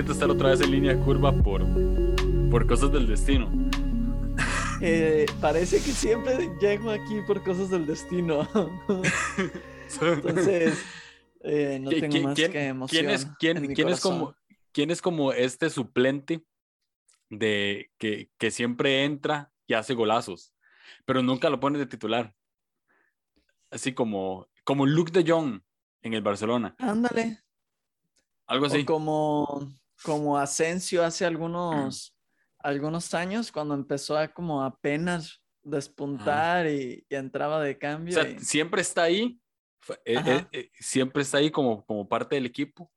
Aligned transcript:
Siento 0.00 0.14
estar 0.14 0.30
otra 0.30 0.48
vez 0.48 0.62
en 0.62 0.70
línea 0.70 0.98
curva 0.98 1.30
por, 1.30 1.62
por 2.50 2.66
cosas 2.66 2.90
del 2.90 3.06
destino. 3.06 3.50
Eh, 4.82 5.26
parece 5.42 5.76
que 5.76 5.90
siempre 5.92 6.48
llego 6.58 6.90
aquí 6.90 7.20
por 7.26 7.44
cosas 7.44 7.68
del 7.68 7.84
destino. 7.86 8.48
Entonces, 10.00 10.82
eh, 11.42 11.78
no 11.82 11.90
¿Qui- 11.90 12.00
tengo 12.00 12.16
qui- 12.16 12.22
más 12.22 12.34
quién- 12.34 12.50
que 12.52 12.66
emoción. 12.68 13.04
¿Quién 13.04 13.14
es, 13.14 13.26
quién, 13.38 13.74
quién 13.74 13.88
como, 14.00 14.34
quién 14.72 14.90
es 14.90 15.02
como 15.02 15.34
este 15.34 15.68
suplente 15.68 16.46
de 17.28 17.90
que, 17.98 18.30
que 18.38 18.50
siempre 18.50 19.04
entra 19.04 19.52
y 19.66 19.74
hace 19.74 19.92
golazos, 19.92 20.54
pero 21.04 21.22
nunca 21.22 21.50
lo 21.50 21.60
pone 21.60 21.78
de 21.78 21.84
titular? 21.84 22.34
Así 23.70 23.92
como, 23.92 24.48
como 24.64 24.86
Luke 24.86 25.12
de 25.12 25.30
Jong 25.30 25.60
en 26.00 26.14
el 26.14 26.22
Barcelona, 26.22 26.74
Ándale. 26.78 27.42
algo 28.46 28.64
así. 28.64 28.80
O 28.80 28.86
como, 28.86 29.70
como 30.02 30.38
Asensio 30.38 31.04
hace 31.04 31.24
algunos, 31.24 32.16
algunos 32.58 33.14
años, 33.14 33.52
cuando 33.52 33.74
empezó 33.74 34.16
a 34.16 34.28
como 34.28 34.62
apenas 34.62 35.42
despuntar 35.62 36.66
y, 36.66 37.04
y 37.08 37.14
entraba 37.14 37.62
de 37.62 37.74
O 37.74 37.78
cambio. 37.78 38.14
sea, 38.14 38.28
y- 38.30 38.38
siempre 38.38 38.80
está 38.80 39.02
ahí, 39.04 39.40
eh, 40.04 40.22
eh, 40.26 40.46
eh, 40.52 40.70
siempre 40.78 41.22
está 41.22 41.38
ahí 41.38 41.50
como, 41.50 41.84
como 41.84 42.08
parte 42.08 42.36
del 42.36 42.46
equipo. 42.46 42.90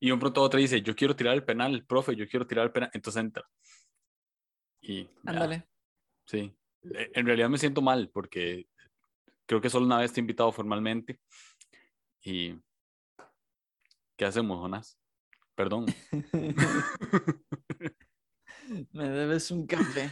Y 0.00 0.12
un 0.12 0.20
pronto 0.20 0.40
otro 0.42 0.60
dice, 0.60 0.80
yo 0.80 0.94
quiero 0.94 1.16
tirar 1.16 1.34
el 1.34 1.44
penal, 1.44 1.84
profe, 1.84 2.14
yo 2.14 2.28
quiero 2.28 2.46
tirar 2.46 2.66
el 2.66 2.72
penal. 2.72 2.90
Entonces 2.92 3.20
entra. 3.20 3.44
Y 4.80 5.08
Ándale. 5.26 5.68
sí. 6.24 6.54
Eh, 6.94 7.10
En 7.14 7.26
realidad 7.26 7.48
me 7.48 7.58
siento 7.58 7.82
mal 7.82 8.08
porque 8.10 8.68
creo 9.44 9.60
que 9.60 9.68
solo 9.70 9.86
una 9.86 9.98
vez 9.98 10.12
te 10.12 10.20
he 10.20 10.22
invitado 10.22 10.52
formalmente. 10.52 11.18
Y 12.22 12.54
¿qué 14.16 14.24
hacemos, 14.24 14.60
Jonas? 14.60 14.96
Perdón. 15.58 15.86
Me 18.92 19.08
debes 19.08 19.50
un 19.50 19.66
café. 19.66 20.08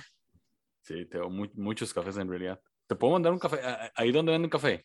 Sí, 0.83 1.06
tengo 1.06 1.30
mu- 1.30 1.47
muchos 1.55 1.94
cafés 1.94 2.16
en 2.16 2.28
realidad. 2.28 2.61
¿Te 2.88 2.97
puedo 2.97 3.12
mandar 3.12 3.33
un 3.33 3.38
café? 3.38 3.61
¿A- 3.62 3.84
a- 3.84 3.92
¿Ahí 3.94 4.11
donde 4.11 4.33
venden 4.33 4.50
café? 4.50 4.84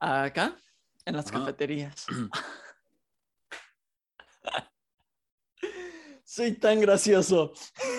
Acá, 0.00 0.56
en 1.04 1.16
las 1.16 1.26
Ajá. 1.26 1.40
cafeterías. 1.40 2.06
Soy 6.24 6.52
tan 6.52 6.80
gracioso. 6.80 7.52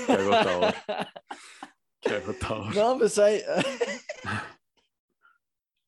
Qué 0.07 0.13
agotador. 0.13 0.73
Qué 2.01 2.15
agotador. 2.15 2.75
No, 2.75 2.97
pues 2.97 3.19
hay. 3.19 3.43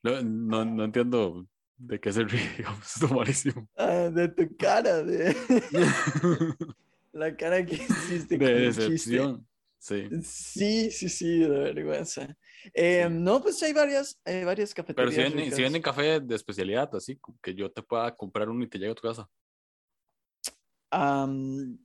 No, 0.03 0.21
no, 0.21 0.65
no 0.65 0.83
entiendo 0.83 1.47
de 1.77 1.99
qué 1.99 2.11
se 2.13 2.23
ríe, 2.23 2.49
digamos, 2.57 2.95
es 2.95 3.11
malísimo. 3.11 3.69
ah, 3.77 4.09
de 4.09 4.27
tu 4.29 4.55
cara, 4.57 5.03
de 5.03 5.35
la 7.13 7.35
cara 7.35 7.65
que 7.65 7.75
hiciste 7.75 8.37
De 8.37 8.53
decepción. 8.53 9.47
Sí. 9.77 10.09
Sí, 10.23 10.89
sí, 10.89 11.09
sí, 11.09 11.39
de 11.41 11.47
vergüenza. 11.47 12.35
Eh, 12.73 13.07
No, 13.11 13.39
pues 13.41 13.61
hay 13.61 13.71
varias, 13.71 14.19
hay 14.25 14.43
varias 14.43 14.73
Pero 14.73 14.87
cafeterías. 14.87 15.13
si 15.13 15.21
venden, 15.21 15.51
si 15.55 15.61
venden 15.61 15.81
café 15.83 16.19
de 16.19 16.35
especialidad, 16.35 16.89
así 16.95 17.19
que 17.41 17.53
yo 17.53 17.71
te 17.71 17.83
pueda 17.83 18.15
comprar 18.15 18.49
uno 18.49 18.63
y 18.63 18.67
te 18.67 18.79
llegue 18.79 18.91
a 18.93 18.95
tu 18.95 19.03
casa. 19.07 19.29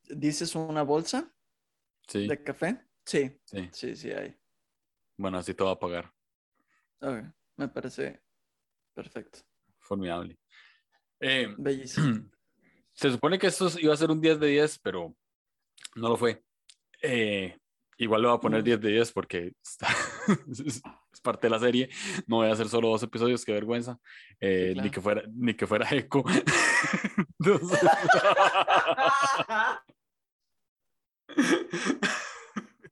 ¿Dices 0.09 0.55
una 0.55 0.83
bolsa 0.83 1.35
Sí, 2.07 2.27
de 2.27 2.43
café? 2.43 2.87
Sí, 3.05 3.39
sí. 3.45 3.69
sí, 3.73 3.97
sí 3.97 4.11
hay. 4.13 4.35
Bueno, 5.19 5.39
así 5.39 5.53
te 5.53 5.63
va 5.65 5.73
a 5.73 5.79
pagar. 5.79 6.13
Ok, 7.01 7.25
me 7.57 7.69
parece 7.69 8.23
perfecto. 8.95 9.41
Formidable. 9.91 10.39
Eh, 11.19 11.49
Bellísimo. 11.59 12.31
se 12.95 13.11
supone 13.11 13.41
que 13.41 13.49
esto 13.49 13.69
iba 13.81 13.93
a 13.93 13.97
ser 13.97 14.09
un 14.13 14.21
10 14.21 14.39
de 14.39 14.47
10, 14.47 14.79
pero 14.79 15.17
no 15.97 16.09
lo 16.11 16.17
fue. 16.17 16.45
Eh, 17.03 17.59
igual 17.99 18.23
le 18.23 18.29
voy 18.29 18.37
a 18.37 18.41
poner 18.41 18.61
Mm. 18.61 18.65
10 18.65 18.81
de 18.83 18.89
10 18.91 19.11
porque 19.13 19.53
está- 19.65 19.89
es 20.49 20.61
es 21.13 21.21
parte 21.21 21.49
de 21.49 21.51
la 21.51 21.59
serie. 21.59 21.89
No 22.29 22.37
voy 22.37 22.49
a 22.49 22.53
hacer 22.53 22.69
solo 22.69 22.89
dos 22.89 23.03
episodios, 23.03 23.45
qué 23.45 23.53
vergüenza. 23.53 23.99
Eh, 24.39 24.69
Sí, 24.69 24.75
claro. 24.75 24.85
Ni 24.85 24.91
que 24.93 25.01
fuera, 25.01 25.23
ni 25.35 25.55
que 25.55 25.67
fuera 25.67 25.89
eco. 25.91 26.25
Entonces- 27.41 27.81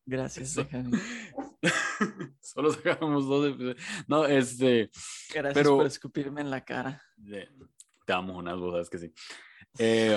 Gracias. 0.08 0.54
Solo 2.40 2.72
sacamos 2.72 3.26
dos 3.26 3.46
episodios. 3.50 3.76
No, 4.06 4.24
este. 4.24 4.90
Gracias 5.34 5.52
Pero- 5.54 5.76
por 5.76 5.86
escupirme 5.86 6.40
en 6.40 6.50
la 6.50 6.64
cara. 6.64 7.02
eh, 7.30 7.50
Te 8.06 8.12
amo, 8.14 8.38
unas 8.38 8.58
sabes 8.58 8.88
que 8.88 8.98
sí. 8.98 9.12
Eh, 9.78 10.16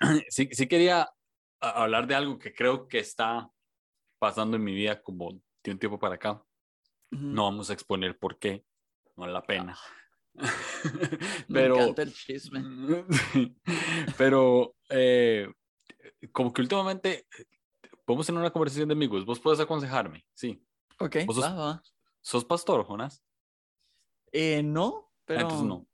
sí. 0.28 0.48
Sí 0.50 0.66
quería 0.66 1.06
hablar 1.60 2.06
de 2.06 2.14
algo 2.14 2.38
que 2.38 2.54
creo 2.54 2.88
que 2.88 3.00
está 3.00 3.50
pasando 4.18 4.56
en 4.56 4.64
mi 4.64 4.74
vida 4.74 5.02
como 5.02 5.42
de 5.62 5.70
un 5.70 5.78
tiempo 5.78 5.98
para 5.98 6.14
acá. 6.14 6.42
Ujú. 7.12 7.22
No 7.22 7.44
vamos 7.44 7.68
a 7.68 7.74
exponer 7.74 8.18
por 8.18 8.38
qué, 8.38 8.64
no 9.14 9.22
vale 9.22 9.34
la 9.34 9.42
pena. 9.42 9.76
Me 11.48 11.60
Pero, 11.60 11.76
encanta 11.80 12.00
el 12.02 12.14
chisme. 12.14 12.64
Pero 14.16 14.74
eh, 14.88 15.52
como 16.32 16.50
que 16.50 16.62
últimamente 16.62 17.26
podemos 18.04 18.26
tener 18.26 18.40
una 18.40 18.50
conversación 18.52 18.88
de 18.88 18.92
amigos. 18.94 19.24
Vos 19.24 19.40
puedes 19.40 19.60
aconsejarme, 19.60 20.24
sí. 20.34 20.62
Ok, 20.98 21.16
¿Vos 21.26 21.36
sos- 21.36 21.44
va, 21.44 21.54
va. 21.54 21.82
¿Sos 22.20 22.44
pastor, 22.44 22.86
Jonas? 22.86 23.22
Eh, 24.32 24.62
no, 24.62 25.10
Ah, 25.10 25.22
pero 25.26 25.40
Entonces 25.40 25.66
no. 25.66 25.86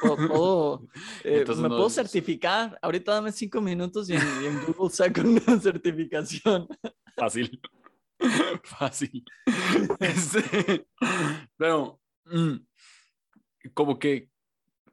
puedo- 0.00 0.16
puedo, 0.28 0.88
eh, 1.24 1.38
Entonces 1.40 1.62
me 1.62 1.68
no 1.68 1.76
puedo 1.76 1.86
es- 1.88 1.94
certificar. 1.94 2.78
Ahorita 2.82 3.12
dame 3.14 3.30
cinco 3.32 3.60
minutos 3.60 4.08
y 4.08 4.14
en, 4.14 4.22
y 4.42 4.46
en 4.46 4.64
Google 4.64 4.90
saco 4.90 5.20
una 5.20 5.40
certificación. 5.60 6.66
Fácil. 7.16 7.60
Fácil. 8.64 9.24
Este, 10.00 10.86
pero, 11.58 12.00
mm, 12.24 12.54
como 13.74 13.98
que 13.98 14.30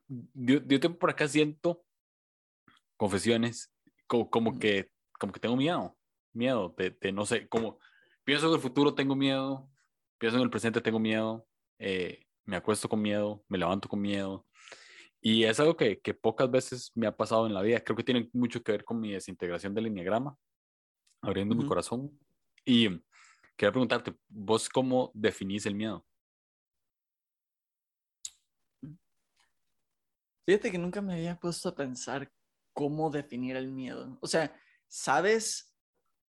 de, 0.08 0.60
de 0.60 0.80
tiempo 0.80 1.00
por 1.00 1.10
acá 1.12 1.28
siento 1.28 1.86
confesiones, 2.98 3.72
como, 4.08 4.30
como 4.30 4.60
que, 4.60 4.92
como 5.20 5.32
que 5.32 5.40
tengo 5.40 5.56
miedo, 5.56 5.98
miedo 6.34 6.74
de, 6.78 6.92
de 6.92 7.12
no 7.12 7.26
sé, 7.26 7.48
como 7.48 7.80
pienso 8.24 8.48
en 8.48 8.54
el 8.54 8.60
futuro 8.60 8.94
tengo 8.94 9.16
miedo, 9.16 9.70
pienso 10.18 10.38
en 10.38 10.44
el 10.44 10.50
presente 10.50 10.82
tengo 10.82 11.00
miedo, 11.00 11.48
eh, 11.80 12.26
me 12.46 12.56
acuesto 12.56 12.90
con 12.90 13.02
miedo, 13.02 13.44
me 13.48 13.58
levanto 13.58 13.90
con 13.90 14.02
miedo. 14.02 14.48
Y 15.22 15.44
es 15.44 15.60
algo 15.60 15.78
que, 15.78 16.00
que 16.02 16.14
pocas 16.14 16.50
veces 16.50 16.92
me 16.96 17.06
ha 17.08 17.16
pasado 17.16 17.46
en 17.46 17.54
la 17.54 17.62
vida. 17.62 17.80
Creo 17.82 17.96
que 17.96 18.04
tiene 18.04 18.30
mucho 18.34 18.64
que 18.64 18.72
ver 18.72 18.84
con 18.84 19.00
mi 19.00 19.12
desintegración 19.12 19.74
del 19.74 19.86
enneagrama, 19.88 20.36
abriendo 21.22 21.54
mi 21.54 21.62
Ujú. 21.62 21.70
corazón. 21.70 22.20
Y 22.66 22.90
quería 23.56 23.72
preguntarte, 23.72 24.16
¿vos 24.28 24.68
cómo 24.68 25.12
definís 25.14 25.66
el 25.68 25.76
miedo? 25.76 26.06
Fíjate 30.46 30.72
que 30.72 30.78
nunca 30.78 31.02
me 31.02 31.14
había 31.14 31.40
puesto 31.40 31.70
a 31.70 31.76
pensar 31.76 32.32
cómo 32.74 33.10
definir 33.10 33.56
el 33.56 33.68
miedo. 33.72 34.18
O 34.22 34.28
sea, 34.28 34.60
sabes, 34.88 35.71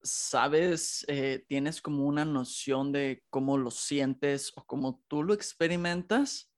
sabes, 0.03 1.03
eh, 1.07 1.43
tienes 1.47 1.81
como 1.81 2.05
una 2.05 2.23
noción 2.25 2.91
de 2.91 3.23
cómo 3.29 3.57
lo 3.57 3.71
sientes 3.71 4.51
o 4.55 4.65
cómo 4.65 5.03
tú 5.07 5.23
lo 5.23 5.33
experimentas, 5.33 6.51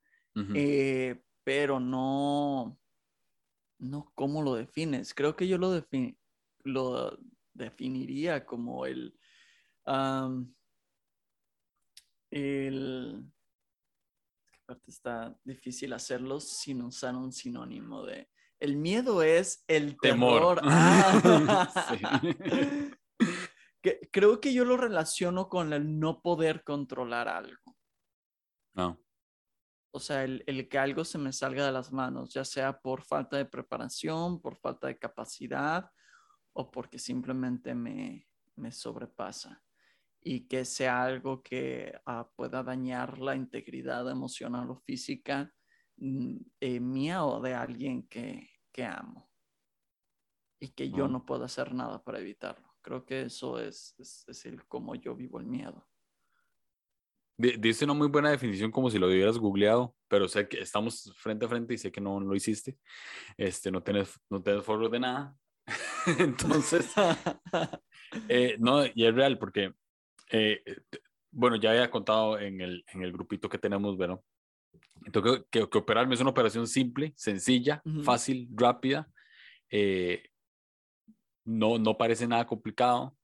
eh, 0.56 1.21
pero 1.44 1.80
no, 1.80 2.80
no 3.80 4.12
cómo 4.15 4.41
lo 4.41 4.56
defines. 4.56 5.13
Creo 5.13 5.36
que 5.36 5.47
yo 5.47 5.57
lo, 5.57 5.75
defini- 5.75 6.18
lo 6.63 7.18
definiría 7.53 8.45
como 8.45 8.86
el, 8.86 9.18
am, 9.86 10.53
el, 12.31 13.25
está 14.88 15.38
difícil 15.44 15.94
hacerlo 15.94 16.39
sin 16.39 16.81
usar 16.83 17.15
un 17.15 17.31
sinónimo 17.31 18.06
de... 18.06 18.30
El 18.59 18.75
miedo 18.75 19.24
es 19.24 19.63
el 19.68 19.97
Temor. 20.00 20.59
temor. 20.59 20.62
Ah. 20.63 21.69
Sí. 21.89 22.99
Que- 23.81 24.10
creo 24.12 24.40
que 24.42 24.54
yo 24.54 24.66
lo 24.66 24.78
relaciono 24.78 25.48
con 25.50 25.72
el 25.74 26.00
no 26.00 26.22
poder 26.22 26.64
controlar 26.64 27.28
algo. 27.28 27.78
No. 28.74 29.00
O 29.92 30.00
sea, 30.00 30.24
el, 30.24 30.44
el 30.48 30.68
que 30.70 30.78
algo 30.78 31.04
se 31.04 31.18
me 31.18 31.34
salga 31.34 31.66
de 31.66 31.72
las 31.72 31.92
manos, 31.92 32.34
ya 32.34 32.46
sea 32.46 32.80
por 32.80 33.04
falta 33.04 33.38
de 33.38 33.46
preparación, 33.46 34.40
por 34.42 34.56
falta 34.58 34.88
de 34.88 35.00
capacidad 35.00 35.90
o 36.54 36.70
porque 36.70 37.00
simplemente 37.00 37.74
me, 37.74 38.28
me 38.56 38.72
sobrepasa. 38.72 39.64
Y 40.22 40.48
que 40.48 40.66
sea 40.66 41.02
algo 41.04 41.42
que 41.42 41.98
ah, 42.06 42.30
pueda 42.36 42.62
dañar 42.62 43.18
la 43.20 43.36
integridad 43.36 44.10
emocional 44.12 44.70
o 44.70 44.75
física 44.75 45.52
mm, 45.98 46.36
eh, 46.60 46.80
mía 46.82 47.24
o 47.25 47.40
de 47.42 47.54
alguien 47.56 48.08
que, 48.08 48.50
que 48.72 48.84
amo. 48.84 49.32
Y 50.60 50.70
que 50.70 50.92
yo 50.92 51.06
Oh. 51.06 51.08
no 51.08 51.25
puedo 51.25 51.46
hacer 51.46 51.74
nada 51.74 52.04
para 52.04 52.20
evitarlo. 52.20 52.69
Creo 52.81 53.06
que 53.06 53.22
eso 53.24 53.60
es, 53.60 53.96
es, 53.98 54.24
es 54.28 54.46
el 54.46 54.66
cómo 54.68 54.96
yo 54.96 55.16
vivo 55.16 55.40
el 55.40 55.46
miedo. 55.46 55.86
di- 57.38 57.58
diste 57.58 57.86
una 57.86 57.94
muy 57.94 58.08
buena 58.08 58.31
definición 58.31 58.72
como 58.72 58.90
si 58.90 58.98
lo 59.00 59.08
hubieras 59.08 59.38
googleado, 59.38 59.96
pero 60.08 60.28
sé 60.28 60.48
que 60.48 60.60
estamos 60.62 61.14
frente 61.18 61.46
a 61.46 61.50
frente 61.50 61.74
y 61.74 61.78
sé 61.78 61.92
que 61.92 62.02
no 62.02 62.20
lo 62.20 62.36
hiciste. 62.36 62.78
Este, 63.38 63.72
no 63.72 63.81
tenés, 63.84 64.20
no 64.30 64.42
tenés 64.42 64.64
forros 64.64 64.92
de 64.92 65.00
nada. 65.00 65.38
Entonces, 66.20 66.92
eh, 68.30 68.58
no, 68.60 68.86
y 68.86 69.06
es 69.06 69.14
real 69.14 69.38
porque, 69.38 69.74
eh, 70.32 70.64
bueno, 71.32 71.56
ya 71.58 71.72
había 71.72 71.92
contado 71.92 72.40
en 72.40 72.60
el, 72.62 72.84
en 72.88 73.04
el 73.04 73.12
grupito 73.12 73.48
que 73.50 73.58
tenemos, 73.58 73.96
bueno, 73.98 74.24
entonces, 75.06 75.46
que, 75.50 75.70
que 75.70 75.78
operarme 75.78 76.16
es 76.16 76.22
una 76.22 76.32
operación 76.32 76.68
simple, 76.68 77.14
sencilla, 77.16 77.82
Ujú. 77.86 78.04
fácil, 78.04 78.50
rápida, 78.52 79.10
eh, 79.70 80.24
no, 81.50 81.78
no 81.80 81.98
parece 81.98 82.28
nada 82.28 82.46
complicado, 82.46 83.16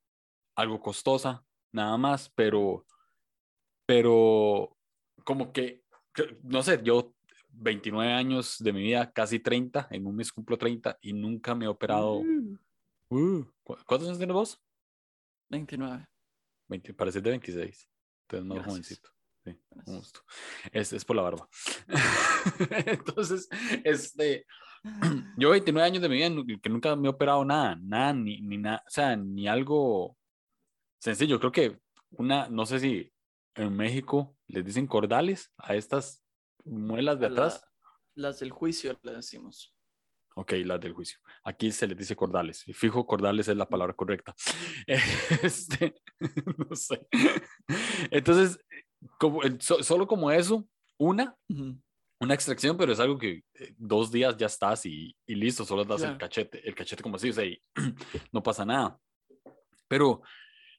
algo 0.55 0.79
costosa, 0.79 1.45
nada 1.71 1.97
más, 1.97 2.29
pero, 2.35 2.85
pero 3.85 4.75
como 5.23 5.51
que, 5.51 5.83
no 6.43 6.63
sé, 6.63 6.81
yo 6.83 7.13
29 7.49 8.11
años 8.11 8.57
de 8.59 8.73
mi 8.73 8.81
vida, 8.81 9.11
casi 9.11 9.39
30, 9.39 9.87
en 9.91 10.05
un 10.07 10.15
mes 10.15 10.31
cumplo 10.31 10.57
30 10.57 10.97
y 11.01 11.13
nunca 11.13 11.55
me 11.55 11.65
he 11.65 11.67
operado. 11.69 12.21
Mm, 12.23 12.57
Uh, 13.07 13.43
¿cu- 13.63 13.77
¿Cuántos 13.85 14.07
años 14.07 14.17
tienes 14.17 14.33
vos? 14.33 14.59
29. 15.49 16.07
20, 16.67 16.93
pareces 16.95 17.21
de 17.21 17.29
26. 17.29 17.87
Entonces, 18.23 18.47
más 18.47 18.55
Gracias. 18.57 18.73
jovencito. 18.73 19.09
Sí, 19.45 19.59
gusto. 19.85 20.19
Es, 20.71 20.91
es 20.91 21.05
por 21.05 21.15
la 21.15 21.21
barba. 21.21 21.47
Entonces, 22.87 23.47
este, 23.83 24.47
yo 25.37 25.49
29 25.51 25.85
años 25.87 26.01
de 26.01 26.09
mi 26.09 26.15
vida 26.17 26.29
que 26.61 26.69
nunca 26.69 26.95
me 26.95 27.07
he 27.07 27.11
operado 27.11 27.43
nada, 27.43 27.75
nada, 27.81 28.13
ni, 28.13 28.41
ni 28.41 28.57
nada, 28.57 28.83
o 28.85 28.89
sea, 28.89 29.15
ni 29.15 29.47
algo 29.47 30.17
sencillo. 30.99 31.39
Creo 31.39 31.51
que 31.51 31.79
una, 32.11 32.47
no 32.49 32.65
sé 32.65 32.79
si 32.79 33.11
en 33.55 33.75
México 33.75 34.37
les 34.47 34.63
dicen 34.65 34.87
cordales 34.87 35.51
a 35.57 35.75
estas 35.75 36.23
muelas 36.63 37.19
de 37.19 37.25
A 37.27 37.29
la- 37.29 37.33
atrás. 37.45 37.65
las 38.15 38.39
del 38.39 38.51
juicio 38.51 38.97
le 39.03 39.13
decimos. 39.15 39.71
Ok, 40.37 40.51
las 40.65 40.81
del 40.81 40.91
juicio. 40.93 41.17
Aquí 41.45 41.71
se 41.71 41.87
les 41.87 41.97
dice 41.97 42.13
cordales. 42.15 42.67
Y 42.67 42.73
fijo, 42.73 43.05
cordales 43.07 43.47
es 43.47 43.55
la 43.55 43.67
palabra 43.69 43.93
correcta. 43.93 44.35
Este, 45.43 45.95
no 46.69 46.75
sé. 46.75 47.07
Entonces, 48.11 48.59
como, 49.19 49.39
so- 49.59 49.81
solo 49.83 50.07
como 50.07 50.31
eso, 50.31 50.67
una, 50.97 51.35
Ujú. 51.49 51.79
Una 52.19 52.33
extracción, 52.33 52.77
pero 52.77 52.93
es 52.93 52.99
algo 52.99 53.17
que 53.17 53.43
eh, 53.53 53.73
dos 53.77 54.11
días 54.11 54.37
ya 54.37 54.45
estás 54.47 54.85
y, 54.85 55.15
y 55.25 55.35
listo, 55.35 55.65
solo 55.65 55.83
das 55.83 56.01
el 56.01 56.07
Claro. 56.09 56.19
cachete, 56.19 56.67
el 56.67 56.73
cachete 56.75 57.03
como 57.03 57.17
así, 57.17 57.29
o 57.29 57.33
sea, 57.33 57.45
y 57.45 57.61
no 58.31 58.41
pasa 58.41 58.65
nada. 58.65 58.99
Pero 59.87 60.21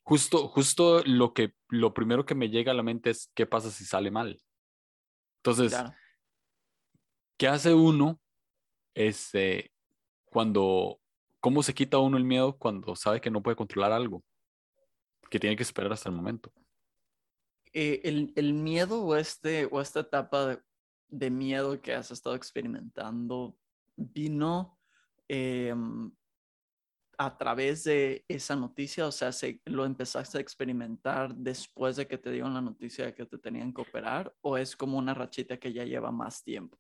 justo, 0.02 0.48
justo 0.48 1.02
lo 1.04 1.32
que, 1.34 1.54
lo 1.68 1.92
primero 1.94 2.24
que 2.24 2.34
me 2.34 2.48
llega 2.48 2.72
a 2.72 2.74
la 2.74 2.82
mente 2.82 3.10
es 3.10 3.30
qué 3.34 3.46
pasa 3.46 3.70
si 3.70 3.84
sale 3.84 4.10
mal. 4.10 4.40
Entonces, 5.42 5.72
Claro. 5.72 5.94
¿qué 7.38 7.48
hace 7.48 7.74
uno 7.74 8.18
este, 8.94 9.72
cuando, 10.24 10.98
cómo 11.40 11.62
se 11.62 11.74
quita 11.74 11.98
uno 11.98 12.16
el 12.16 12.24
miedo 12.24 12.56
cuando 12.56 12.96
sabe 12.96 13.20
que 13.20 13.30
no 13.30 13.42
puede 13.42 13.56
controlar 13.56 13.92
algo? 13.92 14.24
Que 15.30 15.38
tiene 15.38 15.56
que 15.56 15.62
esperar 15.62 15.92
hasta 15.92 16.08
el 16.08 16.14
momento. 16.14 16.50
Eh, 17.72 18.00
el, 18.04 18.32
el 18.36 18.54
miedo 18.54 19.02
o, 19.02 19.16
este, 19.16 19.66
o 19.70 19.80
esta 19.80 20.00
etapa 20.00 20.46
de, 20.46 20.62
de 21.08 21.30
miedo 21.30 21.80
que 21.80 21.94
has 21.94 22.10
estado 22.10 22.34
experimentando 22.34 23.56
vino 23.96 24.78
em, 25.28 26.10
a 27.18 27.36
través 27.36 27.84
de 27.84 28.24
esa 28.28 28.54
noticia, 28.56 29.06
o 29.06 29.12
sea, 29.12 29.32
se, 29.32 29.60
lo 29.64 29.84
empezaste 29.84 30.38
a 30.38 30.40
experimentar 30.40 31.34
después 31.34 31.96
de 31.96 32.06
que 32.06 32.18
te 32.18 32.30
dieron 32.30 32.52
la 32.52 32.60
noticia 32.60 33.06
de 33.06 33.14
que 33.14 33.24
te 33.24 33.38
tenían 33.38 33.72
que 33.72 33.80
operar, 33.80 34.34
o 34.42 34.58
es 34.58 34.76
como 34.76 34.98
una 34.98 35.14
rachita 35.14 35.56
que 35.58 35.72
ya 35.72 35.84
lleva 35.84 36.10
más 36.10 36.42
tiempo. 36.42 36.78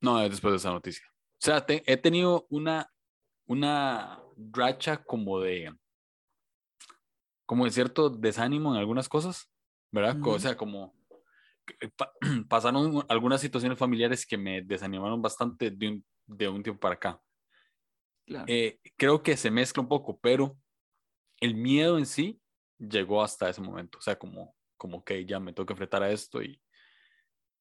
No, 0.00 0.20
es 0.20 0.30
después 0.30 0.52
de 0.52 0.56
esa 0.56 0.70
noticia. 0.70 1.04
O 1.10 1.44
sea, 1.44 1.64
te- 1.64 1.82
he 1.90 1.96
tenido 1.96 2.46
una, 2.50 2.92
una 3.46 4.22
racha 4.36 5.02
como 5.02 5.40
de, 5.40 5.74
como 7.46 7.64
de 7.64 7.70
cierto 7.70 8.10
desánimo 8.10 8.72
en 8.72 8.80
algunas 8.80 9.08
cosas, 9.08 9.50
¿verdad? 9.90 10.16
O 10.24 10.38
sea, 10.38 10.56
como 10.56 10.94
pasaron 12.48 13.04
algunas 13.08 13.40
situaciones 13.40 13.78
familiares 13.78 14.26
que 14.26 14.38
me 14.38 14.62
desanimaron 14.62 15.20
bastante 15.20 15.70
de 15.70 15.88
un, 15.88 16.04
de 16.26 16.48
un 16.48 16.62
tiempo 16.62 16.80
para 16.80 16.94
acá. 16.94 17.20
Claro. 18.26 18.44
Eh, 18.48 18.78
creo 18.96 19.22
que 19.22 19.36
se 19.36 19.50
mezcla 19.50 19.82
un 19.82 19.88
poco, 19.88 20.18
pero 20.20 20.56
el 21.40 21.54
miedo 21.54 21.98
en 21.98 22.06
sí 22.06 22.40
llegó 22.78 23.22
hasta 23.22 23.48
ese 23.48 23.60
momento. 23.60 23.98
O 23.98 24.00
sea, 24.00 24.18
como, 24.18 24.54
como 24.76 25.04
que 25.04 25.24
ya 25.26 25.40
me 25.40 25.52
tengo 25.52 25.66
que 25.66 25.72
enfrentar 25.72 26.02
a 26.02 26.10
esto 26.10 26.42
y, 26.42 26.60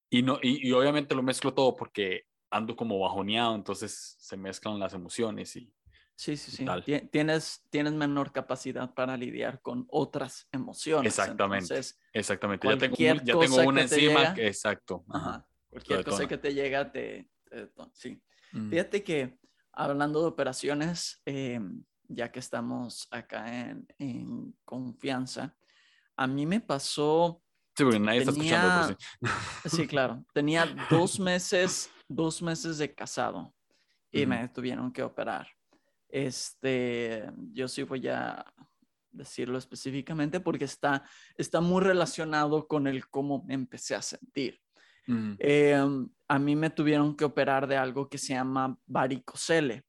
y, 0.10 0.22
no, 0.22 0.40
y, 0.42 0.68
y 0.68 0.72
obviamente 0.72 1.16
lo 1.16 1.24
mezclo 1.24 1.54
todo 1.54 1.76
porque 1.76 2.24
ando 2.52 2.76
como 2.76 3.00
bajoneado, 3.00 3.56
entonces 3.56 4.16
se 4.20 4.38
mezclan 4.38 4.78
las 4.78 4.94
emociones 4.94 5.56
y 5.56 5.74
Sí, 6.22 6.38
sí, 6.38 6.52
sí. 6.52 6.66
Tienes, 7.10 7.66
tienes 7.72 7.94
menor 7.94 8.32
capacidad 8.32 8.94
para 8.94 9.18
lidiar 9.18 9.60
con 9.60 9.88
otras 9.90 10.48
emociones. 10.52 11.18
Exactamente. 11.18 11.64
Entonces, 11.74 12.00
exactamente. 12.14 12.68
Ya 12.68 12.78
tengo, 12.78 12.96
cualquier 12.96 13.14
un- 13.14 13.20
ya 13.26 13.26
tengo 13.34 13.40
cosa 13.48 13.64
una 13.68 13.82
que 13.82 13.88
te 13.88 13.96
encima. 13.96 14.20
llega- 14.20 14.34
que- 14.36 14.48
exacto. 14.48 15.04
ajá, 15.10 15.48
cualquier 15.72 16.04
cosa 16.04 16.28
que 16.28 16.38
te 16.38 16.54
llega 16.54 16.92
te... 16.92 17.28
sí. 17.94 18.22
Mm, 18.52 18.70
Fíjate 18.70 19.04
que 19.04 19.40
hablando 19.72 20.22
de 20.22 20.28
operaciones, 20.28 21.20
eh, 21.26 21.60
ya 22.08 22.32
que 22.32 22.38
estamos 22.40 23.08
acá 23.10 23.48
en, 23.72 23.88
en 23.98 24.56
confianza, 24.64 25.56
a 26.18 26.28
mí 26.28 26.46
me 26.46 26.60
pasó, 26.60 27.42
Sí, 27.76 27.84
porque 27.84 28.00
nadie 28.00 28.20
está 28.20 28.30
escuchando. 28.30 28.68
tenía- 28.70 28.98
sí. 29.64 29.68
sí, 29.84 29.88
claro, 29.88 30.24
tenía 30.36 30.68
dos 30.92 31.20
meses, 31.20 31.90
dos 32.08 32.44
meses 32.44 32.78
de 32.78 32.94
casado 32.94 33.56
y 34.12 34.28
me 34.28 34.48
tuvieron 34.50 34.92
que 34.92 35.02
operar. 35.02 35.48
Este, 36.12 37.32
yo 37.54 37.68
sí 37.68 37.84
voy 37.84 38.08
a 38.08 38.46
decirlo 39.12 39.58
específicamente 39.58 40.40
porque 40.40 40.66
está, 40.66 41.04
está 41.38 41.62
muy 41.62 41.82
relacionado 41.82 42.68
con 42.68 42.88
el 42.88 43.08
cómo 43.10 43.44
me 43.44 43.54
empecé 43.54 43.96
a 43.96 44.02
sentir. 44.02 44.60
Mm, 45.08 45.34
Eh, 45.40 46.08
a 46.28 46.40
mí 46.40 46.56
me 46.56 46.70
tuvieron 46.70 47.16
que 47.16 47.26
operar 47.26 47.68
de 47.68 47.78
algo 47.78 48.08
que 48.10 48.18
se 48.18 48.34
llama 48.34 48.78
varicocele, 48.86 49.84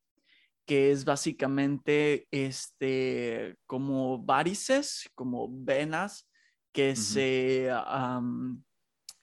que 0.66 0.90
es 0.90 1.04
básicamente 1.04 2.26
este, 2.30 3.56
como 3.66 4.18
varices, 4.22 5.10
como 5.14 5.48
venas 5.50 6.28
que 6.72 6.96
se, 6.96 7.68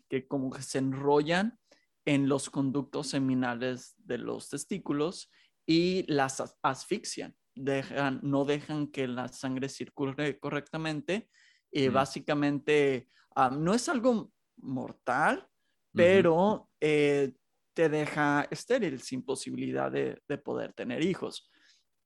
que 0.08 0.28
como 0.28 0.52
que 0.52 0.62
se 0.62 0.78
enrollan 0.78 1.58
en 2.06 2.30
los 2.30 2.50
conductos 2.50 3.08
seminales 3.08 3.96
de 3.98 4.18
los 4.18 4.50
testículos 4.50 5.30
y 5.70 6.04
las 6.12 6.40
as- 6.42 6.58
asfixian, 6.64 7.36
dejan, 7.54 8.20
no 8.24 8.44
dejan 8.44 8.88
que 8.88 9.08
la 9.08 9.28
sangre 9.28 9.70
circule 9.70 10.40
correctamente. 10.40 11.30
Y 11.72 11.90
Mm. 11.90 11.94
básicamente 11.94 13.10
am, 13.36 13.64
no 13.64 13.76
es 13.76 13.88
algo 13.88 14.32
mortal, 14.58 15.48
pero 15.94 16.70
eh, 16.82 17.36
te 17.76 17.88
deja 17.88 18.48
estéril 18.50 19.00
sin 19.00 19.24
posibilidad 19.24 19.92
de, 19.92 20.20
de 20.28 20.38
poder 20.40 20.74
tener 20.74 21.04
hijos. 21.06 21.52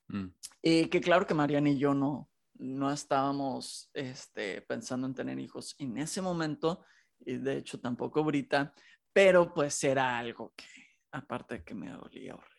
Mm, 0.09 0.27
Y 0.61 0.87
que 0.87 0.99
claro 0.99 1.25
que 1.25 1.33
Mariana 1.33 1.69
y 1.69 1.77
yo 1.77 1.93
no, 1.93 2.29
no 2.55 2.91
estábamos 2.91 3.89
este, 3.93 4.61
pensando 4.63 5.07
en 5.07 5.13
tener 5.15 5.39
hijos 5.39 5.75
en 5.79 5.97
ese 5.97 6.21
momento, 6.21 6.83
y 7.25 7.37
de 7.37 7.59
hecho 7.59 7.79
tampoco 7.79 8.19
ahorita, 8.19 8.73
pero 9.13 9.53
pues 9.53 9.81
era 9.85 10.17
algo 10.17 10.53
que, 10.57 10.65
aparte 11.13 11.59
de 11.59 11.63
que 11.63 11.75
me 11.75 11.89
dolía 11.91 12.35
horrible. 12.35 12.52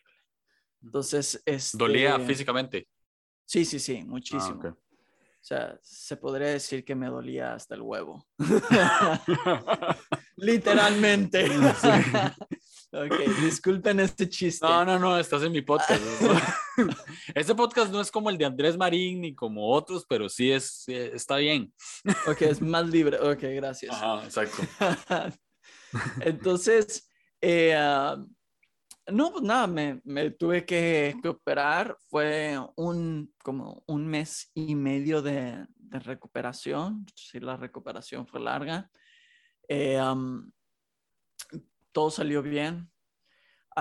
Entonces, 0.85 1.41
este, 1.45 1.77
Dolía 1.77 2.19
físicamente. 2.19 2.87
Sí, 3.43 3.65
sí, 3.65 3.79
sí, 3.79 4.03
muchísimo. 4.03 4.55
ok. 4.55 4.65
O 4.67 5.47
sea, 5.47 5.77
se 5.83 6.17
podría 6.17 6.47
decir 6.47 6.83
que 6.83 6.95
me 6.95 7.07
dolía 7.07 7.53
hasta 7.53 7.75
el 7.75 7.81
huevo. 7.81 8.25
Literalmente. 10.37 11.45
Ok, 12.91 13.13
disculpen 13.41 13.99
este 13.99 14.27
chiste. 14.29 14.65
No, 14.65 14.85
no, 14.85 14.97
no, 14.97 15.19
estás 15.19 15.43
en 15.43 15.51
mi 15.51 15.61
podcast. 15.61 16.01
Este 17.35 17.53
podcast 17.53 17.91
no 17.91 18.01
es 18.01 18.09
como 18.09 18.29
el 18.29 18.37
de 18.37 18.45
Andrés 18.45 18.75
Marín 18.77 19.21
ni 19.21 19.35
como 19.35 19.69
otros, 19.69 20.05
pero 20.07 20.29
sí 20.29 20.51
es, 20.51 20.83
está 20.87 21.37
bien. 21.37 21.73
Ok, 22.27 22.41
es 22.41 22.61
más 22.61 22.87
libre. 22.87 23.17
Ok, 23.19 23.41
gracias. 23.41 23.95
Ajá, 23.95 24.23
exacto. 24.25 24.63
Entonces, 26.21 27.07
eh, 27.39 27.75
ah, 27.75 28.17
no, 29.07 29.31
pues 29.31 29.43
nada, 29.43 29.67
me, 29.67 30.31
tuve 30.31 30.65
que, 30.65 31.15
que 31.21 31.29
operar. 31.29 31.97
Fue 32.09 32.57
un, 32.75 33.33
como 33.43 33.83
un 33.87 34.07
mes 34.07 34.51
y 34.53 34.75
medio 34.75 35.21
de, 35.21 35.65
recuperación. 35.91 37.05
Sí, 37.15 37.39
la 37.39 37.55
recuperación 37.55 38.27
fue 38.27 38.39
larga. 38.39 38.89
Eh, 39.67 39.99
todo 41.91 42.11
salió 42.11 42.41
bien. 42.41 42.91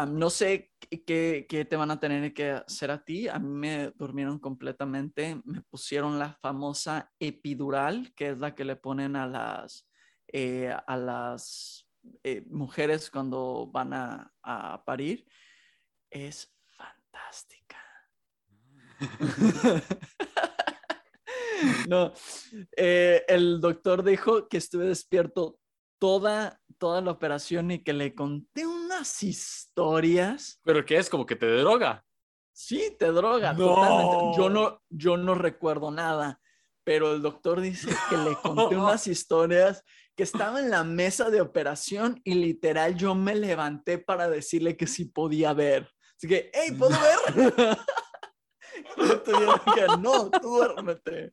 No 0.08 0.30
sé 0.30 0.72
qué, 1.06 1.46
qué 1.48 1.64
te 1.64 1.76
van 1.76 1.90
a 1.90 2.00
tener 2.00 2.32
que 2.34 2.50
hacer 2.50 2.90
a 2.90 3.04
ti. 3.04 3.28
A 3.28 3.38
mí 3.38 3.48
me 3.48 3.90
durmieron 3.92 4.38
completamente. 4.38 5.40
Me 5.44 5.62
pusieron 5.62 6.18
la 6.18 6.34
famosa 6.34 7.12
epidural, 7.18 8.12
que 8.14 8.30
es 8.30 8.38
la 8.38 8.54
que 8.54 8.64
le 8.64 8.76
ponen 8.76 9.16
a 9.16 9.26
las 9.26 9.88
eh, 10.36 10.74
a 10.86 10.96
las 10.96 11.83
eh, 12.22 12.44
mujeres 12.48 13.10
cuando 13.10 13.68
van 13.72 13.92
a, 13.92 14.32
a 14.42 14.84
parir 14.84 15.26
es 16.10 16.54
fantástica. 16.68 17.78
no, 21.88 22.12
eh, 22.76 23.24
el 23.28 23.60
doctor 23.60 24.02
dijo 24.02 24.48
que 24.48 24.58
estuve 24.58 24.86
despierto 24.86 25.58
toda, 25.98 26.60
toda 26.78 27.00
la 27.00 27.12
operación 27.12 27.70
y 27.70 27.82
que 27.82 27.92
le 27.92 28.14
conté 28.14 28.66
unas 28.66 29.22
historias. 29.22 30.60
¿Pero 30.64 30.84
qué 30.84 30.98
es? 30.98 31.08
¿Como 31.08 31.26
que 31.26 31.36
te 31.36 31.46
droga? 31.46 32.04
Sí, 32.52 32.94
te 32.98 33.06
droga, 33.06 33.52
No. 33.52 33.74
totalmente. 33.74 34.16
Yo 34.36 34.48
no, 34.48 34.82
yo 34.88 35.16
no 35.16 35.34
recuerdo 35.34 35.90
nada, 35.90 36.40
pero 36.84 37.14
el 37.14 37.22
doctor 37.22 37.60
dice 37.60 37.88
que 38.08 38.16
le 38.16 38.36
conté 38.36 38.76
unas 38.76 39.06
historias 39.06 39.82
que 40.14 40.22
estaba 40.22 40.60
en 40.60 40.70
la 40.70 40.84
mesa 40.84 41.30
de 41.30 41.40
operación 41.40 42.20
y 42.24 42.34
literal 42.34 42.94
yo 42.96 43.14
me 43.14 43.34
levanté 43.34 43.98
para 43.98 44.28
decirle 44.28 44.76
que 44.76 44.86
sí 44.86 45.06
podía 45.06 45.52
ver. 45.54 45.90
Así 46.16 46.28
que, 46.28 46.50
hey, 46.54 46.72
¿puedo 46.78 46.92
ver? 47.36 47.76
Que, 48.96 49.86
no, 50.00 50.30
tú 50.30 50.48
duérmete. 50.48 51.30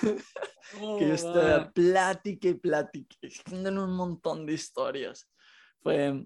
que 0.00 1.08
yo 1.08 1.14
estaba 1.14 1.70
plática 1.70 2.48
y 2.48 2.54
plática, 2.54 3.16
un 3.52 3.94
montón 3.94 4.44
de 4.44 4.54
historias. 4.54 5.28
Fue, 5.82 6.24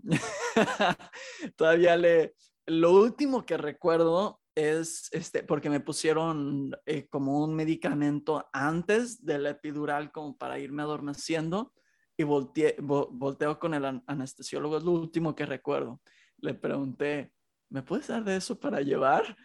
todavía 1.56 1.96
le, 1.96 2.34
lo 2.66 2.92
último 2.92 3.44
que 3.44 3.58
recuerdo 3.58 4.40
es, 4.56 5.08
este, 5.12 5.42
porque 5.42 5.68
me 5.70 5.80
pusieron 5.80 6.76
eh, 6.86 7.08
como 7.08 7.42
un 7.44 7.54
medicamento 7.54 8.48
antes 8.52 9.24
de 9.24 9.38
la 9.38 9.50
epidural 9.50 10.12
como 10.12 10.36
para 10.36 10.58
irme 10.58 10.82
adormeciendo 10.82 11.72
y 12.16 12.22
volteé, 12.22 12.76
vo- 12.78 13.08
volteo 13.10 13.58
con 13.58 13.74
el 13.74 13.84
an- 13.84 14.04
anestesiólogo, 14.06 14.76
es 14.78 14.84
lo 14.84 14.92
último 14.92 15.34
que 15.34 15.46
recuerdo. 15.46 16.00
Le 16.38 16.54
pregunté, 16.54 17.32
¿me 17.70 17.82
puedes 17.82 18.06
dar 18.08 18.22
de 18.24 18.36
eso 18.36 18.58
para 18.60 18.80
llevar? 18.80 19.36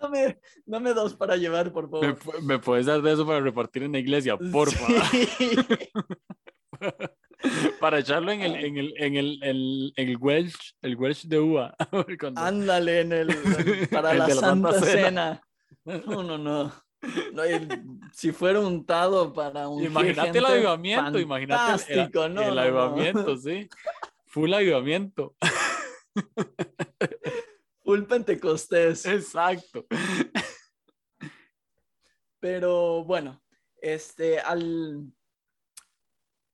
dame, 0.00 0.38
dame 0.66 0.94
dos 0.94 1.14
para 1.14 1.36
llevar, 1.36 1.72
por 1.72 1.84
¿Me, 1.90 2.14
favor. 2.16 2.42
me 2.42 2.58
puedes 2.58 2.86
dar 2.86 3.02
de 3.02 3.12
eso 3.12 3.26
para 3.26 3.40
repartir 3.40 3.82
en 3.84 3.92
la 3.92 3.98
iglesia? 3.98 4.36
Porfa. 4.52 4.86
Sí. 5.10 5.56
para 7.80 8.00
echarlo 8.00 8.32
en 8.32 8.42
el, 8.42 8.56
en 8.56 8.76
el, 8.76 8.94
en 8.96 9.16
el, 9.16 9.42
el, 9.42 9.92
el 9.96 10.16
Welsh, 10.16 10.74
el 10.82 10.96
Welsh 10.96 11.26
de 11.26 11.38
uva. 11.38 11.74
Ándale 12.36 13.00
en 13.00 13.12
el, 13.12 13.28
para 13.90 14.14
la 14.14 14.28
Santa 14.30 14.72
Santa 14.72 14.86
Cena. 14.86 15.42
Cena. 15.84 16.02
No, 16.06 16.22
no, 16.22 16.38
no. 16.38 16.72
Si 18.12 18.32
fuera 18.32 18.58
untado 18.60 19.32
para 19.32 19.68
un 19.68 19.84
Imagínate 19.84 20.38
el 20.38 20.44
avivamiento, 20.44 21.20
imagínate 21.20 21.92
el, 21.92 22.00
el, 22.00 22.10
no, 22.12 22.24
el 22.24 22.34
no, 22.34 22.54
no. 22.54 22.60
avivamiento, 22.60 23.36
sí. 23.36 23.68
Full 24.26 24.52
avivamiento. 24.52 25.36
Full 27.84 28.02
Pentecostés. 28.02 29.06
Exacto. 29.06 29.86
Pero 32.40 33.04
bueno, 33.04 33.40
este, 33.80 34.40
al, 34.40 35.12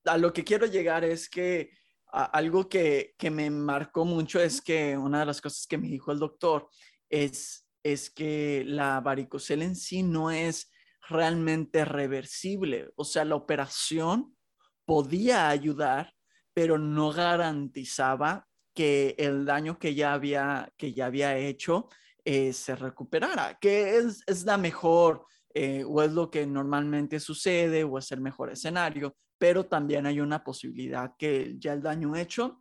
a 0.04 0.18
lo 0.18 0.32
que 0.32 0.44
quiero 0.44 0.66
llegar 0.66 1.04
es 1.04 1.28
que 1.28 1.70
algo 2.08 2.68
que, 2.68 3.14
que 3.18 3.30
me 3.30 3.50
marcó 3.50 4.04
mucho 4.04 4.40
es 4.40 4.62
que 4.62 4.96
una 4.96 5.20
de 5.20 5.26
las 5.26 5.40
cosas 5.40 5.66
que 5.66 5.78
me 5.78 5.88
dijo 5.88 6.12
el 6.12 6.20
doctor 6.20 6.68
es, 7.08 7.66
es 7.82 8.11
que 8.11 8.62
la 8.66 9.00
varicocele 9.00 9.64
en 9.64 9.76
sí 9.76 10.02
no 10.02 10.30
es 10.30 10.70
realmente 11.08 11.84
reversible. 11.84 12.92
O 12.96 13.04
sea, 13.04 13.25
la 13.25 13.34
operación 13.34 14.37
podía 14.84 15.49
ayudar, 15.49 16.14
pero 16.52 16.78
no 16.78 17.11
garantizaba 17.11 18.46
que 18.75 19.14
el 19.18 19.44
daño 19.44 19.78
que 19.78 19.94
ya 19.94 20.12
había, 20.12 20.73
que 20.76 20.92
ya 20.92 21.06
había 21.06 21.37
hecho 21.37 21.88
eh, 22.25 22.52
se 22.52 22.75
recuperara, 22.76 23.58
que 23.61 23.99
es 23.99 24.44
la 24.44 24.56
mejor 24.56 25.26
eh, 25.54 25.84
o 25.87 26.02
es 26.02 26.12
lo 26.12 26.30
que 26.30 26.46
normalmente 26.46 27.20
sucede 27.20 27.84
o 27.84 27.96
es 27.99 28.11
el 28.11 28.20
mejor 28.20 28.50
escenario, 28.50 29.16
pero 29.38 29.66
también 29.66 30.04
hay 30.04 30.20
una 30.20 30.42
posibilidad 30.42 31.14
que 31.16 31.54
ya 31.58 31.73
el 31.73 31.82
daño 31.82 32.16
hecho 32.16 32.61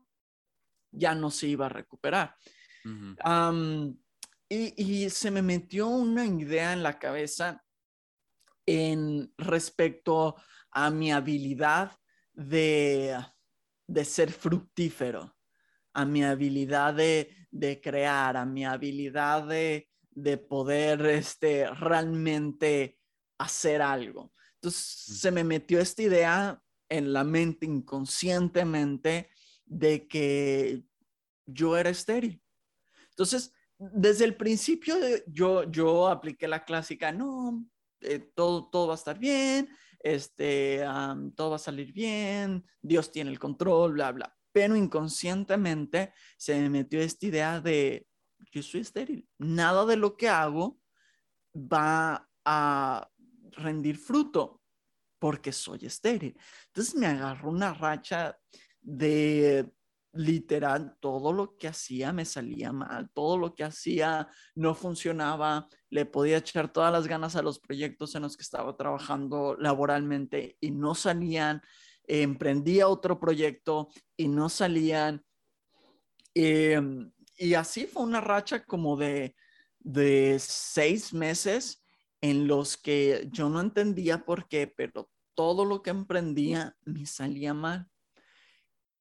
ya 0.91 1.15
no 1.15 1.31
se 1.31 1.47
iba 1.47 1.65
a 1.65 1.69
recuperar. 1.69 2.35
Ujú. 2.85 3.15
Am, 3.21 3.97
y, 4.47 5.05
y 5.05 5.09
se 5.09 5.31
me 5.31 5.41
metió 5.41 5.87
una 5.87 6.25
idea 6.25 6.73
en 6.73 6.83
la 6.83 6.99
cabeza 6.99 7.63
en 8.65 9.33
respecto 9.37 10.35
a 10.71 10.89
mi 10.89 11.11
habilidad 11.11 11.91
de, 12.33 13.17
de 13.87 14.05
ser 14.05 14.31
fructífero, 14.31 15.35
a 15.93 16.05
mi 16.05 16.23
habilidad 16.23 16.93
de, 16.93 17.47
de 17.51 17.81
crear, 17.81 18.37
a 18.37 18.45
mi 18.45 18.65
habilidad 18.65 19.47
de, 19.47 19.89
de 20.15 20.37
poder 20.37 21.05
este, 21.05 21.69
realmente 21.69 22.99
hacer 23.37 23.81
algo. 23.81 24.33
Entonces 24.55 24.81
se 25.19 25.31
me 25.31 25.43
metió 25.43 25.79
esta 25.79 26.01
idea 26.01 26.63
en 26.89 27.11
la 27.11 27.23
mente 27.23 27.65
inconscientemente 27.65 29.29
de 29.65 30.07
que 30.07 30.83
yo 31.45 31.75
era 31.77 31.89
estéril. 31.89 32.41
Entonces, 33.09 33.53
desde 33.77 34.25
el 34.25 34.35
principio 34.35 34.95
yo, 35.27 35.69
yo 35.69 36.07
apliqué 36.07 36.47
la 36.47 36.63
clásica, 36.63 37.11
no, 37.11 37.65
eh, 38.01 38.19
todo, 38.19 38.69
todo 38.69 38.87
va 38.87 38.93
a 38.93 38.97
estar 38.97 39.17
bien, 39.17 39.69
este, 39.99 40.83
todo 41.35 41.51
va 41.51 41.55
a 41.55 41.59
salir 41.59 41.91
bien, 41.91 42.65
Dios 42.81 43.11
tiene 43.11 43.31
el 43.31 43.39
control, 43.39 43.93
bla, 43.93 44.11
bla. 44.11 44.37
Pero 44.51 44.75
inconscientemente 44.75 46.13
se 46.37 46.59
me 46.59 46.69
metió 46.69 47.01
esta 47.01 47.25
idea 47.25 47.59
de, 47.59 48.07
yo 48.51 48.63
soy 48.63 48.81
estéril, 48.81 49.27
nada 49.37 49.85
de 49.85 49.97
lo 49.97 50.15
que 50.17 50.29
hago 50.29 50.79
va 51.55 52.29
a 52.45 53.09
rendir 53.51 53.97
fruto 53.97 54.61
porque 55.19 55.51
soy 55.51 55.85
estéril. 55.85 56.37
Entonces 56.67 56.95
me 56.95 57.07
agarró 57.07 57.49
una 57.49 57.73
racha 57.73 58.37
de 58.81 59.71
literal, 60.13 60.95
todo 60.99 61.33
lo 61.33 61.57
que 61.57 61.67
hacía 61.67 62.13
me 62.13 62.25
salía 62.25 62.71
mal, 62.71 63.09
todo 63.13 63.37
lo 63.37 63.55
que 63.55 63.63
hacía 63.63 64.27
no 64.53 64.75
funcionaba, 64.75 65.67
le 65.89 66.05
podía 66.05 66.37
echar 66.37 66.71
todas 66.71 66.91
las 66.91 67.07
ganas 67.07 67.35
a 67.35 67.41
los 67.41 67.59
proyectos 67.59 68.13
en 68.15 68.21
los 68.21 68.37
que 68.37 68.43
estaba 68.43 68.75
trabajando 68.77 69.55
laboralmente 69.59 70.57
y 70.61 70.71
no 70.71 70.93
salían, 70.93 71.61
emprendía 72.05 72.87
otro 72.87 73.19
proyecto 73.19 73.89
y 74.15 74.27
no 74.27 74.49
salían. 74.49 75.23
Eh, 76.35 76.81
y 77.37 77.53
así 77.55 77.85
fue 77.87 78.03
una 78.03 78.21
racha 78.21 78.63
como 78.65 78.95
de, 78.97 79.35
de 79.79 80.37
seis 80.39 81.13
meses 81.13 81.83
en 82.21 82.47
los 82.47 82.77
que 82.77 83.27
yo 83.31 83.49
no 83.49 83.59
entendía 83.59 84.23
por 84.25 84.47
qué, 84.47 84.67
pero 84.67 85.09
todo 85.35 85.65
lo 85.65 85.81
que 85.81 85.89
emprendía 85.89 86.75
me 86.85 87.05
salía 87.05 87.53
mal. 87.53 87.89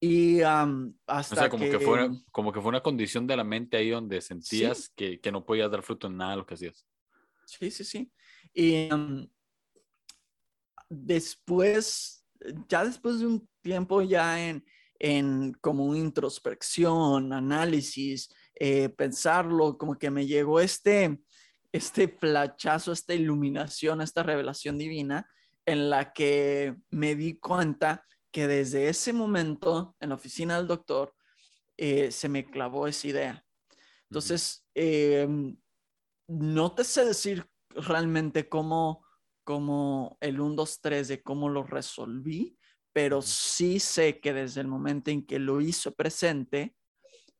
Y 0.01 0.41
um, 0.41 0.93
hasta 1.07 1.35
O 1.35 1.37
sea, 1.37 1.49
como 1.49 1.63
que, 1.63 1.69
que 1.71 1.79
fue, 1.79 2.05
una- 2.05 2.21
como 2.31 2.51
que 2.51 2.59
fue 2.59 2.69
una 2.69 2.83
condición 2.83 3.25
de 3.25 3.37
la 3.37 3.45
mente 3.45 3.77
ahí 3.77 3.89
donde 3.89 4.19
sentías 4.19 4.89
que, 4.89 5.21
que 5.21 5.31
no 5.31 5.45
podías 5.45 5.71
dar 5.71 5.81
fruto 5.83 6.07
en 6.07 6.17
nada 6.17 6.31
de 6.31 6.37
lo 6.37 6.45
que 6.45 6.55
hacías. 6.55 6.85
Sí, 7.45 7.71
sí, 7.71 7.83
sí. 7.85 8.11
Y 8.53 8.91
um, 8.93 9.25
después, 10.89 12.25
ya 12.67 12.83
después 12.83 13.19
de 13.19 13.27
un 13.27 13.49
tiempo 13.61 14.01
ya 14.01 14.45
en, 14.45 14.65
en 15.03 15.51
como 15.59 15.93
introspección, 15.97 17.33
análisis, 17.33 18.33
eh, 18.55 18.87
pensarlo, 18.87 19.77
como 19.77 19.99
que 19.99 20.09
me 20.09 20.25
llegó 20.25 20.61
este, 20.61 21.19
este 21.73 22.07
flachazo, 22.07 22.93
esta 22.93 23.13
iluminación, 23.13 23.99
esta 23.99 24.23
revelación 24.23 24.77
divina 24.77 25.29
en 25.65 25.89
la 25.89 26.13
que 26.13 26.77
me 26.89 27.15
di 27.15 27.37
cuenta 27.37 28.05
que 28.31 28.47
desde 28.47 28.87
ese 28.87 29.11
momento 29.11 29.93
en 29.99 30.09
la 30.09 30.15
oficina 30.15 30.55
del 30.55 30.67
doctor 30.67 31.13
eh, 31.75 32.09
se 32.09 32.29
me 32.29 32.45
clavó 32.45 32.87
esa 32.87 33.07
idea. 33.09 33.45
Entonces, 34.09 34.65
eh, 34.73 35.27
no 36.29 36.75
te 36.75 36.85
sé 36.85 37.03
decir 37.03 37.45
realmente 37.71 38.47
cómo, 38.47 39.05
cómo 39.43 40.17
el 40.21 40.39
1, 40.39 40.55
2, 40.55 40.79
3 40.79 41.07
de 41.09 41.21
cómo 41.21 41.49
lo 41.49 41.63
resolví, 41.63 42.57
pero 42.93 43.21
sí 43.21 43.79
sé 43.79 44.19
que 44.19 44.33
desde 44.33 44.61
el 44.61 44.67
momento 44.67 45.11
en 45.11 45.25
que 45.25 45.39
lo 45.39 45.59
hizo 45.59 45.93
presente, 45.93 46.75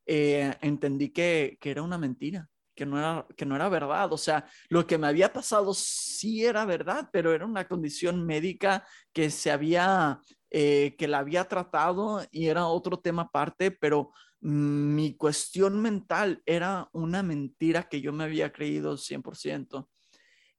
eh, 0.06 0.54
entendí 0.62 1.10
que, 1.10 1.58
que 1.62 1.72
era 1.72 1.84
una 1.84 1.98
mentira, 1.98 2.50
que 2.76 2.86
no, 2.86 2.98
era, 2.98 3.28
que 3.38 3.46
no 3.46 3.56
era 3.56 3.70
verdad. 3.70 4.12
O 4.12 4.18
sea, 4.18 4.46
lo 4.70 4.86
que 4.86 4.98
me 4.98 5.08
había 5.08 5.32
pasado 5.32 5.74
sí 5.74 6.44
era 6.44 6.66
verdad, 6.66 7.10
pero 7.14 7.34
era 7.34 7.46
una 7.46 7.68
condición 7.68 8.26
médica 8.26 8.86
que 9.14 9.30
se 9.30 9.52
había, 9.52 10.20
eh, 10.50 10.96
que 10.98 11.08
la 11.08 11.20
había 11.20 11.48
tratado 11.48 12.26
y 12.32 12.48
era 12.48 12.66
otro 12.66 12.98
tema 12.98 13.24
aparte, 13.24 13.72
pero 13.72 14.12
mi 14.42 15.16
cuestión 15.16 15.82
mental 15.82 16.42
era 16.46 16.90
una 16.92 17.24
mentira 17.24 17.88
que 17.88 18.02
yo 18.02 18.12
me 18.12 18.26
había 18.26 18.52
creído 18.52 18.98
100%. 18.98 19.90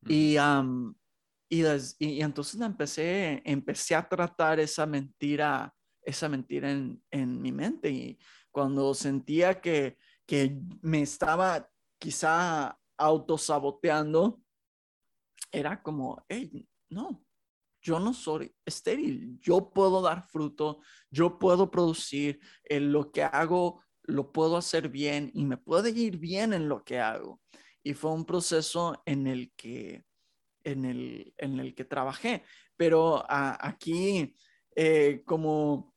Y, 0.07 0.37
am, 0.37 0.95
Y, 1.55 1.63
y, 1.99 2.21
entonces 2.21 2.61
empecé, 2.61 3.43
empecé 3.45 3.95
a 3.95 4.09
tratar 4.09 4.59
esa 4.59 4.87
mentira, 4.87 5.73
esa 6.03 6.29
mentira 6.29 6.71
en, 6.71 7.03
en 7.11 7.41
mi 7.41 7.53
mente. 7.53 7.91
Y 7.91 8.19
cuando 8.51 8.93
sentía 8.95 9.61
que, 9.61 9.97
que 10.27 10.59
me 10.83 11.03
estaba 11.03 11.69
quizá 11.99 12.79
autosaboteando, 12.97 14.41
era 15.53 15.81
como, 15.83 16.25
hey, 16.29 16.69
no, 16.91 17.25
yo 17.81 18.01
no 18.01 18.15
soy 18.15 18.53
estéril, 18.65 19.39
yo 19.41 19.71
puedo 19.71 20.01
dar 20.03 20.27
fruto, 20.27 20.81
yo 21.11 21.39
puedo 21.39 21.71
producir, 21.71 22.41
en 22.65 22.93
lo 22.93 23.13
que 23.13 23.23
hago 23.23 23.85
lo 24.07 24.33
puedo 24.33 24.57
hacer 24.57 24.89
bien 24.89 25.31
y 25.35 25.45
me 25.45 25.57
puede 25.57 25.91
ir 25.91 26.19
bien 26.19 26.53
en 26.53 26.69
lo 26.69 26.85
que 26.85 26.99
hago. 26.99 27.41
Y 27.83 27.95
fue 27.95 28.13
un 28.13 28.25
proceso 28.25 29.03
en 29.07 29.27
el 29.27 29.53
que, 29.55 30.05
en 30.65 30.85
el, 30.85 31.35
en 31.37 31.61
el 31.61 31.75
que 31.75 31.85
trabajé. 31.85 32.43
Pero 32.77 33.25
aquí, 33.29 34.35
eh, 34.75 35.23
como 35.25 35.95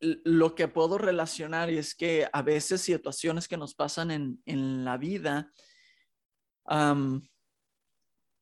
lo 0.00 0.54
que 0.54 0.68
puedo 0.68 0.98
relacionar 0.98 1.70
es 1.70 1.94
que 1.94 2.28
a 2.32 2.42
veces 2.42 2.80
situaciones 2.80 3.48
que 3.48 3.56
nos 3.56 3.74
pasan 3.74 4.10
en, 4.10 4.42
en 4.46 4.84
la 4.84 4.98
vida 4.98 5.52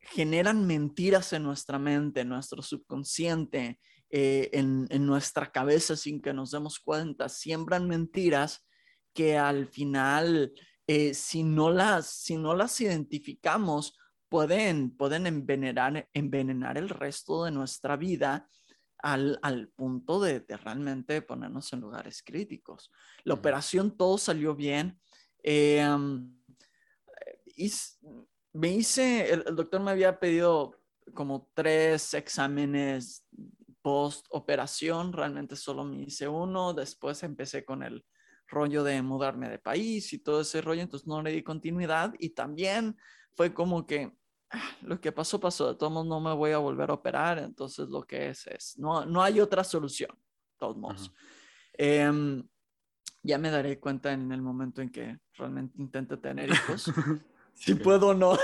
generan 0.00 0.66
mentiras 0.66 1.32
en 1.32 1.42
nuestra 1.42 1.78
mente, 1.78 2.20
en 2.20 2.28
nuestro 2.28 2.62
subconsciente, 2.62 3.78
eh, 4.08 4.50
en, 4.52 4.86
en, 4.90 5.06
nuestra 5.06 5.52
cabeza 5.52 5.96
sin 5.96 6.20
que 6.20 6.32
nos 6.32 6.50
demos 6.50 6.80
cuenta. 6.80 7.28
Siembran 7.28 7.86
mentiras 7.86 8.66
que 9.14 9.38
al 9.38 9.68
final, 9.68 10.52
eh, 10.86 11.14
si, 11.14 11.44
no 11.44 11.70
las, 11.70 12.08
si 12.08 12.36
no 12.36 12.54
las 12.54 12.80
identificamos, 12.80 13.96
pueden, 14.30 14.96
pueden 14.96 15.26
envenenar, 15.26 16.08
envenenar 16.14 16.78
el 16.78 16.88
resto 16.88 17.44
de 17.44 17.50
nuestra 17.50 17.96
vida 17.96 18.48
al, 18.98 19.38
al 19.42 19.68
punto 19.68 20.20
de, 20.20 20.40
de, 20.40 20.56
realmente 20.56 21.20
ponernos 21.20 21.70
en 21.72 21.80
lugares 21.80 22.22
críticos. 22.22 22.90
La 23.24 23.34
operación 23.34 23.96
todo 23.96 24.16
salió 24.16 24.54
bien. 24.54 24.98
Eh, 25.42 25.84
y 27.56 27.70
me 28.52 28.68
hice, 28.68 29.32
el, 29.32 29.44
doctor 29.56 29.80
me 29.80 29.90
había 29.90 30.18
pedido 30.18 30.80
como 31.12 31.50
tres 31.54 32.14
exámenes 32.14 33.26
post 33.82 34.26
operación, 34.30 35.12
realmente 35.12 35.56
solo 35.56 35.84
me 35.84 36.02
hice 36.02 36.28
uno, 36.28 36.74
después 36.74 37.22
empecé 37.22 37.64
con 37.64 37.82
el 37.82 38.04
rollo 38.46 38.84
de 38.84 39.00
mudarme 39.02 39.48
de 39.48 39.58
país 39.58 40.12
y 40.12 40.18
todo 40.18 40.42
ese 40.42 40.60
rollo, 40.60 40.82
entonces 40.82 41.06
no 41.06 41.22
le 41.22 41.32
di 41.32 41.42
continuidad 41.42 42.14
y 42.18 42.30
también 42.30 42.96
fue 43.32 43.54
como 43.54 43.86
que 43.86 44.12
lo 44.82 45.00
que 45.00 45.12
pasó, 45.12 45.38
pasó, 45.38 45.68
de 45.68 45.74
todos 45.76 45.92
modos 45.92 46.08
no 46.08 46.20
me 46.20 46.34
voy 46.34 46.52
a 46.52 46.58
volver 46.58 46.90
a 46.90 46.94
operar, 46.94 47.38
entonces 47.38 47.88
lo 47.88 48.02
que 48.02 48.30
es 48.30 48.46
es, 48.46 48.78
no, 48.78 49.04
no 49.06 49.22
hay 49.22 49.40
otra 49.40 49.64
solución, 49.64 50.10
de 50.10 50.56
todos 50.58 50.76
modos. 50.76 51.12
Em, 51.74 52.42
ya 53.22 53.38
me 53.38 53.50
daré 53.50 53.78
cuenta 53.78 54.12
en 54.12 54.32
el 54.32 54.42
momento 54.42 54.82
en 54.82 54.90
que 54.90 55.18
realmente 55.34 55.80
intente 55.80 56.16
tener 56.16 56.50
hijos, 56.50 56.84
si 57.54 57.74
puedo 57.74 58.08
o 58.08 58.14
no. 58.14 58.36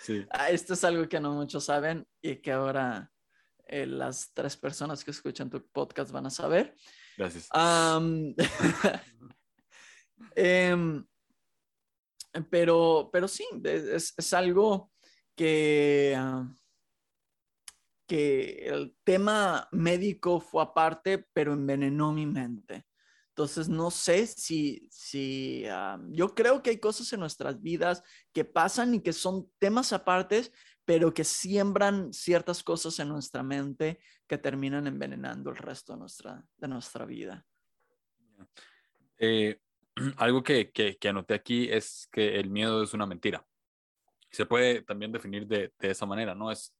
sí. 0.00 0.26
Ah, 0.30 0.50
esto 0.50 0.74
es 0.74 0.84
algo 0.84 1.08
que 1.08 1.20
no 1.20 1.32
muchos 1.32 1.64
saben 1.64 2.06
y 2.22 2.36
que 2.36 2.52
ahora 2.52 3.10
eh, 3.66 3.86
las 3.86 4.32
tres 4.32 4.56
personas 4.56 5.04
que 5.04 5.10
escuchan 5.12 5.50
tu 5.50 5.64
podcast 5.68 6.10
van 6.10 6.26
a 6.26 6.30
saber. 6.30 6.74
Gracias. 7.16 7.48
Em, 10.36 11.04
pero, 12.50 13.10
pero 13.12 13.28
sí, 13.28 13.46
es, 13.64 14.14
es 14.16 14.32
algo 14.32 14.90
que, 15.34 16.16
que 18.06 18.66
el 18.66 18.96
tema 19.04 19.68
médico 19.72 20.40
fue 20.40 20.62
aparte, 20.62 21.26
pero 21.32 21.52
envenenó 21.52 22.12
mi 22.12 22.26
mente. 22.26 22.86
Entonces, 23.30 23.68
no 23.68 23.90
sé 23.90 24.26
si, 24.26 24.86
si 24.90 25.64
yo 26.08 26.34
creo 26.34 26.62
que 26.62 26.70
hay 26.70 26.78
cosas 26.78 27.10
en 27.12 27.20
nuestras 27.20 27.62
vidas 27.62 28.02
que 28.34 28.44
pasan 28.44 28.94
y 28.94 29.00
que 29.00 29.14
son 29.14 29.50
temas 29.58 29.92
apartes, 29.92 30.52
pero 30.84 31.14
que 31.14 31.24
siembran 31.24 32.12
ciertas 32.12 32.62
cosas 32.62 32.98
en 32.98 33.08
nuestra 33.08 33.42
mente 33.42 34.00
que 34.26 34.36
terminan 34.36 34.86
envenenando 34.86 35.50
el 35.50 35.56
resto 35.56 35.92
de 35.92 36.00
nuestra, 36.00 36.44
de 36.56 36.68
nuestra 36.68 37.06
vida. 37.06 37.46
Eh, 39.16 39.58
algo 40.16 40.42
que, 40.42 40.70
que, 40.70 40.96
que, 40.96 41.08
anoté 41.08 41.34
aquí 41.34 41.68
es 41.70 42.08
que 42.12 42.38
el 42.38 42.50
miedo 42.50 42.82
es 42.82 42.94
una 42.94 43.06
mentira. 43.06 43.44
Se 44.30 44.46
puede 44.46 44.82
también 44.82 45.12
definir 45.12 45.46
de, 45.46 45.72
de 45.78 45.90
esa 45.90 46.06
manera, 46.06 46.34
¿no? 46.34 46.50
Es, 46.50 46.74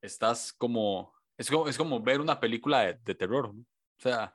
estás 0.00 0.52
como, 0.52 1.14
es 1.38 1.50
como, 1.50 1.68
es 1.68 1.78
como 1.78 2.00
ver 2.00 2.20
una 2.20 2.38
película 2.38 2.80
de, 2.80 2.94
de 3.02 3.14
terror, 3.14 3.54
¿no? 3.54 3.60
O 3.60 4.00
sea, 4.02 4.34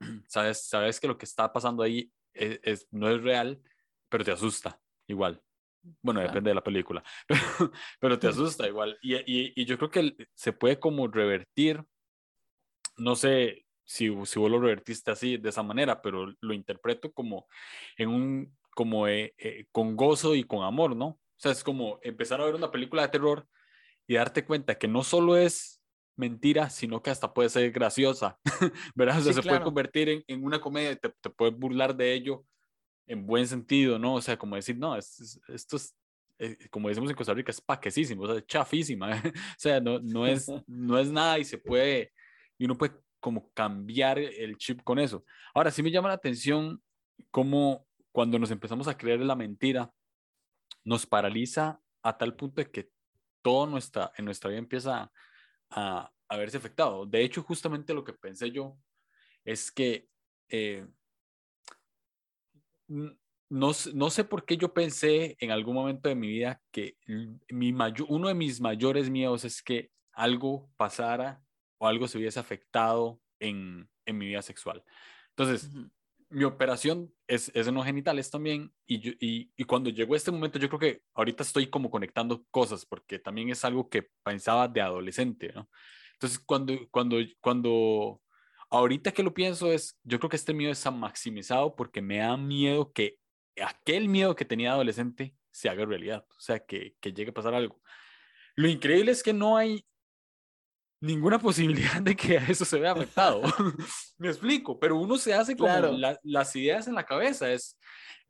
sabes, 0.26 0.66
sabes 0.66 1.00
que 1.00 1.08
lo 1.08 1.16
que 1.16 1.24
está 1.24 1.52
pasando 1.52 1.82
ahí 1.82 2.12
es, 2.34 2.86
no 2.90 3.08
es 3.08 3.22
real, 3.22 3.60
pero 4.08 4.24
te 4.24 4.32
asusta 4.32 4.80
igual. 5.06 5.42
Bueno, 6.02 6.20
depende 6.20 6.50
de 6.50 6.54
la 6.54 6.62
película, 6.62 7.02
pero, 8.00 8.18
te 8.18 8.28
asusta 8.28 8.68
igual. 8.68 8.98
Y, 9.00 9.14
y, 9.14 9.52
y, 9.56 9.64
yo 9.64 9.78
creo 9.78 9.90
que 9.90 10.28
se 10.34 10.52
puede 10.52 10.78
como 10.78 11.08
revertir, 11.08 11.82
no 12.98 13.16
sé 13.16 13.64
si, 13.90 14.06
si 14.24 14.38
vos 14.38 14.48
lo 14.48 14.60
revertiste 14.60 15.10
así, 15.10 15.36
de 15.36 15.48
esa 15.48 15.64
manera, 15.64 16.00
pero 16.00 16.32
lo 16.40 16.54
interpreto 16.54 17.12
como 17.12 17.48
en 17.96 18.08
un, 18.08 18.56
como 18.72 19.08
eh, 19.08 19.34
eh, 19.36 19.66
con 19.72 19.96
gozo 19.96 20.36
y 20.36 20.44
con 20.44 20.62
amor, 20.62 20.94
¿no? 20.94 21.06
O 21.06 21.18
sea, 21.36 21.50
es 21.50 21.64
como 21.64 21.98
empezar 22.02 22.40
a 22.40 22.44
ver 22.44 22.54
una 22.54 22.70
película 22.70 23.02
de 23.02 23.08
terror 23.08 23.48
y 24.06 24.14
darte 24.14 24.44
cuenta 24.44 24.78
que 24.78 24.86
no 24.86 25.02
solo 25.02 25.36
es 25.36 25.82
mentira, 26.14 26.70
sino 26.70 27.02
que 27.02 27.10
hasta 27.10 27.34
puede 27.34 27.48
ser 27.48 27.68
graciosa, 27.72 28.38
¿verdad? 28.94 29.18
O 29.18 29.22
sea, 29.22 29.32
se 29.32 29.42
puede 29.42 29.60
convertir 29.60 30.08
en, 30.08 30.24
en, 30.28 30.44
una 30.44 30.60
comedia, 30.60 30.94
te, 30.94 31.08
te 31.20 31.30
puedes 31.30 31.58
burlar 31.58 31.96
de 31.96 32.12
ello 32.12 32.44
en 33.08 33.26
buen 33.26 33.48
sentido, 33.48 33.98
¿no? 33.98 34.14
O 34.14 34.20
sea, 34.20 34.38
como 34.38 34.54
decir, 34.54 34.78
no, 34.78 34.96
es, 34.96 35.40
esto 35.48 35.76
es, 35.76 35.96
eh, 36.38 36.56
como 36.70 36.88
decimos 36.88 37.10
en 37.10 37.16
Costa 37.16 37.34
Rica, 37.34 37.50
es 37.50 37.60
paquecísimo, 37.60 38.22
o 38.22 38.26
sea, 38.28 38.36
es 38.36 38.46
chafísima, 38.46 39.10
o 39.34 39.58
sea, 39.58 39.80
no, 39.80 39.98
no, 39.98 40.28
es, 40.28 40.46
no 40.68 40.96
es 40.96 41.10
nada 41.10 41.40
y 41.40 41.44
se 41.44 41.58
puede, 41.58 42.12
y 42.56 42.66
uno 42.66 42.78
puede 42.78 42.92
como 43.20 43.50
cambiar 43.52 44.18
el 44.18 44.56
chip 44.56 44.82
con 44.82 44.98
eso. 44.98 45.24
Ahora, 45.54 45.70
sí 45.70 45.82
me 45.82 45.90
llama 45.90 46.08
la 46.08 46.14
atención 46.14 46.82
cómo 47.30 47.86
cuando 48.12 48.38
nos 48.38 48.50
empezamos 48.50 48.88
a 48.88 48.96
creer 48.96 49.20
la 49.20 49.36
mentira, 49.36 49.92
nos 50.84 51.06
paraliza 51.06 51.80
a 52.02 52.16
tal 52.16 52.34
punto 52.34 52.60
de 52.62 52.70
que 52.70 52.90
todo 53.42 53.66
nuestra, 53.66 54.12
en 54.16 54.24
nuestra 54.24 54.50
vida 54.50 54.58
empieza 54.58 55.12
a, 55.70 56.10
a 56.28 56.36
verse 56.36 56.56
afectado. 56.56 57.06
De 57.06 57.22
hecho, 57.22 57.42
justamente 57.42 57.94
lo 57.94 58.04
que 58.04 58.12
pensé 58.12 58.50
yo 58.50 58.76
es 59.44 59.70
que 59.70 60.08
eh, 60.48 60.86
no, 62.88 63.72
no, 63.94 64.10
sé 64.10 64.24
por 64.24 64.44
qué 64.44 64.56
yo 64.56 64.72
pensé 64.72 65.36
en 65.40 65.50
algún 65.50 65.74
momento 65.74 66.08
de 66.08 66.14
mi 66.14 66.28
vida 66.28 66.60
que 66.70 66.96
mi 67.48 67.72
mayor, 67.72 68.06
uno 68.10 68.28
de 68.28 68.34
mis 68.34 68.60
mayores 68.60 69.10
miedos 69.10 69.44
es 69.44 69.62
que 69.62 69.90
algo 70.12 70.70
pasara 70.76 71.42
o 71.80 71.88
algo 71.88 72.06
se 72.06 72.18
hubiese 72.18 72.38
afectado 72.38 73.20
en, 73.40 73.88
en 74.04 74.18
mi 74.18 74.26
vida 74.26 74.42
sexual. 74.42 74.84
Entonces, 75.30 75.70
mi 76.28 76.44
operación 76.44 77.12
es, 77.26 77.50
es 77.54 77.66
en 77.66 77.74
los 77.74 77.84
genitales 77.84 78.30
también 78.30 78.72
y, 78.86 79.00
yo, 79.00 79.12
y, 79.18 79.50
y, 79.56 79.64
cuando 79.64 79.90
llegó 79.90 80.14
este 80.14 80.30
momento 80.30 80.58
yo 80.60 80.68
creo 80.68 80.78
que 80.78 81.02
ahorita 81.14 81.42
estoy 81.42 81.68
como 81.68 81.90
conectando 81.90 82.44
cosas 82.50 82.86
porque 82.86 83.18
también 83.18 83.48
es 83.48 83.64
algo 83.64 83.88
que 83.88 84.08
pensaba 84.22 84.68
de 84.68 84.80
adolescente, 84.80 85.52
¿no? 85.54 85.68
Entonces, 86.12 86.38
cuando, 86.38 86.74
cuando, 86.90 87.16
cuando, 87.40 88.20
ahorita 88.68 89.12
que 89.12 89.22
lo 89.22 89.32
pienso 89.32 89.72
es, 89.72 89.98
yo 90.04 90.18
creo 90.18 90.28
que 90.28 90.36
este 90.36 90.52
miedo 90.52 90.70
está 90.70 90.90
maximizado 90.90 91.74
porque 91.74 92.02
me 92.02 92.18
da 92.18 92.36
miedo 92.36 92.92
que 92.92 93.18
aquel 93.60 94.08
miedo 94.08 94.36
que 94.36 94.44
tenía 94.44 94.72
adolescente 94.72 95.34
se 95.50 95.70
haga 95.70 95.86
realidad, 95.86 96.26
o 96.28 96.40
sea, 96.40 96.60
que, 96.60 96.94
que 97.00 97.12
llegue 97.14 97.30
a 97.30 97.34
pasar 97.34 97.54
algo. 97.54 97.80
Lo 98.54 98.68
increíble 98.68 99.12
es 99.12 99.22
que 99.22 99.32
no 99.32 99.56
hay 99.56 99.86
ninguna 101.00 101.38
posibilidad 101.38 102.00
de 102.02 102.14
que 102.14 102.36
eso 102.36 102.64
se 102.64 102.78
vea 102.78 102.92
afectado. 102.92 103.42
Me 104.18 104.28
explico, 104.28 104.78
pero 104.78 104.96
uno 104.96 105.16
se 105.16 105.34
hace 105.34 105.56
como 105.56 105.72
las 106.22 106.56
ideas 106.56 106.86
en 106.86 106.94
la 106.94 107.04
cabeza. 107.04 107.50
Es, 107.50 107.78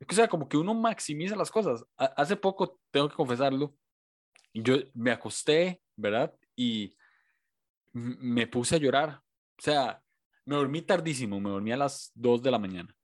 o 0.07 0.13
sea, 0.13 0.27
como 0.27 0.47
que 0.47 0.57
uno 0.57 0.73
maximiza 0.73 1.35
las 1.35 1.51
cosas. 1.51 1.83
hace 1.97 2.35
poco, 2.35 2.79
tengo 2.91 3.09
que 3.09 3.15
confesarlo, 3.15 3.75
yo 4.53 4.77
me 4.93 5.11
acosté, 5.11 5.81
¿verdad? 5.95 6.33
Y 6.55 6.95
me 7.93 8.47
puse 8.47 8.75
a 8.75 8.79
llorar. 8.79 9.21
O 9.59 9.61
sea, 9.61 10.01
me 10.45 10.55
dormí 10.55 10.81
tardísimo, 10.81 11.39
me 11.39 11.49
dormí 11.49 11.71
a 11.71 11.77
las 11.77 12.11
2 12.15 12.41
de 12.41 12.51
la 12.51 12.59
mañana. 12.59 12.95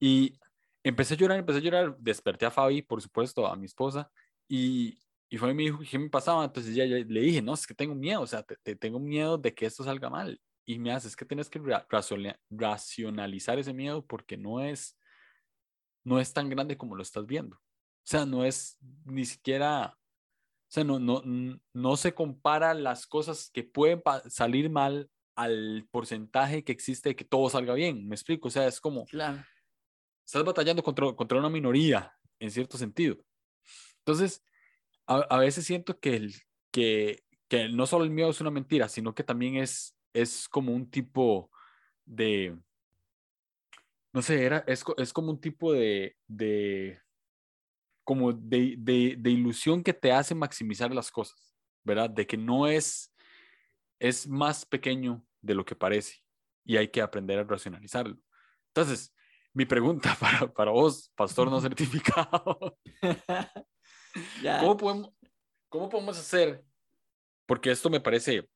Y 0.00 0.38
empecé 0.82 1.14
a 1.14 1.16
llorar, 1.16 1.38
empecé 1.38 1.58
a 1.58 1.62
llorar, 1.62 1.96
desperté 1.98 2.46
a 2.46 2.50
Fabi, 2.50 2.82
por 2.82 3.00
supuesto, 3.00 3.46
a 3.46 3.56
mi 3.56 3.66
esposa, 3.66 4.10
y, 4.48 4.98
y 5.28 5.38
fue 5.38 5.50
y 5.50 5.54
me 5.54 5.64
dijo, 5.64 5.80
¿qué 5.88 5.98
me 5.98 6.08
pasaba? 6.08 6.44
Entonces 6.44 6.74
ya, 6.74 6.84
le 6.84 7.20
dije, 7.20 7.42
no, 7.42 7.54
es 7.54 7.66
que 7.66 7.74
tengo 7.74 7.94
miedo, 7.94 8.20
o 8.20 8.26
sea, 8.26 8.42
te, 8.42 8.76
tengo 8.76 9.00
miedo 9.00 9.38
de 9.38 9.54
que 9.54 9.66
esto 9.66 9.82
salga 9.82 10.08
mal. 10.08 10.40
Y 10.64 10.78
me 10.78 10.92
hace, 10.92 11.08
es 11.08 11.16
que 11.16 11.24
tienes 11.24 11.48
que 11.48 11.60
racionalizar 11.88 13.58
ese 13.58 13.72
miedo 13.72 14.04
porque 14.04 14.36
no 14.36 14.60
es, 14.60 14.98
no 16.04 16.20
es 16.20 16.32
tan 16.32 16.48
grande 16.48 16.76
como 16.76 16.96
lo 16.96 17.02
estás 17.02 17.26
viendo. 17.26 17.56
O 17.56 18.08
sea, 18.08 18.24
no 18.24 18.44
es 18.44 18.78
ni 19.04 19.24
siquiera, 19.24 19.96
O 19.96 20.68
sea, 20.68 20.84
no, 20.84 20.98
no, 20.98 21.22
no 21.72 21.96
se 21.96 22.14
compara 22.14 22.74
las 22.74 23.06
cosas 23.06 23.50
que 23.52 23.64
pueden 23.64 24.02
salir 24.28 24.70
mal 24.70 25.10
al 25.36 25.86
porcentaje 25.90 26.64
que 26.64 26.72
existe 26.72 27.10
de 27.10 27.16
que 27.16 27.24
todo 27.24 27.50
salga 27.50 27.74
bien. 27.74 28.08
¿Me 28.08 28.14
explico? 28.14 28.48
O 28.48 28.50
sea, 28.50 28.66
es 28.66 28.80
como... 28.80 29.04
Claro. 29.06 29.44
Estás 30.24 30.44
batallando 30.44 30.82
contra, 30.82 31.12
contra 31.12 31.38
una 31.38 31.50
minoría, 31.50 32.12
en 32.40 32.50
cierto 32.50 32.76
sentido. 32.76 33.16
Entonces, 33.98 34.42
a, 35.06 35.16
a 35.16 35.38
veces 35.38 35.64
siento 35.64 35.98
que, 35.98 36.16
el, 36.16 36.34
que, 36.70 37.24
que 37.48 37.68
no 37.68 37.86
solo 37.86 38.04
el 38.04 38.10
miedo 38.10 38.30
es 38.30 38.40
una 38.40 38.50
mentira, 38.50 38.88
sino 38.88 39.14
que 39.14 39.24
también 39.24 39.56
es, 39.56 39.96
es 40.12 40.48
como 40.48 40.72
un 40.72 40.90
tipo 40.90 41.50
de... 42.04 42.58
No 44.12 44.22
sé, 44.22 44.44
era, 44.44 44.64
es, 44.66 44.82
es 44.96 45.12
como 45.12 45.30
un 45.30 45.40
tipo 45.40 45.72
de, 45.72 46.16
de 46.26 47.00
como 48.02 48.32
de, 48.32 48.76
de, 48.78 49.16
de, 49.18 49.30
ilusión 49.30 49.82
que 49.82 49.92
te 49.92 50.12
hace 50.12 50.34
maximizar 50.34 50.94
las 50.94 51.10
cosas, 51.10 51.54
¿verdad? 51.84 52.08
De 52.08 52.26
que 52.26 52.36
no 52.38 52.66
es, 52.66 53.12
es 53.98 54.26
más 54.26 54.64
pequeño 54.64 55.26
de 55.42 55.54
lo 55.54 55.64
que 55.64 55.74
parece 55.74 56.22
y 56.64 56.76
hay 56.76 56.88
que 56.88 57.02
aprender 57.02 57.38
a 57.40 57.44
racionalizarlo. 57.44 58.16
Entonces, 58.68 59.12
mi 59.52 59.66
pregunta 59.66 60.16
para, 60.20 60.52
para 60.52 60.70
vos, 60.70 61.12
pastor 61.14 61.50
no 61.50 61.60
certificado, 61.60 62.78
¿cómo, 64.60 64.76
podemos, 64.76 65.12
¿cómo 65.68 65.88
podemos 65.88 66.18
hacer? 66.18 66.64
Porque 67.46 67.70
esto 67.70 67.90
me 67.90 68.00
parece 68.00 68.48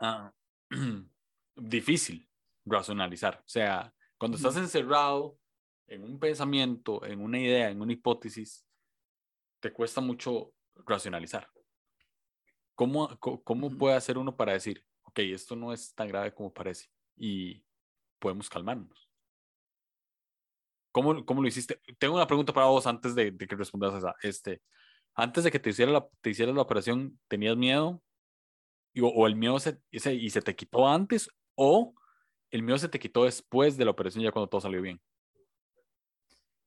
uh, 0.00 0.30
difícil 1.56 2.28
racionalizar. 2.64 3.42
O 3.44 3.48
sea, 3.48 3.92
cuando 4.16 4.36
estás 4.36 4.56
encerrado 4.56 5.38
en 5.86 6.04
un 6.04 6.18
pensamiento, 6.18 7.04
en 7.04 7.20
una 7.20 7.38
idea, 7.38 7.70
en 7.70 7.80
una 7.80 7.92
hipótesis, 7.92 8.66
te 9.60 9.72
cuesta 9.72 10.00
mucho 10.00 10.52
racionalizar. 10.86 11.48
¿Cómo, 12.74 13.08
cómo 13.18 13.76
puede 13.76 13.96
hacer 13.96 14.18
uno 14.18 14.36
para 14.36 14.52
decir, 14.52 14.84
ok, 15.02 15.18
esto 15.20 15.56
no 15.56 15.72
es 15.72 15.94
tan 15.94 16.08
grave 16.08 16.32
como 16.32 16.52
parece 16.52 16.88
y 17.16 17.64
podemos 18.20 18.48
calmarnos? 18.48 19.07
¿Cómo, 20.98 21.24
cómo 21.24 21.42
lo 21.42 21.46
hiciste? 21.46 21.80
Tengo 22.00 22.16
una 22.16 22.26
pregunta 22.26 22.52
para 22.52 22.66
vos 22.66 22.84
antes 22.84 23.14
de, 23.14 23.36
que 23.36 23.54
respondas 23.54 23.94
a 23.94 23.98
esa. 23.98 24.14
Este, 24.20 24.62
antes 25.14 25.44
de 25.44 25.52
que 25.52 25.60
te 25.60 25.70
hiciera 25.70 25.92
la, 25.92 26.08
te 26.20 26.30
hicieras 26.30 26.56
la 26.56 26.62
operación, 26.62 27.20
¿tenías 27.28 27.56
miedo? 27.56 28.02
Y, 28.92 29.00
o, 29.00 29.26
el 29.28 29.36
miedo 29.36 29.60
se, 29.60 29.80
ese, 29.92 30.14
y 30.14 30.28
se 30.30 30.42
te 30.42 30.56
quitó 30.56 30.88
antes 30.88 31.30
o 31.54 31.94
el 32.50 32.64
miedo 32.64 32.78
se 32.78 32.88
te 32.88 32.98
quitó 32.98 33.22
después 33.22 33.76
de 33.76 33.84
la 33.84 33.92
operación 33.92 34.24
ya 34.24 34.32
cuando 34.32 34.48
todo 34.48 34.60
salió 34.60 34.82
bien? 34.82 35.00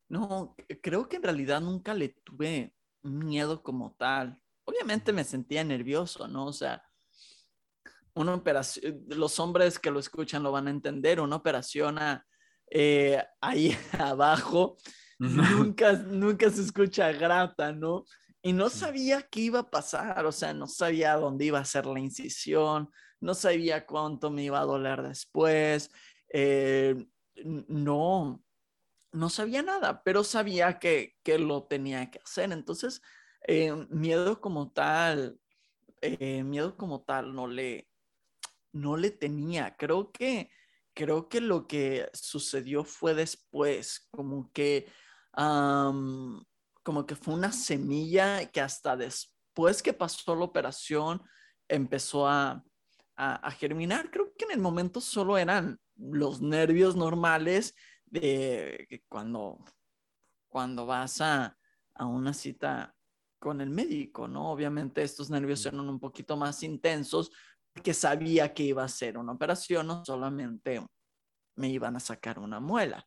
No, 0.07 0.55
creo 0.81 1.09
que 1.09 1.17
en 1.17 1.23
realidad 1.23 1.59
nunca 1.59 1.93
le 1.93 2.07
tuve 2.23 2.73
miedo 3.01 3.61
como 3.61 3.95
tal. 3.95 4.41
Obviamente 4.63 5.11
me 5.11 5.25
sentía 5.25 5.65
nervioso, 5.65 6.29
¿no? 6.29 6.45
O 6.45 6.53
sea, 6.53 6.81
una 8.13 8.33
operación, 8.33 9.03
los 9.09 9.37
hombres 9.41 9.77
que 9.77 9.91
lo 9.91 9.99
escuchan 9.99 10.41
lo 10.41 10.53
van 10.53 10.67
a 10.67 10.71
entender, 10.71 11.19
una 11.19 11.35
operación 11.35 11.99
eh, 12.71 13.23
ahí 13.41 13.77
abajo 13.99 14.77
nunca, 15.19 15.93
nunca 15.93 16.49
se 16.49 16.61
escucha 16.61 17.11
grata, 17.11 17.71
¿no? 17.71 18.05
Y 18.41 18.53
no 18.53 18.69
sabía 18.69 19.21
qué 19.21 19.41
iba 19.41 19.59
a 19.59 19.69
pasar, 19.69 20.25
o 20.25 20.31
sea, 20.31 20.53
no 20.53 20.65
sabía 20.65 21.13
dónde 21.15 21.45
iba 21.45 21.59
a 21.59 21.65
ser 21.65 21.85
la 21.85 21.99
incisión, 21.99 22.89
no 23.19 23.35
sabía 23.35 23.85
cuánto 23.85 24.31
me 24.31 24.43
iba 24.43 24.59
a 24.59 24.65
doler 24.65 25.03
después, 25.03 25.91
eh, 26.33 26.95
no, 27.45 28.43
no 29.11 29.29
sabía 29.29 29.61
nada, 29.61 30.03
pero 30.03 30.23
sabía 30.23 30.79
que, 30.79 31.17
lo 31.37 31.63
tenía 31.63 32.09
que 32.09 32.19
hacer. 32.19 32.51
Entonces, 32.51 33.01
eh, 33.47 33.73
miedo 33.89 34.41
como 34.41 34.71
tal, 34.71 35.39
eh, 36.01 36.43
miedo 36.43 36.77
como 36.77 37.03
tal 37.03 37.35
no 37.35 37.47
le, 37.47 37.89
no 38.71 38.97
le 38.97 39.11
tenía. 39.11 39.75
Creo 39.77 40.11
que, 40.11 40.49
creo 40.93 41.29
que 41.29 41.41
lo 41.41 41.67
que 41.67 42.09
sucedió 42.13 42.83
fue 42.83 43.13
después, 43.13 44.07
como 44.11 44.51
que, 44.51 44.91
como 45.33 47.05
que 47.05 47.15
fue 47.15 47.33
una 47.33 47.51
semilla 47.51 48.45
que 48.51 48.61
hasta 48.61 48.97
después 48.97 49.81
que 49.81 49.93
pasó 49.93 50.35
la 50.35 50.45
operación 50.45 51.21
empezó 51.67 52.27
a, 52.27 52.63
a 53.15 53.51
germinar. 53.51 54.09
Creo 54.11 54.33
que 54.37 54.45
en 54.45 54.51
el 54.51 54.59
momento 54.59 54.99
solo 54.99 55.37
eran 55.37 55.79
los 55.95 56.41
nervios 56.41 56.95
normales 56.95 57.75
de 58.05 59.03
cuando, 59.07 59.63
cuando 60.47 60.85
vas 60.85 61.21
a, 61.21 61.57
a 61.93 62.05
una 62.05 62.33
cita 62.33 62.95
con 63.39 63.61
el 63.61 63.69
médico, 63.69 64.27
¿no? 64.27 64.51
Obviamente 64.51 65.01
estos 65.01 65.29
nervios 65.29 65.65
eran 65.65 65.87
un 65.89 65.99
poquito 65.99 66.37
más 66.37 66.61
intensos 66.61 67.31
porque 67.73 67.93
sabía 67.93 68.53
que 68.53 68.63
iba 68.63 68.83
a 68.83 68.89
ser 68.89 69.17
una 69.17 69.31
operación, 69.31 69.87
no 69.87 70.03
solamente 70.05 70.85
me 71.55 71.69
iban 71.69 71.95
a 71.95 71.99
sacar 71.99 72.39
una 72.39 72.59
muela. 72.59 73.05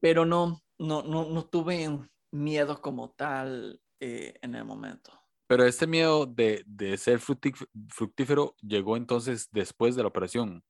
pero 0.00 0.24
no, 0.24 0.62
no, 0.78 1.02
no, 1.02 1.28
no 1.28 1.46
tuve 1.46 1.88
miedo 2.32 2.80
como 2.80 3.10
tal 3.10 3.80
eh, 4.00 4.34
en 4.42 4.54
el 4.54 4.64
momento. 4.64 5.12
Pero 5.46 5.64
este 5.64 5.86
miedo 5.86 6.26
de, 6.26 6.64
de 6.66 6.96
ser 6.98 7.20
fructífero 7.20 8.56
llegó 8.60 8.96
entonces 8.96 9.48
después 9.52 9.94
de 9.94 10.02
la 10.02 10.08
operación. 10.08 10.64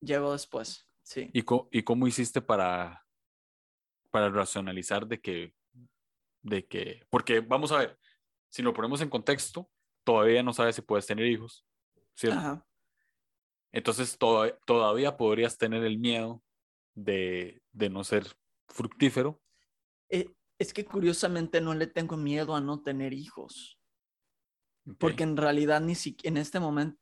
Llegó 0.00 0.32
después, 0.32 0.88
sí. 1.02 1.30
¿Y, 1.32 1.44
¿Y 1.70 1.82
cómo 1.82 2.06
hiciste 2.06 2.40
para, 2.40 3.04
para 4.10 4.30
racionalizar 4.30 5.06
de 5.06 5.20
que, 5.20 5.54
de 6.42 6.66
que, 6.66 7.04
porque 7.10 7.40
vamos 7.40 7.72
a 7.72 7.78
ver, 7.78 7.98
si 8.48 8.62
lo 8.62 8.72
ponemos 8.72 9.00
en 9.00 9.08
contexto, 9.08 9.68
todavía 10.04 10.42
no 10.42 10.52
sabes 10.52 10.76
si 10.76 10.82
puedes 10.82 11.06
tener 11.06 11.26
hijos, 11.26 11.64
¿cierto? 12.14 12.64
Entonces 13.72 14.18
todavía 14.18 15.16
podrías 15.16 15.56
tener 15.56 15.82
el 15.84 15.98
miedo 15.98 16.42
de, 16.94 17.62
de 17.72 17.90
no 17.90 18.04
ser 18.04 18.26
fructífero. 18.68 19.40
Eh, 20.08 20.30
es 20.58 20.72
que 20.72 20.84
curiosamente 20.84 21.60
no 21.60 21.74
le 21.74 21.86
tengo 21.86 22.16
miedo 22.16 22.54
a 22.54 22.60
no 22.60 22.82
tener 22.82 23.12
hijos. 23.12 23.78
Porque 24.98 25.22
en 25.22 25.36
realidad 25.36 25.80
ni 25.80 25.94
siquiera 25.94 26.34
en 26.34 26.36
este 26.38 26.60
momento 26.60 27.01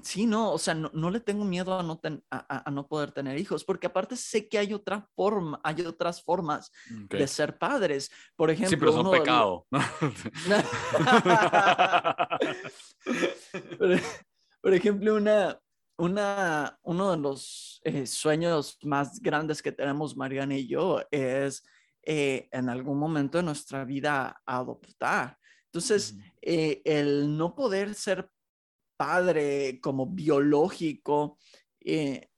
Sí, 0.00 0.24
no, 0.24 0.52
o 0.52 0.58
sea, 0.58 0.72
no, 0.74 1.10
le 1.10 1.20
tengo 1.20 1.44
miedo 1.44 1.78
a 1.78 1.82
no, 1.82 2.00
a, 2.30 2.70
no, 2.70 2.88
poder 2.88 3.12
tener 3.12 3.38
hijos, 3.38 3.62
porque 3.62 3.88
aparte 3.88 4.16
sé 4.16 4.48
que 4.48 4.56
hay 4.56 4.72
otra 4.72 5.06
forma, 5.14 5.60
hay 5.62 5.82
otras 5.82 6.22
formas 6.22 6.72
de 6.88 7.26
ser 7.26 7.58
padres. 7.58 8.10
Por 8.34 8.50
ejemplo, 8.50 8.70
sí, 8.70 8.76
pero 8.76 8.92
son 8.92 9.10
pecado. 9.10 9.66
por, 14.62 14.72
ejemplo, 14.72 15.16
una, 15.16 15.60
una, 15.98 16.78
uno 16.82 17.10
de 17.10 17.18
los 17.18 17.82
eh, 17.84 18.06
sueños 18.06 18.78
más 18.82 19.20
grandes 19.20 19.60
que 19.60 19.72
tenemos 19.72 20.16
Mariana 20.16 20.56
y 20.56 20.68
yo 20.68 21.02
es 21.10 21.62
eh, 22.02 22.48
en 22.50 22.70
algún 22.70 22.98
momento 22.98 23.36
de 23.36 23.44
nuestra 23.44 23.84
vida 23.84 24.40
adoptar. 24.46 25.36
Entonces, 25.66 26.16
eh, 26.40 26.80
el 26.86 27.36
no 27.36 27.54
poder 27.54 27.94
ser 27.94 28.30
padre, 29.02 29.80
como 29.80 30.06
biológico, 30.06 31.36
eh, 31.80 32.28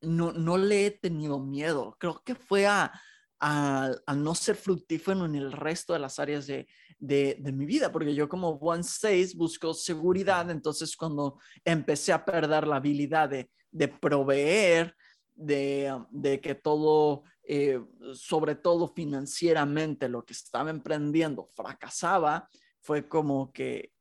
no, 0.00 0.32
no 0.32 0.56
le 0.56 0.86
he 0.86 0.90
tenido 0.92 1.40
miedo. 1.40 1.94
Creo 2.00 2.22
que 2.24 2.34
fue 2.34 2.66
a, 2.66 2.90
a, 3.38 3.90
no 4.16 4.34
ser 4.34 4.56
fructífero 4.56 5.26
en 5.26 5.34
el 5.34 5.52
resto 5.52 5.92
de 5.92 5.98
las 5.98 6.18
áreas 6.18 6.46
de, 6.46 6.66
de, 6.98 7.52
mi 7.52 7.66
vida, 7.66 7.92
porque 7.92 8.14
yo 8.14 8.30
como 8.30 8.52
One 8.52 8.82
6 8.82 9.36
busco 9.36 9.74
seguridad, 9.74 10.50
entonces 10.50 10.96
cuando 10.96 11.38
empecé 11.62 12.14
a 12.14 12.24
perder 12.24 12.66
la 12.66 12.76
habilidad 12.76 13.28
de, 13.28 13.50
de 13.70 13.88
proveer, 13.88 14.96
de, 15.34 15.94
de, 16.10 16.40
que 16.40 16.54
todo, 16.54 17.24
eh, 17.42 17.78
sobre 18.14 18.54
todo 18.54 18.88
financieramente, 18.88 20.08
lo 20.08 20.24
que 20.24 20.32
estaba 20.32 20.70
emprendiendo 20.70 21.46
fracasaba, 21.54 22.48
fue 22.80 23.06
como 23.06 23.52
que 23.52 23.92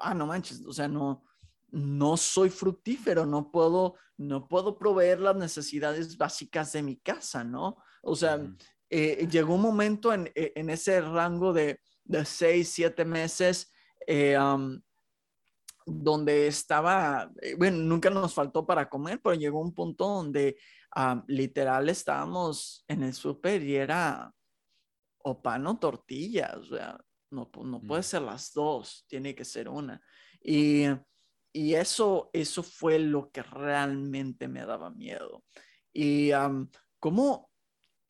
ah, 0.00 0.14
no 0.14 0.26
manches, 0.26 0.64
o 0.66 0.72
sea, 0.72 0.88
no, 0.88 1.24
no 1.70 2.16
soy 2.16 2.50
fructífero, 2.50 3.26
no 3.26 3.50
puedo, 3.50 3.96
no 4.16 4.46
puedo 4.48 4.78
proveer 4.78 5.20
las 5.20 5.36
necesidades 5.36 6.16
básicas 6.16 6.72
de 6.72 6.82
mi 6.82 6.96
casa, 6.96 7.44
¿no? 7.44 7.78
O 8.02 8.14
sea, 8.14 8.40
eh, 8.90 9.26
llegó 9.30 9.54
un 9.54 9.62
momento 9.62 10.12
en, 10.12 10.30
e, 10.34 10.52
en, 10.54 10.68
ese 10.68 11.00
rango 11.00 11.52
de, 11.52 11.80
de 12.04 12.24
seis, 12.24 12.68
siete 12.68 13.04
meses, 13.04 13.72
eh, 14.06 14.36
donde 15.86 16.46
estaba, 16.46 17.30
eh, 17.40 17.54
bueno, 17.56 17.78
nunca 17.78 18.10
nos 18.10 18.34
faltó 18.34 18.66
para 18.66 18.88
comer, 18.88 19.20
pero 19.22 19.34
llegó 19.34 19.60
un 19.60 19.74
punto 19.74 20.06
donde 20.06 20.56
literal 21.26 21.88
estábamos 21.88 22.84
en 22.86 23.02
el 23.02 23.14
súper 23.14 23.62
y 23.62 23.76
era 23.76 24.30
o 25.24 25.40
pan 25.40 25.66
o 25.66 25.78
tortillas, 25.78 26.56
o 26.56 26.64
sea, 26.64 27.00
no, 27.32 27.50
no 27.64 27.80
puede 27.80 28.00
mm. 28.00 28.04
ser 28.04 28.22
las 28.22 28.52
dos, 28.52 29.04
tiene 29.08 29.34
que 29.34 29.44
ser 29.44 29.68
una. 29.68 30.00
Y, 30.42 30.84
y 31.52 31.74
eso, 31.74 32.30
eso 32.32 32.62
fue 32.62 32.98
lo 32.98 33.30
que 33.30 33.42
realmente 33.42 34.48
me 34.48 34.64
daba 34.64 34.90
miedo. 34.90 35.44
Y 35.92 36.30
cómo, 36.98 37.50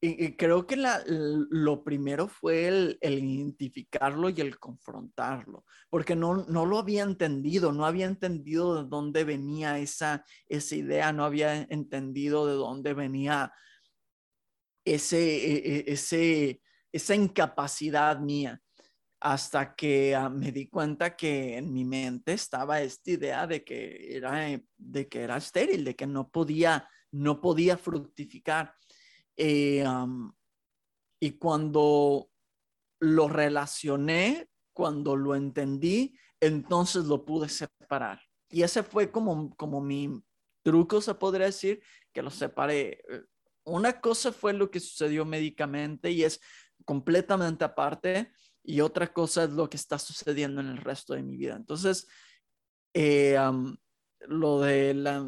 y, 0.00 0.36
creo 0.36 0.66
que 0.66 0.76
la, 0.76 1.02
lo 1.06 1.82
primero 1.82 2.28
fue 2.28 2.68
el, 2.68 2.98
identificarlo 3.00 4.28
y 4.28 4.40
el 4.40 4.58
confrontarlo, 4.58 5.64
porque 5.90 6.14
no, 6.14 6.44
no 6.46 6.66
lo 6.66 6.78
había 6.78 7.02
entendido, 7.02 7.72
no 7.72 7.84
había 7.84 8.06
entendido 8.06 8.82
de 8.82 8.88
dónde 8.88 9.24
venía 9.24 9.78
esa, 9.78 10.24
esa 10.48 10.76
idea, 10.76 11.12
no 11.12 11.24
había 11.24 11.62
entendido 11.62 12.46
de 12.46 12.54
dónde 12.54 12.94
venía 12.94 13.52
ese, 14.84 15.18
e, 15.18 15.56
e, 15.56 15.84
ese, 15.92 16.62
esa 16.92 17.14
incapacidad 17.16 18.20
mía 18.20 18.61
hasta 19.24 19.76
que 19.76 20.16
ah, 20.16 20.28
me 20.28 20.50
di 20.50 20.66
cuenta 20.66 21.14
que 21.14 21.56
en 21.56 21.72
mi 21.72 21.84
mente 21.84 22.32
estaba 22.32 22.80
esta 22.80 23.12
idea 23.12 23.46
de 23.46 23.62
que 23.62 24.16
era, 24.16 24.60
de 24.76 25.08
que 25.08 25.20
era 25.20 25.36
estéril, 25.36 25.84
de 25.84 25.94
que 25.94 26.08
no 26.08 26.28
podía, 26.28 26.88
no 27.12 27.40
podía 27.40 27.76
fructificar. 27.76 28.74
Eh, 29.36 29.84
y 31.20 31.30
cuando 31.38 32.30
lo 32.98 33.28
relacioné, 33.28 34.48
cuando 34.72 35.14
lo 35.14 35.36
entendí, 35.36 36.18
entonces 36.40 37.04
lo 37.04 37.24
pude 37.24 37.48
separar. 37.48 38.20
Y 38.50 38.62
ese 38.62 38.82
fue 38.82 39.12
como, 39.12 39.54
como 39.54 39.80
mi 39.80 40.20
truco, 40.64 41.00
se 41.00 41.14
podría 41.14 41.46
decir, 41.46 41.80
que 42.12 42.22
lo 42.22 42.30
separé. 42.30 43.04
Una 43.62 44.00
cosa 44.00 44.32
fue 44.32 44.52
lo 44.52 44.68
que 44.68 44.80
sucedió 44.80 45.24
médicamente 45.24 46.10
y 46.10 46.24
es 46.24 46.40
completamente 46.84 47.64
aparte 47.64 48.32
y 48.64 48.80
otra 48.80 49.12
cosa 49.12 49.44
es 49.44 49.50
lo 49.50 49.68
que 49.68 49.76
está 49.76 49.98
sucediendo 49.98 50.60
en 50.60 50.68
el 50.68 50.78
resto 50.78 51.14
de 51.14 51.22
mi 51.22 51.36
vida. 51.36 51.56
Entonces, 51.56 52.06
eh, 52.94 53.36
lo 54.28 54.60
de 54.60 54.94
la, 54.94 55.26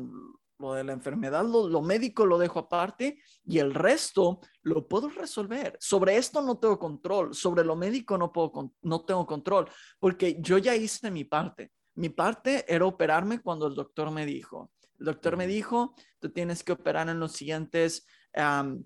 lo 0.58 0.74
de 0.74 0.84
la 0.84 0.92
enfermedad, 0.92 1.44
lo, 1.44 1.82
médico 1.82 2.26
lo 2.26 2.38
dejo 2.38 2.60
aparte 2.60 3.18
y 3.44 3.58
el 3.58 3.74
resto 3.74 4.40
lo 4.62 4.86
puedo 4.86 5.08
resolver. 5.08 5.76
Sobre 5.80 6.16
esto 6.16 6.42
no 6.42 6.58
tengo 6.58 6.78
control, 6.78 7.34
sobre 7.34 7.64
lo 7.64 7.76
médico 7.76 8.16
no, 8.16 8.32
puedo, 8.32 8.72
no 8.82 9.04
tengo 9.04 9.26
control, 9.26 9.68
porque 9.98 10.38
yo 10.40 10.58
ya 10.58 10.74
hice 10.76 11.10
mi 11.10 11.24
parte. 11.24 11.72
Mi 11.96 12.08
parte 12.08 12.64
era 12.72 12.86
operarme 12.86 13.40
cuando 13.40 13.66
el 13.66 13.74
doctor 13.74 14.10
me 14.10 14.26
dijo. 14.26 14.72
El 14.98 15.06
doctor 15.06 15.36
me 15.36 15.46
dijo, 15.46 15.94
tú 16.20 16.30
tienes 16.30 16.62
que 16.62 16.72
operar 16.72 17.08
en 17.08 17.20
los 17.20 17.32
siguientes, 17.32 18.06
en, 18.32 18.84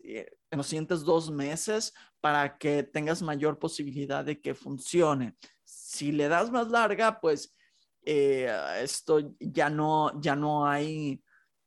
eh, 0.00 0.38
en 0.50 0.56
los 0.56 0.66
siguientes 0.66 1.00
dos 1.00 1.30
meses 1.30 1.92
para 2.20 2.58
que 2.58 2.82
tengas 2.82 3.22
mayor 3.22 3.58
posibilidad 3.58 4.24
de 4.24 4.40
que 4.40 4.54
funcione. 4.54 5.36
Si 5.64 6.12
le 6.12 6.28
das 6.28 6.50
más 6.50 6.68
larga, 6.68 7.20
pues 7.20 7.54
eh, 8.04 8.50
esto 8.80 9.34
ya 9.38 9.70
no, 9.70 10.20
ya 10.20 10.34
no 10.34 10.66
hay 10.66 11.22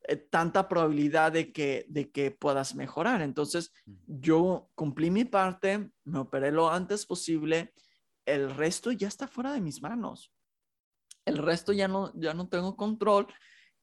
eh, 0.07 0.15
tanta 0.15 0.67
probabilidad 0.67 1.31
de 1.31 1.53
que, 1.53 1.85
de 1.87 2.11
que 2.11 2.31
puedas 2.31 2.75
mejorar. 2.75 3.21
Entonces, 3.21 3.71
yo 4.07 4.69
cumplí 4.75 5.11
mi 5.11 5.25
parte, 5.25 5.91
me 6.03 6.19
operé 6.19 6.51
lo 6.51 6.69
antes 6.69 7.05
posible, 7.05 7.73
el 8.25 8.53
resto 8.55 8.91
ya 8.91 9.07
está 9.07 9.27
fuera 9.27 9.53
de 9.53 9.61
mis 9.61 9.81
manos. 9.81 10.33
El 11.25 11.37
resto 11.37 11.71
ya 11.73 11.87
no, 11.87 12.11
ya 12.15 12.33
no 12.33 12.49
tengo 12.49 12.75
control 12.75 13.27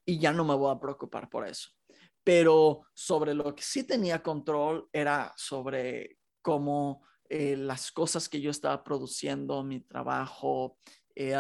y 0.05 0.19
ya 0.19 0.33
no 0.33 0.45
me 0.45 0.55
voy 0.55 0.75
a 0.75 0.81
preocupar 0.81 1.29
por 1.29 1.47
eso. 1.47 1.69
Pero 2.25 2.83
sobre 2.93 3.35
lo 3.35 3.55
que 3.55 3.63
sí 3.63 3.85
tenía 3.85 4.23
control 4.23 4.89
era 4.93 5.33
sobre 5.37 6.18
cómo 6.49 7.03
eh, 7.29 7.59
las 7.59 7.93
cosas 7.93 8.27
que 8.27 8.41
yo 8.41 8.51
estaba 8.51 8.83
produciendo, 8.83 9.63
mi 9.63 9.81
trabajo, 9.81 10.79
eh, 11.15 11.37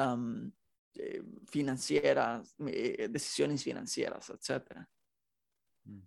eh, 0.97 1.23
financieras, 1.47 2.55
decisiones 2.59 3.64
financieras, 3.64 4.29
etc. 4.29 4.87
Mm. 5.85 6.03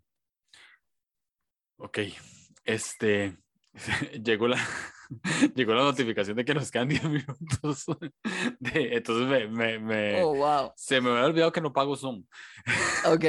Ok, 1.78 1.98
este, 2.64 3.40
llegó 4.24 4.48
la, 4.48 4.60
llegó 5.56 5.74
la 5.74 5.82
notificación 5.82 6.38
de 6.38 6.46
que 6.46 6.54
nos 6.54 6.70
quedan 6.70 6.90
10 6.90 7.04
minutos. 7.06 7.86
entonces 8.60 9.50
me, 9.50 9.80
me, 9.80 10.22
oh, 10.22 10.36
wow. 10.36 10.74
se 10.76 11.02
me 11.02 11.10
había 11.10 11.26
olvidado 11.26 11.52
que 11.52 11.62
no 11.62 11.74
pago 11.74 11.96
Zoom. 11.96 12.24
Ok. 13.06 13.26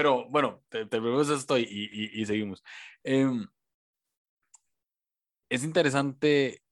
Pero 0.00 0.26
bueno, 0.30 0.62
terminamos 0.70 1.28
esto 1.28 1.58
y, 1.58 1.62
y, 1.62 2.22
y 2.22 2.24
seguimos. 2.24 2.64
Em, 3.04 3.46
es 5.50 5.62
interesante 5.62 6.62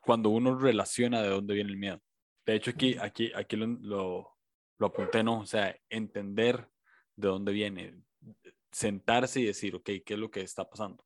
cuando 0.00 0.30
uno 0.30 0.58
relaciona 0.58 1.20
de 1.20 1.28
dónde 1.28 1.52
viene 1.52 1.68
el 1.68 1.76
miedo. 1.76 2.00
De 2.46 2.54
hecho, 2.54 2.70
aquí, 2.70 2.96
aquí, 2.98 3.30
aquí 3.34 3.56
lo, 3.56 4.38
lo, 4.78 4.86
apunté, 4.86 5.22
¿no? 5.22 5.40
O 5.40 5.44
sea, 5.44 5.76
entender 5.90 6.66
de 7.14 7.28
dónde 7.28 7.52
viene, 7.52 8.00
sentarse 8.70 9.40
y 9.40 9.44
decir, 9.44 9.74
ok, 9.74 9.84
¿qué 9.84 10.14
es 10.14 10.18
lo 10.18 10.30
que 10.30 10.40
está 10.40 10.66
pasando? 10.66 11.04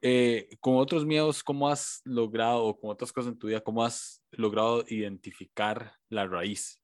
Eh, 0.00 0.48
con 0.60 0.76
otros 0.76 1.04
miedos, 1.04 1.42
¿cómo 1.42 1.68
has 1.68 2.02
logrado, 2.04 2.66
o 2.66 2.78
con 2.78 2.90
otras 2.90 3.12
cosas 3.12 3.32
en 3.32 3.38
tu 3.40 3.48
vida, 3.48 3.60
cómo 3.62 3.84
has 3.84 4.22
logrado 4.30 4.84
identificar 4.86 5.96
la 6.08 6.24
raíz 6.28 6.81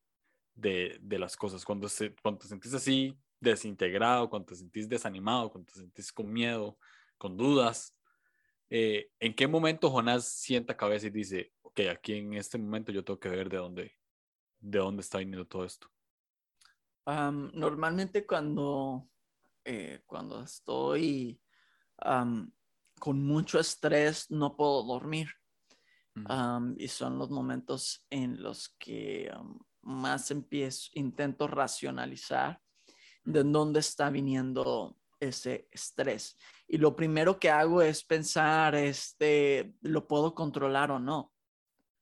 de, 0.59 0.99
de 1.01 1.19
las 1.19 1.37
cosas? 1.37 1.65
Cuando, 1.65 1.89
se, 1.89 2.15
cuando 2.17 2.41
te 2.41 2.49
sentís 2.49 2.75
así 2.75 3.17
desintegrado, 3.41 4.29
cuando 4.29 4.47
te 4.47 4.57
sentís 4.57 4.89
desanimado, 4.89 5.51
cuando 5.51 5.73
te 5.73 5.81
sentís 5.81 6.13
con 6.13 6.31
miedo, 6.33 6.79
con 7.17 7.37
dudas, 7.37 7.97
eh, 8.71 9.11
¿en 9.21 9.35
qué 9.35 9.47
momento 9.47 9.91
Jonás 9.91 10.27
sienta 10.27 10.77
cabeza 10.77 11.07
y 11.07 11.11
dice, 11.11 11.53
ok, 11.63 11.81
aquí 11.91 12.15
en 12.15 12.35
este 12.35 12.59
momento 12.59 12.93
yo 12.93 13.05
tengo 13.05 13.21
que 13.21 13.29
ver 13.29 13.49
de 13.49 13.57
dónde, 13.57 13.93
de 14.61 14.79
dónde 14.79 15.01
está 15.01 15.19
viniendo 15.19 15.47
todo 15.47 15.65
esto? 15.65 15.89
normalmente 17.55 18.27
cuando, 18.27 19.09
eh, 19.65 20.03
cuando 20.05 20.43
estoy 20.43 21.41
con 21.97 23.25
mucho 23.25 23.59
estrés 23.59 24.31
no 24.31 24.55
puedo 24.55 24.83
dormir. 24.83 25.29
Mm. 26.15 26.75
y 26.79 26.89
son 26.89 27.17
los 27.17 27.31
momentos 27.31 28.05
en 28.11 28.43
los 28.43 28.71
que 28.79 29.31
más 29.89 30.31
empiezo, 30.31 30.91
intento 30.95 31.49
racionalizar 31.49 32.61
de 33.25 33.43
dónde 33.43 33.81
está 33.81 34.11
viniendo 34.11 34.97
ese 35.19 35.67
estrés. 35.73 36.37
Y 36.69 36.77
lo 36.77 36.95
primero 36.95 37.39
que 37.39 37.51
hago 37.51 37.81
es 37.81 38.05
pensar, 38.05 38.75
este, 38.75 39.75
¿lo 39.81 40.07
puedo 40.07 40.35
controlar 40.35 40.91
o 40.91 40.99
no? 40.99 41.19
O 41.21 41.33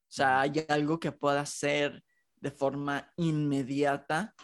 sea, 0.09 0.41
¿hay 0.41 0.67
algo 0.69 0.99
que 0.99 1.13
pueda 1.13 1.41
hacer 1.41 2.05
de 2.37 2.51
forma 2.51 3.11
inmediata 3.17 4.35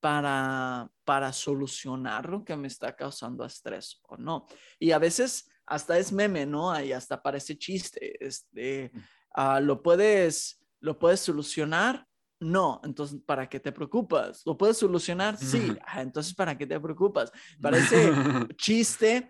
para, 0.00 0.90
para 1.04 1.32
solucionar 1.32 2.28
lo 2.28 2.44
que 2.44 2.56
me 2.56 2.68
está 2.68 2.96
causando 2.96 3.44
estrés 3.44 4.00
o 4.08 4.16
no? 4.16 4.46
Y 4.78 4.92
a 4.92 4.98
veces 4.98 5.50
hasta 5.66 5.98
es 5.98 6.10
meme, 6.10 6.46
¿no? 6.46 6.72
Ahí 6.72 6.92
hasta 6.92 7.22
parece 7.22 7.58
chiste. 7.58 8.24
Este, 8.24 8.90
uh, 9.36 9.60
lo, 9.60 9.82
puedes, 9.82 10.64
lo 10.80 10.98
puedes 10.98 11.20
solucionar 11.20 12.07
no, 12.40 12.80
entonces, 12.84 13.20
¿para 13.26 13.48
qué 13.48 13.58
te 13.58 13.72
preocupas? 13.72 14.42
¿Lo 14.46 14.56
puedes 14.56 14.78
solucionar? 14.78 15.36
Sí. 15.36 15.76
Ah, 15.86 16.02
entonces, 16.02 16.34
¿para 16.34 16.56
qué 16.56 16.66
te 16.66 16.78
preocupas? 16.78 17.32
Parece 17.60 18.10
chiste, 18.56 19.28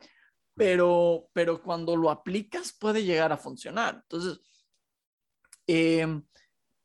pero, 0.54 1.30
pero 1.32 1.62
cuando 1.62 1.96
lo 1.96 2.10
aplicas 2.10 2.72
puede 2.72 3.04
llegar 3.04 3.32
a 3.32 3.38
funcionar. 3.38 4.02
Entonces, 4.02 4.40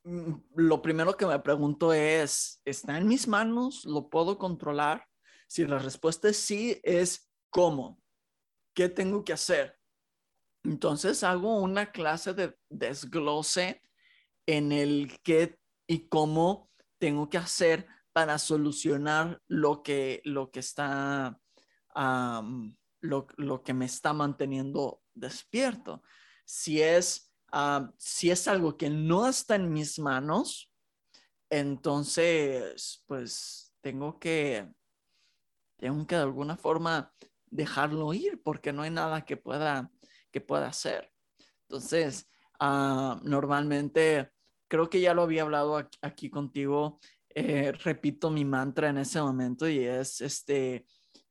mm, 0.03 0.33
lo 0.55 0.81
primero 0.81 1.17
que 1.17 1.25
me 1.25 1.39
pregunto 1.39 1.91
es, 1.91 2.61
¿está 2.63 2.97
en 2.97 3.07
mis 3.07 3.27
manos? 3.27 3.83
¿Lo 3.85 4.09
puedo 4.09 4.37
controlar? 4.37 5.05
Si 5.47 5.65
la 5.65 5.79
respuesta 5.79 6.29
es 6.29 6.37
sí, 6.37 6.79
es 6.83 7.31
¿cómo? 7.49 8.01
¿Qué 8.73 8.89
tengo 8.89 9.23
que 9.23 9.33
hacer? 9.33 9.77
Entonces 10.63 11.23
hago 11.23 11.59
una 11.59 11.91
clase 11.91 12.33
de 12.33 12.57
desglose 12.69 13.81
en 14.45 14.71
el 14.71 15.19
que 15.21 15.57
y 15.93 16.07
cómo 16.07 16.71
tengo 16.97 17.29
que 17.29 17.37
hacer 17.37 17.85
para 18.13 18.39
solucionar 18.39 19.39
lo 19.47 19.83
que, 19.83 20.21
lo 20.25 20.49
que 20.49 20.59
está, 20.59 21.39
lo, 23.01 23.63
que 23.63 23.73
me 23.73 23.85
está 23.85 24.11
manteniendo 24.13 25.03
despierto. 25.13 26.01
Si 26.45 26.81
es, 26.81 27.31
si 27.97 28.31
es 28.31 28.47
algo 28.47 28.75
que 28.75 28.89
no 28.89 29.27
está 29.27 29.55
en 29.55 29.71
mis 29.71 29.99
manos, 29.99 30.71
entonces, 31.51 33.03
pues 33.05 33.71
tengo 33.81 34.19
que, 34.19 34.67
tengo 35.77 36.07
que 36.07 36.15
de 36.15 36.21
alguna 36.23 36.57
forma 36.57 37.13
dejarlo 37.45 38.15
ir 38.15 38.41
porque 38.41 38.73
no 38.73 38.81
hay 38.81 38.89
nada 38.89 39.25
que 39.25 39.37
pueda, 39.37 39.91
que 40.31 40.41
pueda 40.41 40.67
hacer. 40.67 41.13
Entonces, 41.67 42.27
normalmente 42.59 44.32
creo 44.73 44.89
que 44.89 45.01
ya 45.01 45.13
lo 45.13 45.21
había 45.21 45.43
hablado 45.43 45.77
aquí, 46.01 46.31
contigo. 46.31 46.99
Eh, 47.29 47.73
repito 47.73 48.31
mi 48.31 48.43
mantra 48.43 48.89
en 48.89 48.97
ese 48.97 49.21
momento 49.21 49.69
y 49.69 49.77
es, 49.77 50.19
este, 50.19 50.87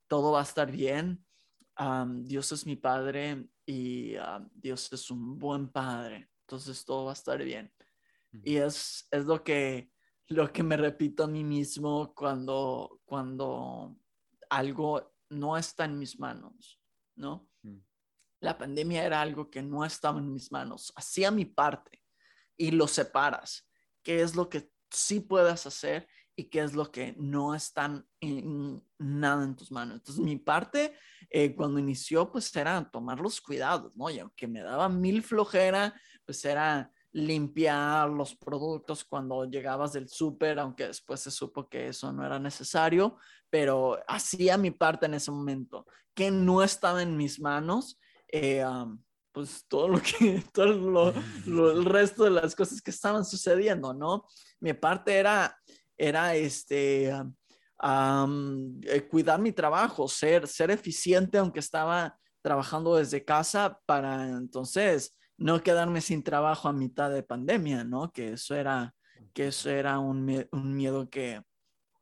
todo 0.06 0.30
va 0.30 0.38
a 0.38 0.44
estar 0.44 0.70
bien. 0.70 1.26
Dios 2.20 2.52
es 2.52 2.64
mi 2.66 2.76
padre 2.76 3.48
y 3.66 4.14
Dios 4.52 4.92
es 4.92 5.10
un 5.10 5.40
buen 5.40 5.68
padre. 5.70 6.30
Entonces 6.42 6.84
todo 6.84 7.06
va 7.06 7.10
a 7.10 7.14
estar 7.14 7.42
bien. 7.42 7.72
Y 8.44 8.58
es, 8.58 9.08
es 9.10 9.24
lo 9.24 9.42
que, 9.42 9.90
lo 10.28 10.52
que 10.52 10.62
me 10.62 10.76
repito 10.76 11.24
a 11.24 11.26
mí 11.26 11.42
mismo 11.42 12.14
cuando, 12.14 13.00
cuando 13.04 13.96
algo 14.50 15.16
no 15.30 15.56
está 15.56 15.86
en 15.86 15.98
mis 15.98 16.16
manos, 16.16 16.80
¿no? 17.16 17.48
Mm. 17.62 17.78
La 18.38 18.56
pandemia 18.56 19.04
era 19.04 19.20
algo 19.20 19.50
que 19.50 19.62
no 19.62 19.84
estaba 19.84 20.20
en 20.20 20.32
mis 20.32 20.52
manos. 20.52 20.92
Hacía 20.94 21.32
mi 21.32 21.44
parte 21.44 22.01
y 22.56 22.70
lo 22.70 22.86
separas. 22.86 23.68
¿Qué 24.02 24.22
es 24.22 24.34
lo 24.34 24.48
que 24.48 24.70
sí 24.90 25.20
puedes 25.20 25.66
hacer 25.66 26.08
y 26.34 26.44
qué 26.44 26.60
es 26.60 26.74
lo 26.74 26.90
que 26.90 27.14
no 27.18 27.54
está 27.54 28.04
en, 28.20 28.84
nada 28.98 29.44
en 29.44 29.56
tus 29.56 29.70
manos? 29.70 29.96
Entonces, 29.96 30.22
mi 30.22 30.36
parte 30.36 30.96
eh, 31.30 31.54
cuando 31.54 31.78
inició, 31.78 32.30
pues 32.30 32.54
era 32.56 32.90
tomar 32.90 33.20
los 33.20 33.40
cuidados, 33.40 33.96
¿no? 33.96 34.10
Y 34.10 34.18
aunque 34.18 34.46
me 34.46 34.62
daba 34.62 34.88
mil 34.88 35.22
flojera, 35.22 35.94
pues 36.24 36.44
era 36.44 36.90
limpiar 37.12 38.08
los 38.08 38.34
productos 38.34 39.04
cuando 39.04 39.44
llegabas 39.44 39.92
del 39.92 40.08
súper, 40.08 40.58
aunque 40.58 40.86
después 40.86 41.20
se 41.20 41.30
supo 41.30 41.68
que 41.68 41.88
eso 41.88 42.12
no 42.12 42.24
era 42.24 42.38
necesario, 42.38 43.18
pero 43.50 43.98
hacía 44.08 44.56
mi 44.56 44.70
parte 44.70 45.06
en 45.06 45.14
ese 45.14 45.30
momento, 45.30 45.86
que 46.14 46.30
no 46.30 46.62
estaba 46.62 47.02
en 47.02 47.16
mis 47.16 47.38
manos, 47.38 47.98
eh, 48.28 48.64
pues 49.32 49.64
todo 49.66 49.88
lo 49.88 50.00
que, 50.00 50.42
todo 50.52 51.12
el 51.46 51.84
resto 51.84 52.24
de 52.24 52.30
las 52.30 52.54
cosas 52.54 52.80
que 52.80 52.90
estaban 52.90 53.24
sucediendo, 53.24 53.92
¿no? 53.94 54.26
Mi 54.60 54.74
parte 54.74 55.16
era, 55.16 55.58
era 55.96 56.34
este, 56.34 57.08
eh, 57.10 59.08
cuidar 59.10 59.40
mi 59.40 59.52
trabajo, 59.52 60.06
ser, 60.06 60.46
ser 60.46 60.70
eficiente, 60.70 61.38
aunque 61.38 61.60
estaba 61.60 62.16
trabajando 62.42 62.96
desde 62.96 63.24
casa 63.24 63.80
para 63.86 64.28
entonces 64.28 65.16
no 65.36 65.62
quedarme 65.62 66.00
sin 66.00 66.22
trabajo 66.22 66.68
a 66.68 66.72
mitad 66.72 67.10
de 67.10 67.22
pandemia, 67.22 67.84
¿no? 67.84 68.12
Que 68.12 68.34
eso 68.34 68.54
era, 68.54 68.94
que 69.32 69.48
eso 69.48 69.70
era 69.70 69.98
un, 69.98 70.24
miedo 70.52 71.08
que, 71.08 71.42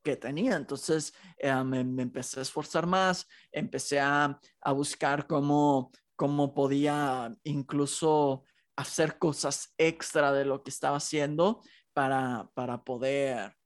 que 0.03 0.17
tenía. 0.17 0.57
Entonces 0.57 1.15
eh, 1.39 1.53
me, 1.65 1.81
empecé 1.81 2.41
a 2.41 2.43
esforzar 2.43 2.87
más, 2.87 3.27
empecé 3.51 4.01
a, 4.01 4.39
buscar 4.75 5.27
cómo, 5.27 5.91
cómo 6.21 6.53
podía 6.53 7.35
incluso 7.45 8.45
hacer 8.77 9.19
cosas 9.19 9.73
extra 9.79 10.35
de 10.35 10.45
lo 10.45 10.63
que 10.63 10.69
estaba 10.69 10.99
haciendo 10.99 11.63
para, 11.95 12.51
para 12.53 12.85
poder, 12.85 13.57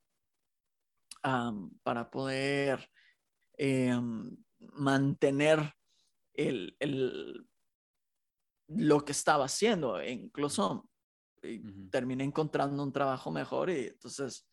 para 1.21 2.11
poder 2.13 2.89
em, 3.59 4.37
mantener 4.61 5.75
el, 6.33 7.45
lo 8.69 9.05
que 9.05 9.11
estaba 9.11 9.47
haciendo. 9.47 9.99
E 9.99 10.13
incluso 10.13 10.89
terminé 11.91 12.23
encontrando 12.23 12.85
un 12.85 12.93
trabajo 12.93 13.33
mejor 13.33 13.69
y 13.69 13.89
entonces, 13.89 14.49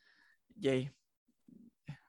Jay. 0.60 0.92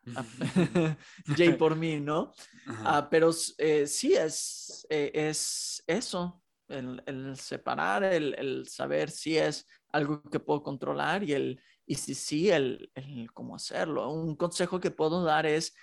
Jay 1.36 1.54
por 1.56 1.76
mí, 1.76 2.00
¿no? 2.00 2.32
Ah, 2.66 3.08
pero 3.10 3.30
eh, 3.58 3.86
sí, 3.86 4.14
es, 4.14 4.86
eh, 4.90 5.10
es 5.14 5.82
eso, 5.86 6.42
el, 6.68 7.36
separar, 7.36 8.04
el, 8.04 8.66
saber 8.68 9.10
si 9.10 9.36
es 9.36 9.66
algo 9.90 10.22
que 10.22 10.40
puedo 10.40 10.62
controlar 10.62 11.22
y, 11.22 11.32
el, 11.32 11.60
y 11.86 11.94
si 11.96 12.14
sí, 12.14 12.50
el, 12.50 12.90
el 12.94 13.32
cómo 13.32 13.54
hacerlo. 13.54 14.10
Un 14.10 14.36
consejo 14.36 14.80
que 14.80 14.90
puedo 14.90 15.22
dar 15.22 15.46
es, 15.46 15.74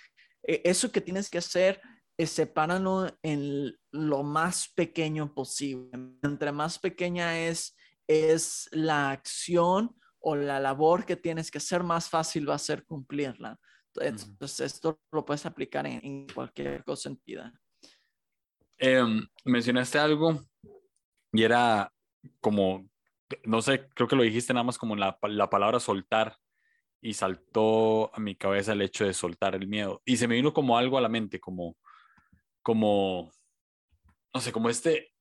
eso 0.42 0.90
que 0.90 1.00
tienes 1.00 1.30
que 1.30 1.38
hacer, 1.38 1.80
sepáralo 2.26 3.06
en 3.22 3.74
lo 3.92 4.22
más 4.22 4.68
pequeño 4.74 5.34
posible. 5.34 5.90
Entre 6.22 6.52
más 6.52 6.78
pequeña 6.78 7.38
es, 7.38 7.76
es 8.06 8.68
la 8.72 9.10
acción 9.10 9.96
o 10.18 10.36
la 10.36 10.60
labor 10.60 11.06
que 11.06 11.16
tienes 11.16 11.50
que 11.50 11.58
hacer, 11.58 11.82
más 11.82 12.08
fácil 12.08 12.48
va 12.48 12.54
a 12.54 12.58
ser 12.58 12.84
cumplirla. 12.84 13.58
Entonces, 13.96 14.60
esto 14.60 15.00
lo 15.12 15.24
puedes 15.24 15.46
aplicar 15.46 15.86
en, 15.86 16.26
cualquier 16.28 16.84
cosa 16.84 17.08
en 17.08 17.20
vida. 17.24 17.52
Em, 18.78 19.26
mencionaste 19.44 19.98
algo 19.98 20.40
y 21.32 21.42
era 21.42 21.92
como, 22.40 22.88
no 23.44 23.62
sé, 23.62 23.88
creo 23.94 24.08
que 24.08 24.16
lo 24.16 24.22
dijiste 24.22 24.52
nada 24.52 24.64
más 24.64 24.78
como 24.78 24.96
la, 24.96 25.18
la 25.22 25.50
palabra 25.50 25.80
soltar 25.80 26.36
y 27.02 27.14
saltó 27.14 28.14
a 28.14 28.20
mi 28.20 28.36
cabeza 28.36 28.72
el 28.72 28.82
hecho 28.82 29.04
de 29.04 29.14
soltar 29.14 29.54
el 29.54 29.66
miedo. 29.66 30.02
Y 30.04 30.16
se 30.16 30.28
me 30.28 30.34
vino 30.34 30.52
como 30.52 30.76
algo 30.76 30.98
a 30.98 31.00
la 31.00 31.08
mente, 31.08 31.40
como, 31.40 31.76
como, 32.62 33.30
no 34.34 34.40
sé, 34.40 34.52
como 34.52 34.68
este, 34.68 35.14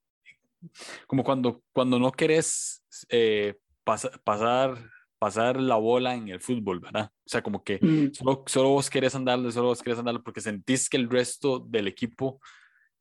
como 1.08 1.24
cuando, 1.24 1.64
cuando 1.74 2.00
no 2.00 2.12
querés 2.12 2.84
eh, 3.10 3.58
pasar, 3.84 4.78
pasar 5.20 5.60
la 5.60 5.76
bola 5.76 6.16
en 6.16 6.30
el 6.30 6.40
fútbol, 6.40 6.80
¿verdad? 6.80 7.12
O 7.14 7.30
sea, 7.30 7.42
como 7.42 7.64
que 7.64 7.80
mm. 7.82 8.14
solo, 8.14 8.44
solo, 8.48 8.70
vos 8.70 8.90
querés 8.90 9.14
andarle, 9.16 9.52
solo 9.52 9.68
vos 9.68 9.84
querés 9.84 10.00
andarle 10.00 10.22
porque 10.22 10.42
sentís 10.42 10.90
que 10.90 10.98
el 10.98 11.10
resto 11.10 11.60
del 11.60 11.88
equipo 11.88 12.42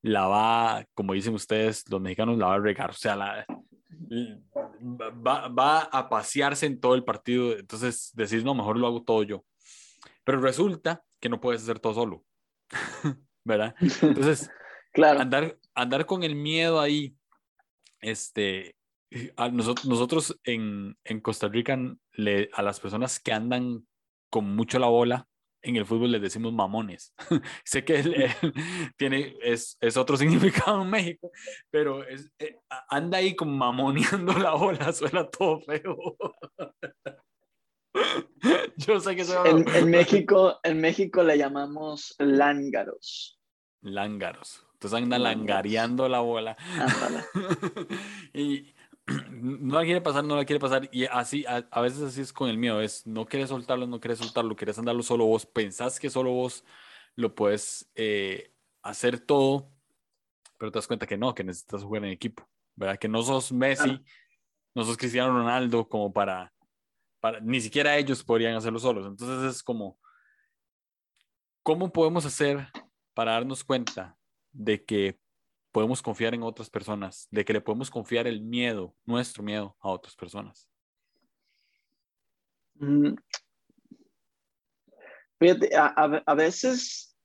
la 0.02 0.26
va, 0.26 0.85
como 0.94 1.14
dicen 1.14 1.35
ustedes, 1.35 1.85
los 1.88 2.00
mexicanos, 2.00 2.37
la 2.38 2.48
va 2.48 2.54
a 2.54 2.61
regar, 2.61 2.90
o 2.90 2.94
sea, 2.94 3.16
la, 3.16 3.46
va, 5.26 5.48
va 5.48 5.81
a 5.81 6.09
pasearse 6.09 6.66
en 6.66 6.81
todo 6.81 6.94
el 6.94 7.04
partido, 7.04 7.57
entonces 7.57 8.11
decís, 8.14 8.44
no, 8.44 8.54
mejor 8.54 8.78
lo 8.78 8.87
hago 8.87 9.02
todo 9.02 9.22
yo. 9.22 9.44
Pero 10.24 10.40
resulta 10.40 11.02
que 11.20 11.28
no 11.28 11.40
puedes 11.40 11.62
hacer 11.62 11.78
todo 11.78 11.94
solo. 11.94 12.24
¿verdad? 13.48 13.74
Entonces, 13.81 14.50
claro. 14.92 15.20
andar, 15.20 15.59
andar 15.74 16.07
con 16.07 16.22
el 16.22 16.37
miedo 16.37 16.81
ahí, 16.81 17.16
este, 18.00 18.76
a 19.37 19.49
nosotros, 19.49 19.87
nosotros 19.87 20.40
en, 20.44 20.97
en 21.05 21.21
Costa 21.21 21.49
Rica, 21.49 21.79
le, 22.12 22.51
a 22.53 22.62
las 22.62 22.81
personas 22.81 23.18
que 23.21 23.33
andan 23.33 23.87
con 24.31 24.55
mucho 24.55 24.79
la 24.79 24.88
bola, 24.88 25.27
en 25.62 25.77
el 25.77 25.87
fútbol 25.87 26.12
les 26.12 26.23
decimos 26.23 26.53
mamones. 26.53 27.14
sé 27.64 27.85
que 27.85 28.03
tiene, 28.97 29.37
es, 29.42 29.77
es, 29.81 29.97
otro 29.97 30.16
significado 30.18 30.83
en 30.83 30.90
México, 30.90 31.31
pero 31.71 32.07
es, 32.07 32.31
eh, 32.38 32.59
anda 32.88 33.18
ahí 33.18 33.35
como 33.35 33.53
mamoneando 33.53 34.33
la 34.35 34.55
bola, 34.55 34.92
suena 34.92 35.29
todo 35.29 35.61
feo. 35.61 35.97
Yo 38.77 39.01
sé 39.01 39.16
que 39.16 39.23
en, 39.23 39.68
en, 39.75 39.90
México, 39.90 40.61
en 40.62 40.81
México 40.81 41.23
le 41.23 41.37
llamamos 41.37 42.14
lángaros. 42.18 43.40
Lángaros. 43.81 44.64
Entonces 44.75 45.03
anda 45.03 45.18
langareando 45.18 46.09
la 46.09 46.21
bola. 46.21 46.57
y 48.33 48.73
no 49.31 49.75
la 49.75 49.85
quiere 49.85 50.01
pasar, 50.01 50.25
no 50.25 50.37
la 50.37 50.44
quiere 50.44 50.61
pasar. 50.61 50.88
Y 50.92 51.05
así, 51.07 51.44
a, 51.47 51.81
veces 51.81 52.03
así 52.03 52.21
es 52.21 52.33
con 52.33 52.49
el 52.49 52.59
miedo. 52.59 52.81
Es 52.81 53.07
no 53.07 53.27
quieres 53.27 53.49
soltarlo, 53.49 53.87
no 53.87 54.01
quieres 54.01 54.18
soltarlo, 54.18 54.57
quieres 54.57 54.79
andarlo 54.79 55.03
solo 55.03 55.27
vos. 55.27 55.47
Pensás 55.47 55.99
que 55.99 56.11
solo 56.11 56.33
vos 56.33 56.64
lo 57.14 57.35
puedes 57.35 57.90
eh, 57.94 58.52
hacer 58.83 59.21
todo, 59.21 59.71
pero 60.59 60.71
te 60.71 60.79
das 60.79 60.87
cuenta 60.87 61.06
que 61.06 61.17
no, 61.17 61.35
que 61.35 61.44
necesitas 61.44 61.83
jugar 61.83 62.04
en 62.04 62.11
equipo. 62.11 62.48
¿Verdad? 62.77 62.98
Que 62.98 63.09
no 63.09 63.23
sos 63.23 63.50
Messi, 63.50 64.00
no 64.75 64.85
sos 64.85 64.96
Cristiano 64.96 65.33
Ronaldo 65.33 65.88
como 65.88 66.13
para, 66.13 66.52
para, 67.21 67.40
ni 67.40 67.61
siquiera 67.61 67.96
ellos 67.96 68.23
podrían 68.23 68.54
hacerlo 68.54 68.79
solos. 68.79 69.06
Entonces 69.06 69.56
es 69.56 69.63
como, 69.63 69.98
¿cómo 71.63 71.92
podemos 71.92 72.25
hacer 72.25 72.69
para 73.15 73.33
darnos 73.33 73.65
cuenta 73.65 74.17
de 74.52 74.85
que 74.85 75.19
podemos 75.79 76.02
confiar 76.02 76.35
en 76.35 76.42
otras 76.42 76.68
personas, 76.68 77.29
de 77.31 77.44
que 77.44 77.52
le 77.52 77.60
podemos 77.60 77.88
confiar 77.88 78.26
el 78.26 78.40
miedo, 78.40 78.96
nuestro 79.06 79.44
miedo 79.44 79.76
a 79.79 79.90
otras 79.90 80.16
personas? 80.16 80.68
Mm. 82.74 83.14
Fíjate, 85.38 85.70
a, 85.76 86.35
veces, 86.35 87.16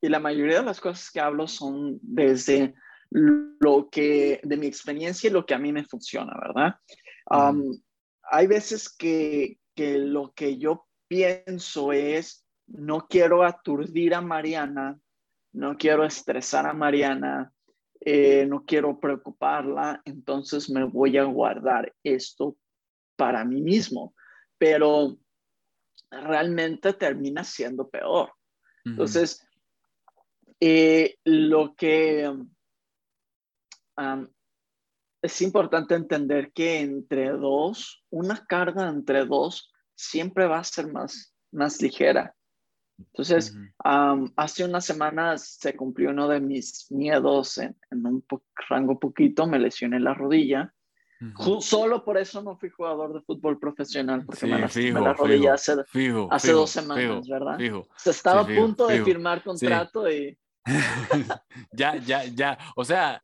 y 0.00 0.08
la 0.08 0.18
mayoría 0.18 0.60
de 0.60 0.64
las 0.64 0.80
cosas 0.80 1.10
que 1.10 1.20
hablo 1.20 1.46
son 1.46 1.98
desde 2.00 2.72
lo 3.10 3.90
que, 3.90 4.40
de 4.44 4.56
mi 4.56 4.66
experiencia 4.66 5.28
y 5.28 5.32
lo 5.34 5.44
que 5.44 5.52
a 5.52 5.58
mí 5.58 5.70
me 5.70 5.84
funciona, 5.84 6.32
¿verdad? 6.40 6.76
hay 8.22 8.46
veces 8.46 8.88
que, 8.88 9.58
que 9.74 9.98
lo 9.98 10.32
que 10.32 10.56
yo 10.56 10.86
pienso 11.06 11.92
es, 11.92 12.46
no 12.66 13.06
quiero 13.08 13.44
aturdir 13.44 14.14
a 14.14 14.22
Mariana 14.22 14.98
no 15.52 15.76
quiero 15.76 16.04
estresar 16.04 16.66
a 16.66 16.72
Mariana, 16.72 17.52
eh, 18.00 18.46
no 18.46 18.64
quiero 18.64 18.98
preocuparla, 18.98 20.00
entonces 20.04 20.70
me 20.70 20.84
voy 20.84 21.18
a 21.18 21.24
guardar 21.24 21.94
esto 22.02 22.56
para 23.16 23.44
mí 23.44 23.60
mismo, 23.60 24.14
pero 24.56 25.18
realmente 26.10 26.94
termina 26.94 27.44
siendo 27.44 27.88
peor. 27.88 28.32
Entonces, 28.84 29.46
eh, 30.58 31.16
lo 31.24 31.74
que 31.74 32.32
es 35.22 35.42
importante 35.42 35.94
entender 35.94 36.52
que 36.52 36.80
entre 36.80 37.30
dos, 37.30 38.02
una 38.10 38.46
carga 38.46 38.88
entre 38.88 39.26
dos 39.26 39.70
siempre 39.94 40.46
va 40.46 40.58
a 40.58 40.64
ser 40.64 40.90
más, 40.90 41.34
más 41.52 41.82
ligera. 41.82 42.34
Entonces, 43.06 43.56
hace 44.36 44.64
unas 44.64 44.84
semanas 44.84 45.58
se 45.60 45.74
cumplió 45.76 46.10
uno 46.10 46.28
de 46.28 46.40
mis 46.40 46.90
miedos 46.90 47.58
en, 47.58 47.76
un 47.90 48.24
rango 48.68 48.98
poquito, 48.98 49.46
me 49.46 49.58
lesioné 49.58 50.00
la 50.00 50.14
rodilla 50.14 50.72
Solo 51.60 52.02
por 52.02 52.16
eso 52.16 52.42
no 52.42 52.56
fui 52.56 52.70
jugador 52.70 53.12
de 53.12 53.20
fútbol 53.20 53.58
profesional, 53.58 54.24
porque 54.24 54.46
me 54.46 54.58
lastimé 54.58 55.00
la 55.00 55.12
rodilla 55.12 55.54
hace, 55.54 55.74
hace 56.30 56.52
dos 56.52 56.70
semanas, 56.70 57.28
¿verdad? 57.28 57.58
Se 57.96 58.10
estaba 58.10 58.40
a 58.40 58.46
punto 58.46 58.86
de 58.86 59.04
firmar 59.04 59.42
contrato 59.42 60.10
y... 60.10 60.38
ya, 61.72 61.96
ya, 61.96 62.24
ya. 62.24 62.58
O 62.74 62.84
sea, 62.84 63.22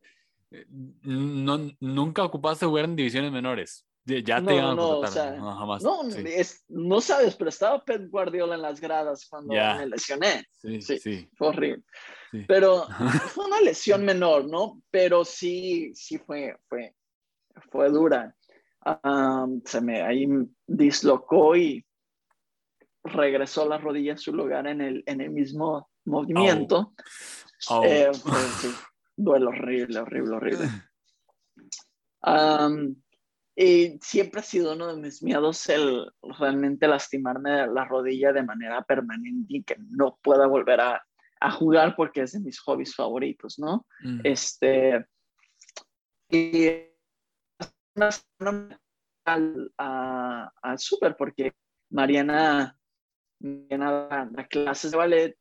no, 1.01 1.71
nunca 1.79 2.23
ocupaste 2.23 2.67
jugar 2.67 2.85
en 2.85 2.95
divisiones 2.95 3.31
menores. 3.31 3.86
Ya 4.07 4.41
te 4.41 4.57
a 4.57 4.73
no, 4.73 4.99
o 4.99 5.07
sea, 5.07 5.31
no, 5.31 5.53
jamás. 5.53 5.83
No, 5.83 6.01
es, 6.07 6.63
no 6.69 7.01
sabes, 7.01 7.35
pero 7.35 7.49
estaba 7.49 7.83
Pep 7.83 8.09
Guardiola 8.09 8.55
en 8.55 8.61
las 8.61 8.79
gradas 8.79 9.27
cuando 9.29 9.53
me 9.53 9.85
lesioné. 9.85 10.45
Sí, 10.51 10.81
sí, 10.81 11.29
Fue 11.35 11.49
horrible. 11.49 11.83
Pero 12.47 12.85
fue 13.35 13.45
una 13.45 13.59
lesión 13.59 14.05
menor, 14.05 14.49
¿no? 14.49 14.81
Pero 14.91 15.25
sí, 15.25 15.91
sí 15.93 16.19
fue, 16.19 16.55
fue, 16.69 16.95
fue 17.69 17.89
dura. 17.89 18.33
se 19.65 19.81
me 19.81 20.01
ahí 20.01 20.25
dislocó 20.65 21.57
y 21.57 21.85
regresó 23.03 23.67
la 23.67 23.77
rodilla 23.77 24.13
a 24.13 24.17
su 24.17 24.33
lugar 24.33 24.67
en 24.67 24.79
el, 24.79 25.03
en 25.05 25.19
el 25.19 25.31
mismo 25.31 25.89
movimiento. 26.05 26.93
Eh, 27.83 28.09
sí, 28.13 28.73
duelo 29.17 29.49
horrible, 29.49 29.99
horrible, 29.99 30.35
horrible. 30.37 30.67
y 33.59 33.97
siempre 34.03 34.41
ha 34.41 34.43
sido 34.43 34.73
uno 34.73 34.93
de 34.93 35.01
mis 35.01 35.23
miedos 35.23 35.67
el 35.69 36.11
realmente 36.39 36.87
lastimarme 36.87 37.65
la 37.65 37.85
rodilla 37.85 38.31
de 38.31 38.43
manera 38.43 38.83
permanente 38.83 39.47
y 39.47 39.63
que 39.63 39.77
no 39.89 40.19
pueda 40.21 40.45
volver 40.45 40.79
a, 40.79 41.03
a 41.39 41.51
jugar 41.51 41.95
porque 41.95 42.21
es 42.21 42.33
de 42.33 42.39
mis 42.39 42.59
hobbies 42.59 42.93
favoritos, 42.93 43.57
¿no? 43.57 43.87
Mm. 44.01 44.19
Este, 44.23 45.07
y 46.29 46.67
al, 49.25 49.73
al 49.75 50.77
súper 50.77 51.17
porque 51.17 51.53
Mariana, 51.89 52.77
Mariana 53.39 54.29
la, 54.35 54.47
clases 54.47 54.91
de 54.91 54.97
ballet 54.97 55.37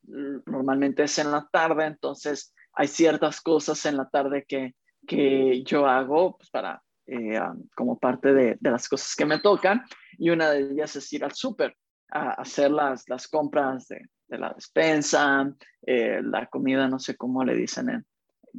normalmente 0.47 1.03
es 1.03 1.19
en 1.19 1.33
la 1.33 1.47
tarde, 1.53 1.85
entonces 1.85 2.55
hay 2.73 2.89
ciertas 2.89 3.43
cosas 3.43 3.85
en 3.85 3.99
la 3.99 4.09
tarde 4.09 4.47
que, 4.49 4.75
que 5.07 5.63
yo 5.65 5.87
hago 5.87 6.39
pues, 6.39 6.49
para 6.49 6.83
eh, 7.07 7.41
como 7.75 7.99
parte 7.99 8.33
de, 8.33 8.57
de, 8.61 8.71
las 8.71 8.89
cosas 8.89 9.15
que 9.15 9.25
me 9.25 9.39
tocan 9.39 9.85
y 10.19 10.31
una 10.31 10.51
de 10.51 10.61
ellas 10.73 10.97
es 10.97 11.13
ir 11.13 11.25
al 11.25 11.33
súper 11.33 11.77
a 12.11 12.31
hacer 12.33 12.71
las, 12.71 13.09
las 13.09 13.29
compras 13.29 13.89
de, 13.89 14.09
de 14.29 14.39
la 14.39 14.53
despensa, 14.53 15.53
eh, 15.83 16.21
la 16.23 16.47
comida, 16.47 16.89
no 16.89 16.99
sé 16.99 17.17
cómo 17.17 17.45
le 17.45 17.55
dicen 17.55 17.91
en, 17.91 18.07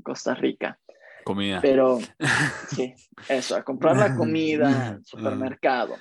Costa 0.04 0.36
Rica. 0.36 0.80
Comida. 1.24 1.60
Pero 1.60 1.98
sí, 2.70 2.93
eso, 3.28 3.56
a 3.56 3.64
comprar 3.64 3.98
la 3.98 4.16
comida 4.16 4.89
en 4.89 5.04
supermercado. 5.04 5.95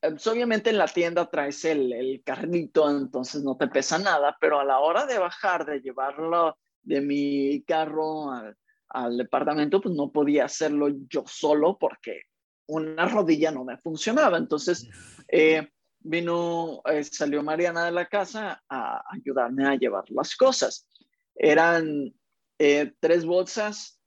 Pues, 0.00 0.26
obviamente 0.26 0.70
en 0.70 0.78
la 0.78 0.88
tienda 0.88 1.30
traes 1.30 1.64
el, 1.64 1.92
el 1.92 2.22
carrito, 2.24 2.90
entonces 2.90 3.44
no 3.44 3.56
te 3.56 3.68
pesa 3.68 4.00
nada, 4.00 4.36
pero 4.40 4.58
a 4.58 4.64
la 4.64 4.80
hora 4.80 5.06
de 5.06 5.18
bajar, 5.18 5.64
de 5.64 5.80
llevarlo 5.80 6.58
de 6.82 7.00
mi 7.00 7.62
carro 7.62 8.32
al, 8.32 8.56
al 8.92 9.16
departamento, 9.16 9.80
pues 9.80 9.94
no 9.94 10.10
podía 10.10 10.44
hacerlo 10.44 10.88
yo 11.08 11.24
solo 11.26 11.78
porque 11.78 12.22
una 12.66 13.06
rodilla 13.06 13.50
no 13.50 13.64
me 13.64 13.78
funcionaba. 13.78 14.38
Entonces, 14.38 14.88
eh, 15.28 15.68
vino, 16.00 16.82
eh, 16.84 17.04
salió 17.04 17.42
Mariana 17.42 17.84
de 17.84 17.92
la 17.92 18.06
casa 18.06 18.62
a 18.68 19.02
ayudarme 19.10 19.66
a 19.66 19.76
llevar 19.76 20.04
las 20.10 20.36
cosas. 20.36 20.86
Eran 21.34 22.12
eh, 22.58 22.92
tres 23.00 23.24
bolsas, 23.24 24.00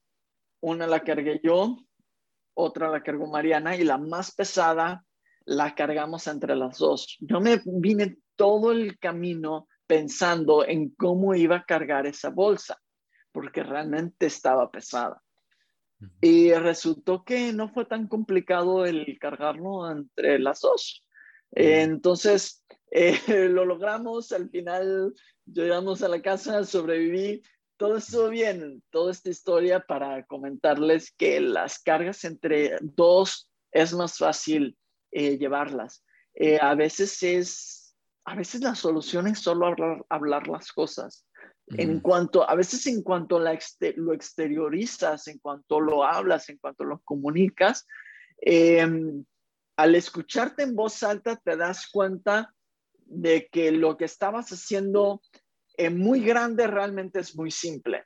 una 0.61 0.87
la 0.87 1.03
cargué 1.03 1.41
yo, 1.43 1.77
otra 2.53 2.89
la 2.89 3.03
cargó 3.03 3.27
Mariana 3.27 3.75
y 3.75 3.83
la 3.83 3.97
más 3.97 4.33
pesada 4.33 5.03
la 5.45 5.75
cargamos 5.75 6.27
entre 6.27 6.55
las 6.55 6.77
dos. 6.77 7.17
Yo 7.19 7.39
me 7.39 7.61
vine 7.65 8.17
todo 8.35 8.71
el 8.71 8.97
camino 8.97 9.67
pensando 9.87 10.65
en 10.65 10.89
cómo 10.95 11.35
iba 11.35 11.57
a 11.57 11.63
cargar 11.65 12.07
esa 12.07 12.29
bolsa, 12.29 12.79
porque 13.35 13.63
realmente 13.63 14.27
estaba 14.27 14.71
pesada. 14.71 15.21
Y 16.21 16.53
resultó 16.53 17.25
que 17.25 17.51
no 17.51 17.67
fue 17.67 17.83
tan 17.83 18.07
complicado 18.07 18.85
el 18.85 19.17
cargarlo 19.19 19.91
entre 19.91 20.39
las 20.39 20.61
dos. 20.61 21.05
entonces, 21.51 22.63
eh, 22.91 23.49
lo 23.49 23.65
logramos, 23.65 24.31
al 24.31 24.49
final 24.49 25.13
llegamos 25.45 26.01
a 26.01 26.07
la 26.07 26.21
casa, 26.21 26.63
sobreviví, 26.63 27.43
todo 27.75 27.97
estuvo 27.97 28.29
bien, 28.29 28.81
toda 28.89 29.11
esta 29.11 29.29
historia 29.29 29.81
para 29.81 30.25
comentarles 30.25 31.11
que 31.11 31.41
las 31.41 31.77
cargas 31.79 32.23
entre 32.23 32.77
dos 32.81 33.51
es 33.73 33.93
más 33.93 34.17
fácil 34.17 34.77
eh, 35.11 35.37
llevarlas. 35.37 36.05
Eh, 36.35 36.57
a 36.61 36.73
veces 36.73 37.21
es, 37.21 37.97
a 38.23 38.35
veces 38.35 38.61
la 38.61 38.75
solución 38.75 39.27
es 39.27 39.39
solo 39.39 39.67
hablar, 39.67 40.05
hablar 40.07 40.47
las 40.47 40.71
cosas. 40.71 41.24
En 41.67 41.99
cuanto, 41.99 42.47
a 42.47 42.53
veces 42.55 42.85
en 42.85 43.01
cuanto 43.01 43.39
la 43.39 43.57
lo 43.95 44.13
exteriorizas, 44.13 45.27
en 45.27 45.39
cuanto 45.39 45.79
lo 45.79 46.03
hablas, 46.03 46.47
en 46.49 46.57
cuanto 46.57 46.83
lo 46.83 46.99
comunicas, 46.99 47.87
em, 48.37 49.25
al 49.75 49.95
escucharte 49.95 50.63
en 50.63 50.75
voz 50.75 51.01
alta 51.01 51.35
te 51.37 51.57
das 51.57 51.87
cuenta 51.91 52.53
de 53.05 53.47
que 53.51 53.71
lo 53.71 53.97
que 53.97 54.05
estabas 54.05 54.51
haciendo 54.51 55.21
eh, 55.77 55.89
muy 55.89 56.21
grande 56.21 56.67
realmente 56.67 57.19
es 57.19 57.35
muy 57.35 57.51
simple. 57.51 58.05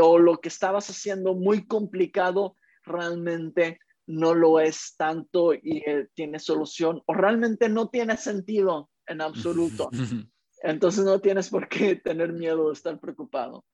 O 0.00 0.18
lo 0.18 0.38
que 0.38 0.48
estabas 0.48 0.88
haciendo 0.88 1.34
muy 1.34 1.66
complicado 1.66 2.56
realmente 2.84 3.80
no 4.06 4.34
lo 4.34 4.60
es 4.60 4.94
tanto 4.96 5.52
y 5.54 5.82
eh, 5.86 6.08
tiene 6.14 6.38
solución. 6.38 7.02
O 7.06 7.14
realmente 7.14 7.68
no 7.68 7.88
tiene 7.88 8.16
sentido 8.16 8.90
en 9.06 9.20
absoluto. 9.20 9.90
Entonces 10.66 11.04
no 11.04 11.20
tienes 11.20 11.48
por 11.48 11.68
qué 11.68 11.96
tener 12.04 12.32
miedo 12.32 12.68
de 12.68 12.72
estar 12.72 12.98
preocupado. 12.98 13.64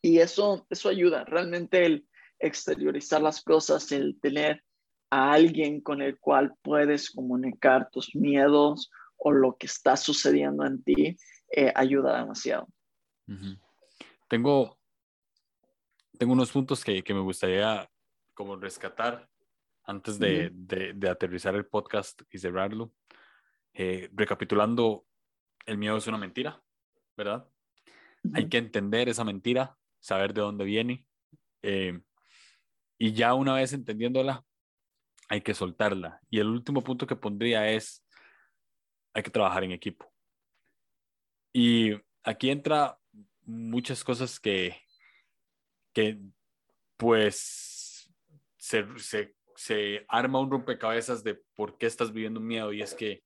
Y 0.00 0.18
eso, 0.20 0.66
eso 0.70 0.88
ayuda. 0.88 1.24
Realmente 1.24 1.84
el 1.84 2.08
exteriorizar 2.38 3.20
las 3.20 3.42
cosas, 3.42 3.90
el 3.92 4.18
tener 4.20 4.64
a 5.10 5.32
alguien 5.32 5.80
con 5.80 6.00
el 6.00 6.18
cual 6.18 6.54
puedes 6.62 7.10
comunicar 7.10 7.90
tus 7.90 8.14
miedos 8.14 8.90
o 9.16 9.32
lo 9.32 9.56
que 9.56 9.66
está 9.66 9.96
sucediendo 9.96 10.64
en 10.64 10.82
ti, 10.82 11.16
eh, 11.50 11.72
ayuda 11.74 12.20
demasiado. 12.20 12.68
Tengo, 14.28 14.78
tengo 16.18 16.32
unos 16.32 16.52
puntos 16.52 16.84
que, 16.84 17.02
que, 17.02 17.14
me 17.14 17.20
gustaría 17.20 17.90
como 18.34 18.56
rescatar 18.56 19.28
antes 19.84 20.18
de, 20.18 20.50
de, 20.52 21.08
aterrizar 21.08 21.54
el 21.54 21.66
podcast 21.66 22.22
y 22.30 22.38
cerrarlo. 22.38 22.92
Eh, 23.74 24.08
recapitulando, 24.12 25.07
el 25.68 25.76
miedo 25.76 25.98
es 25.98 26.06
una 26.06 26.16
mentira, 26.16 26.62
¿verdad? 27.14 27.46
Hay 28.32 28.48
que 28.48 28.56
entender 28.56 29.08
esa 29.08 29.22
mentira, 29.22 29.76
saber 30.00 30.32
de 30.32 30.40
dónde 30.40 30.64
viene. 30.64 31.06
Eh, 31.62 32.00
y 32.96 33.12
ya 33.12 33.34
una 33.34 33.54
vez 33.54 33.74
entendiéndola, 33.74 34.44
hay 35.28 35.42
que 35.42 35.52
soltarla. 35.52 36.20
Y 36.30 36.40
el 36.40 36.48
último 36.48 36.82
punto 36.82 37.06
que 37.06 37.16
pondría 37.16 37.70
es, 37.70 38.02
hay 39.12 39.22
que 39.22 39.30
trabajar 39.30 39.62
en 39.62 39.72
equipo. 39.72 40.10
Y 41.52 41.92
aquí 42.22 42.48
entra 42.48 42.98
muchas 43.42 44.02
cosas 44.02 44.40
que, 44.40 44.74
que 45.92 46.18
pues, 46.96 48.10
se, 48.56 48.86
se, 48.98 49.36
se 49.54 50.06
arma 50.08 50.40
un 50.40 50.50
rompecabezas 50.50 51.22
de 51.22 51.34
por 51.54 51.76
qué 51.76 51.84
estás 51.84 52.10
viviendo 52.10 52.40
un 52.40 52.46
miedo. 52.46 52.72
Y 52.72 52.80
es 52.80 52.94
que 52.94 53.22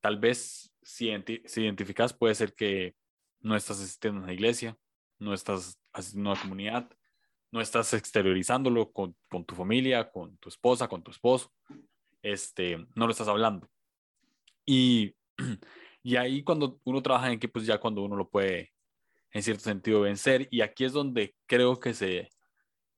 tal 0.00 0.18
vez 0.18 0.73
si, 0.84 1.10
si 1.46 1.62
identificas, 1.62 2.12
puede 2.12 2.34
ser 2.34 2.54
que 2.54 2.94
no 3.40 3.56
estás 3.56 3.80
asistiendo 3.80 4.20
a 4.20 4.24
una 4.24 4.32
iglesia, 4.32 4.76
no 5.18 5.34
estás 5.34 5.80
asistiendo 5.92 6.30
a 6.30 6.32
una 6.34 6.42
comunidad, 6.42 6.90
no 7.50 7.60
estás 7.60 7.92
exteriorizándolo 7.94 8.92
con, 8.92 9.16
con, 9.28 9.44
tu 9.44 9.54
familia, 9.54 10.10
con 10.10 10.36
tu 10.38 10.48
esposa, 10.48 10.88
con 10.88 11.02
tu 11.02 11.10
esposo, 11.10 11.52
este, 12.22 12.78
no 12.94 13.06
lo 13.06 13.10
estás 13.10 13.28
hablando. 13.28 13.68
Y 14.66 15.14
Y 16.06 16.16
ahí 16.16 16.42
cuando 16.44 16.78
uno 16.84 17.02
trabaja 17.02 17.28
en 17.28 17.32
equipos, 17.32 17.64
ya 17.64 17.78
cuando 17.78 18.02
uno 18.02 18.14
lo 18.14 18.28
puede, 18.28 18.74
en 19.32 19.42
cierto 19.42 19.64
sentido, 19.64 20.02
vencer. 20.02 20.46
Y 20.50 20.60
aquí 20.60 20.84
es 20.84 20.92
donde 20.92 21.34
creo 21.46 21.80
que, 21.80 21.94
se, 21.94 22.28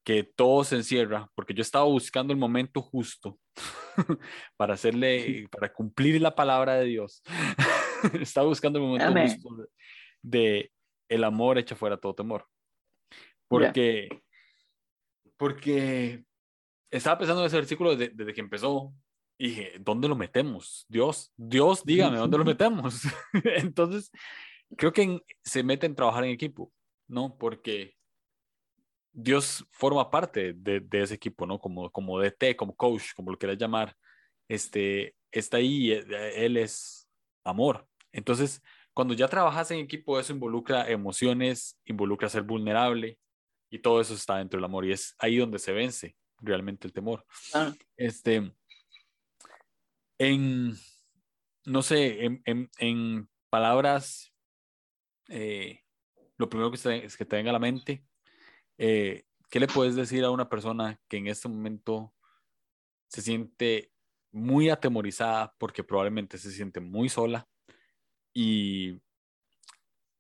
que 0.03 0.25
todo 0.25 0.65
se 0.65 0.75
encierra, 0.75 1.31
porque 1.37 1.55
yo 1.55 1.63
estaba 1.63 1.85
buscando 1.85 2.33
el 2.33 2.39
momento 2.39 2.83
justo 2.83 3.39
para 4.57 4.75
hacerle, 4.75 5.47
para 5.53 5.73
cumplir 5.73 6.21
la 6.21 6.35
palabra 6.35 6.75
de 6.75 6.87
Dios. 6.87 7.23
estaba 8.21 8.47
buscando 8.47 8.79
el 8.79 8.85
momento 8.85 9.21
justo 9.21 9.69
de, 10.23 10.71
el 11.09 11.25
amor 11.25 11.59
echa 11.59 11.77
fuera 11.77 11.97
todo 11.97 12.15
temor. 12.15 12.47
Porque, 13.49 14.09
porque 15.37 16.25
estaba 16.91 17.19
pensando 17.19 17.43
en 17.43 17.47
ese 17.47 17.57
versículo 17.57 17.97
desde 17.97 18.35
que 18.35 18.41
empezó, 18.41 18.93
y 19.39 19.49
dije, 19.49 19.73
¿dónde 19.81 20.09
lo 20.09 20.17
metemos? 20.17 20.87
Dios, 20.89 21.33
Dios, 21.37 21.85
dígame, 21.85 22.17
¿dónde 22.17 22.39
lo 22.39 22.45
metemos? 22.45 23.03
Entonces, 23.45 24.11
creo 24.77 24.93
que 24.93 25.21
se 25.45 25.63
mete 25.63 25.87
en 25.87 25.95
trabajar 25.95 26.25
en 26.25 26.31
equipo, 26.31 26.73
¿no? 27.07 27.37
Porque 27.37 27.95
Dios 29.13 29.67
forma 29.71 30.11
parte 30.11 30.55
de, 30.55 30.81
de, 30.81 31.03
ese 31.03 31.15
equipo, 31.15 31.47
¿no? 31.47 31.59
Como, 31.59 31.91
como 31.91 32.19
DT, 32.19 32.57
como 32.57 32.75
coach, 32.75 33.13
como 33.15 33.31
lo 33.31 33.39
quieras 33.39 33.59
llamar, 33.59 33.95
este, 34.49 35.15
está 35.31 35.59
ahí, 35.59 35.93
eh, 35.93 36.05
Él 36.35 36.57
es 36.57 37.06
amor. 37.47 37.89
Entonces, 38.13 38.63
cuando 38.93 39.15
ya 39.15 39.29
trabajas 39.29 39.71
en 39.71 39.79
equipo, 39.79 40.19
eso 40.19 40.33
involucra 40.33 40.89
emociones, 40.91 41.79
involucra 41.85 42.29
ser 42.29 42.43
vulnerable 42.43 43.19
y 43.71 43.79
todo 43.79 44.01
eso 44.01 44.15
está 44.15 44.39
dentro 44.39 44.59
del 44.59 44.65
amor 44.65 44.87
y 44.87 44.93
es 44.93 45.15
ahí 45.19 45.37
donde 45.37 45.59
se 45.59 45.73
vence 45.73 46.17
realmente 46.39 46.87
el 46.87 46.93
temor. 46.93 47.25
Ah. 47.53 47.75
Este, 47.97 48.53
en, 50.19 50.75
no 51.65 51.83
sé, 51.83 52.25
en, 52.25 52.43
en, 52.45 52.71
en 52.79 53.29
palabras, 53.51 54.33
eh, 55.29 55.81
lo 56.37 56.49
primero 56.49 56.71
que, 56.71 56.77
se, 56.77 57.07
que 57.17 57.25
te 57.25 57.37
venga 57.37 57.51
a 57.51 57.53
la 57.55 57.59
mente, 57.59 58.05
eh, 58.79 59.25
¿qué 59.51 59.61
le 59.61 59.67
puedes 59.67 59.95
decir 59.95 60.25
a 60.25 60.31
una 60.31 60.49
persona 60.49 61.01
que 61.09 61.19
en 61.19 61.27
este 61.27 61.49
momento 61.49 62.15
se 63.09 63.23
siente 63.23 63.93
muy 64.37 64.69
atemorizada 64.69 65.55
porque 65.59 65.83
probablemente 65.83 66.37
se 66.37 66.51
siente 66.51 66.79
muy 66.79 67.09
sola 67.09 67.49
y 68.35 68.93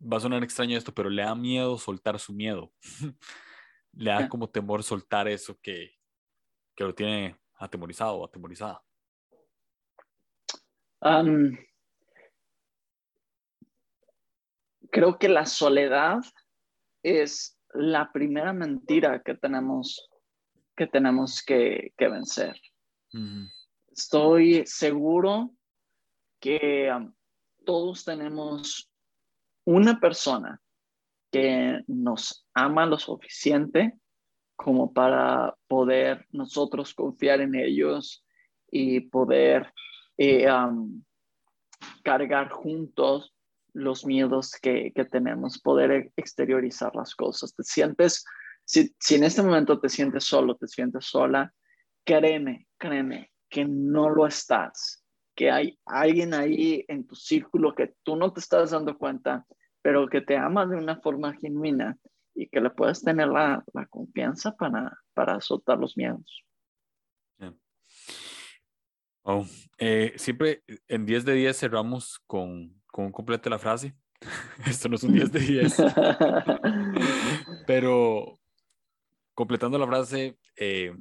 va 0.00 0.16
a 0.16 0.20
sonar 0.20 0.42
extraño 0.42 0.78
esto, 0.78 0.94
pero 0.94 1.10
le 1.10 1.22
da 1.22 1.34
miedo 1.34 1.76
soltar 1.76 2.18
su 2.18 2.32
miedo. 2.32 2.72
le 3.92 4.10
da 4.10 4.28
como 4.28 4.48
temor 4.48 4.82
soltar 4.82 5.28
eso 5.28 5.58
que, 5.60 5.90
que 6.74 6.84
lo 6.84 6.94
tiene 6.94 7.36
atemorizado 7.58 8.16
o 8.16 8.24
atemorizada. 8.24 8.82
creo 14.90 15.18
que 15.18 15.28
la 15.28 15.44
soledad 15.44 16.20
es 17.02 17.60
la 17.74 18.10
primera 18.12 18.54
mentira 18.54 19.22
que 19.22 19.34
tenemos 19.34 20.08
que, 20.74 20.86
tenemos 20.86 21.42
que, 21.42 21.92
vencer. 21.98 22.58
Estoy 23.96 24.66
seguro 24.66 25.54
que 26.38 26.92
todos 27.64 28.04
tenemos 28.04 28.90
una 29.64 29.98
persona 29.98 30.60
que 31.32 31.80
nos 31.86 32.46
ama 32.52 32.84
lo 32.84 32.98
suficiente 32.98 33.98
como 34.54 34.92
para 34.92 35.56
poder 35.66 36.26
nosotros 36.30 36.92
confiar 36.92 37.40
en 37.40 37.54
ellos 37.54 38.22
y 38.70 39.00
poder 39.00 39.72
eh, 40.18 40.46
cargar 42.04 42.50
juntos 42.50 43.34
los 43.72 44.04
miedos 44.04 44.52
que, 44.60 44.92
tenemos, 45.10 45.58
poder 45.58 46.12
exteriorizar 46.16 46.94
las 46.94 47.14
cosas. 47.14 47.54
Te 47.54 47.62
sientes, 47.62 48.26
si, 48.62 48.94
si 49.00 49.14
en 49.14 49.24
este 49.24 49.42
momento 49.42 49.80
te 49.80 49.88
sientes 49.88 50.24
solo, 50.24 50.54
te 50.54 50.68
sientes 50.68 51.06
sola, 51.06 51.52
créeme, 52.04 52.68
créeme 52.76 53.30
que 53.56 53.64
no 53.64 54.10
lo 54.10 54.26
estás 54.26 55.06
que 55.34 55.50
hay 55.50 55.78
alguien 55.84 56.34
ahí 56.34 56.84
en 56.88 57.06
tu 57.06 57.14
círculo 57.14 57.74
que 57.74 57.94
tú 58.02 58.16
no 58.16 58.32
te 58.34 58.40
estás 58.40 58.70
dando 58.70 58.98
cuenta, 58.98 59.46
pero 59.82 60.08
que 60.08 60.22
te 60.22 60.36
ama 60.36 60.66
de 60.66 60.76
una 60.76 60.98
forma 61.00 61.34
genuina 61.34 61.96
y 62.34 62.48
que 62.48 62.60
le 62.60 62.70
puedes 62.70 63.02
tener 63.02 63.28
la, 63.28 63.62
la 63.72 63.86
confianza 63.86 64.56
para, 64.56 64.98
para 65.14 65.40
soltar 65.40 65.78
los 65.78 65.96
miedos. 65.96 66.42
Oh, 69.28 69.44
eh, 69.78 70.14
siempre 70.16 70.62
en 70.86 71.04
10 71.04 71.24
de 71.24 71.34
10 71.34 71.58
cerramos 71.58 72.20
con, 72.26 72.80
con 72.86 73.06
un 73.06 73.12
completo 73.12 73.50
la 73.50 73.58
frase. 73.58 73.96
Esto 74.66 74.88
no 74.88 74.94
es 74.94 75.02
un 75.02 75.14
10 75.14 75.32
de 75.32 75.40
10. 75.40 75.76
pero 77.66 78.38
completando 79.34 79.78
la 79.78 79.86
frase, 79.88 80.38
eh, 80.54 80.96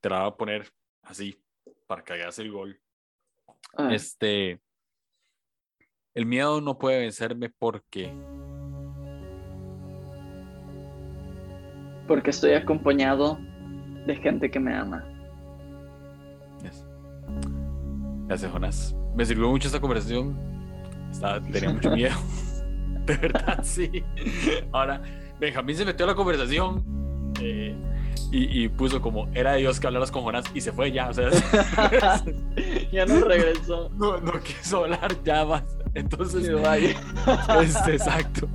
te 0.00 0.10
la 0.10 0.20
voy 0.20 0.28
a 0.28 0.36
poner 0.36 0.72
así 1.00 1.42
para 1.86 2.02
que 2.04 2.12
hagas 2.14 2.38
el 2.38 2.50
gol. 2.50 2.80
Ah. 3.76 3.88
Este, 3.92 4.60
el 6.14 6.26
miedo 6.26 6.60
no 6.60 6.78
puede 6.78 7.00
vencerme 7.00 7.48
porque... 7.48 8.12
Porque 12.06 12.30
estoy 12.30 12.52
acompañado 12.52 13.38
de 14.06 14.16
gente 14.16 14.50
que 14.50 14.60
me 14.60 14.74
ama. 14.74 15.08
Gracias, 18.26 18.50
Jonas. 18.50 18.96
Me 19.14 19.24
sirvió 19.24 19.48
mucho 19.48 19.68
esta 19.68 19.80
conversación. 19.80 20.38
Estaba, 21.10 21.40
tenía 21.42 21.70
mucho 21.70 21.90
miedo. 21.94 22.16
De 23.04 23.16
verdad, 23.16 23.60
sí. 23.62 24.02
Ahora, 24.72 25.02
Benjamín 25.38 25.76
se 25.76 25.84
metió 25.84 26.04
a 26.04 26.08
la 26.08 26.14
conversación. 26.14 27.32
Eh, 27.40 27.74
y, 28.34 28.68
puso 28.68 29.02
como, 29.02 29.28
era 29.34 29.54
Dios 29.54 29.78
que 29.78 29.86
hablaras 29.86 30.10
con 30.10 30.22
Jonás 30.22 30.46
y 30.54 30.62
se 30.62 30.72
fue 30.72 30.90
ya, 30.90 31.10
o 31.10 31.12
sea, 31.12 31.28
ya 32.92 33.04
no 33.04 33.20
regresó. 33.20 33.90
No, 33.90 34.16
no 34.18 34.32
quiso 34.40 34.84
hablar 34.84 35.14
ya 35.22 35.44
más. 35.44 35.64
Entonces, 35.92 36.48
este, 37.62 37.92
exacto. 37.92 38.48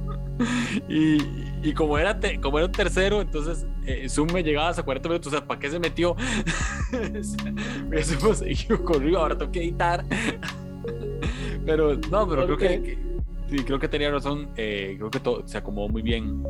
Y, 0.90 1.18
y, 1.62 1.74
como, 1.74 2.00
era 2.00 2.20
como 2.42 2.58
era 2.58 2.66
un 2.66 2.72
tercero, 2.72 3.22
entonces 3.22 3.68
eh, 3.86 4.10
Zoom 4.10 4.32
me 4.34 4.42
llegaba 4.42 4.70
hasta 4.70 4.82
40 4.82 5.10
minutos, 5.10 5.34
o 5.34 5.38
sea, 5.38 5.46
¿para 5.46 5.60
qué 5.60 5.70
se 5.70 5.80
metió? 5.80 6.16
Corrido, 8.84 9.20
ahora 9.20 9.38
tengo 9.38 9.52
que 9.52 9.60
editar. 9.60 10.04
pero 11.66 11.96
no, 12.10 12.28
pero 12.28 12.46
creo 12.46 12.58
que, 12.58 12.98
sí, 13.48 13.58
creo 13.64 13.80
que 13.80 13.88
tenía 13.88 14.10
razón, 14.10 14.50
eh, 14.58 14.96
creo 14.98 15.12
que 15.12 15.20
todo 15.20 15.48
se 15.48 15.60
acomodó 15.60 15.90
muy 15.90 16.02
bien 16.02 16.44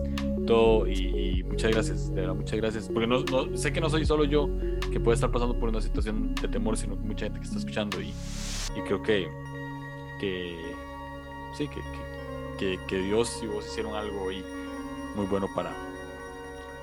todo 0.47 0.87
y, 0.87 1.43
muchas 1.43 1.71
gracias, 1.71 2.09
de 2.09 2.21
verdad, 2.21 2.35
muchas 2.35 2.57
gracias, 2.59 2.89
porque 2.89 3.07
no, 3.07 3.23
sé 3.55 3.71
que 3.71 3.81
no 3.81 3.89
soy 3.89 4.05
solo 4.05 4.23
yo 4.23 4.49
que 4.91 4.99
puede 4.99 5.15
estar 5.15 5.31
pasando 5.31 5.59
por 5.59 5.69
una 5.69 5.81
situación 5.81 6.33
de 6.35 6.47
temor, 6.47 6.77
sino 6.77 6.95
que 6.95 7.01
mucha 7.01 7.25
gente 7.25 7.39
que 7.39 7.45
está 7.45 7.59
escuchando 7.59 8.01
y, 8.01 8.13
y 8.75 8.81
creo 8.85 9.01
que, 9.03 9.27
que 10.19 10.55
sí, 11.55 11.67
que, 11.67 11.81
que, 12.57 12.79
que, 12.87 12.97
Dios 12.99 13.39
y 13.43 13.47
vos 13.47 13.65
hicieron 13.65 13.93
algo 13.93 14.29
ahí 14.29 14.43
muy 15.15 15.25
bueno 15.25 15.47
para, 15.55 15.71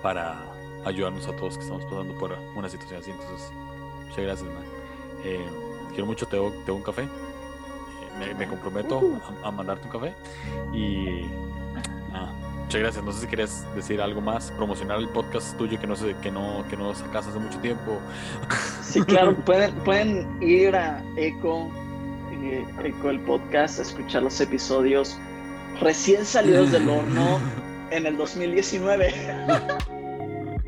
para 0.02 0.40
ayudarnos 0.84 1.26
a 1.26 1.36
todos 1.36 1.56
que 1.56 1.62
estamos 1.62 1.84
pasando 1.84 2.14
por 2.18 2.36
una 2.56 2.68
situación 2.68 3.00
así, 3.00 3.10
entonces 3.10 3.52
muchas 4.08 4.24
gracias, 4.24 4.48
man. 4.48 4.64
Eh, 5.24 5.46
quiero 5.90 6.06
mucho, 6.06 6.26
te 6.26 6.36
doy, 6.36 6.52
un 6.68 6.82
café. 6.82 7.02
Eh, 7.02 8.34
me, 8.38 8.46
comprometo 8.46 9.00
a, 9.42 9.50
mandarte 9.50 9.86
un 9.86 9.92
café 9.92 10.14
y 10.72 11.22
Muchas 12.64 12.80
gracias. 12.80 13.04
No 13.04 13.12
sé 13.12 13.20
si 13.20 13.26
querías 13.26 13.66
decir 13.76 14.00
algo 14.00 14.20
más, 14.20 14.50
promocionar 14.52 14.98
el 14.98 15.08
podcast 15.08 15.56
tuyo 15.56 15.78
que 15.78 15.86
no 15.86 15.96
sé, 15.96 16.16
que 16.22 16.30
no, 16.30 16.64
que 16.68 16.76
no 16.76 16.94
sacas 16.94 17.26
hace 17.26 17.38
mucho 17.38 17.58
tiempo. 17.58 18.00
Sí, 18.82 19.02
claro, 19.02 19.34
pueden, 19.44 19.74
pueden 19.84 20.42
ir 20.42 20.74
a 20.74 21.02
Eco, 21.16 21.70
eh, 22.42 22.64
Eco 22.82 23.10
el 23.10 23.20
podcast, 23.20 23.78
a 23.78 23.82
escuchar 23.82 24.22
los 24.22 24.40
episodios 24.40 25.18
recién 25.80 26.24
salidos 26.24 26.72
del 26.72 26.88
horno 26.88 27.38
en 27.90 28.06
el 28.06 28.16
2019. 28.16 29.12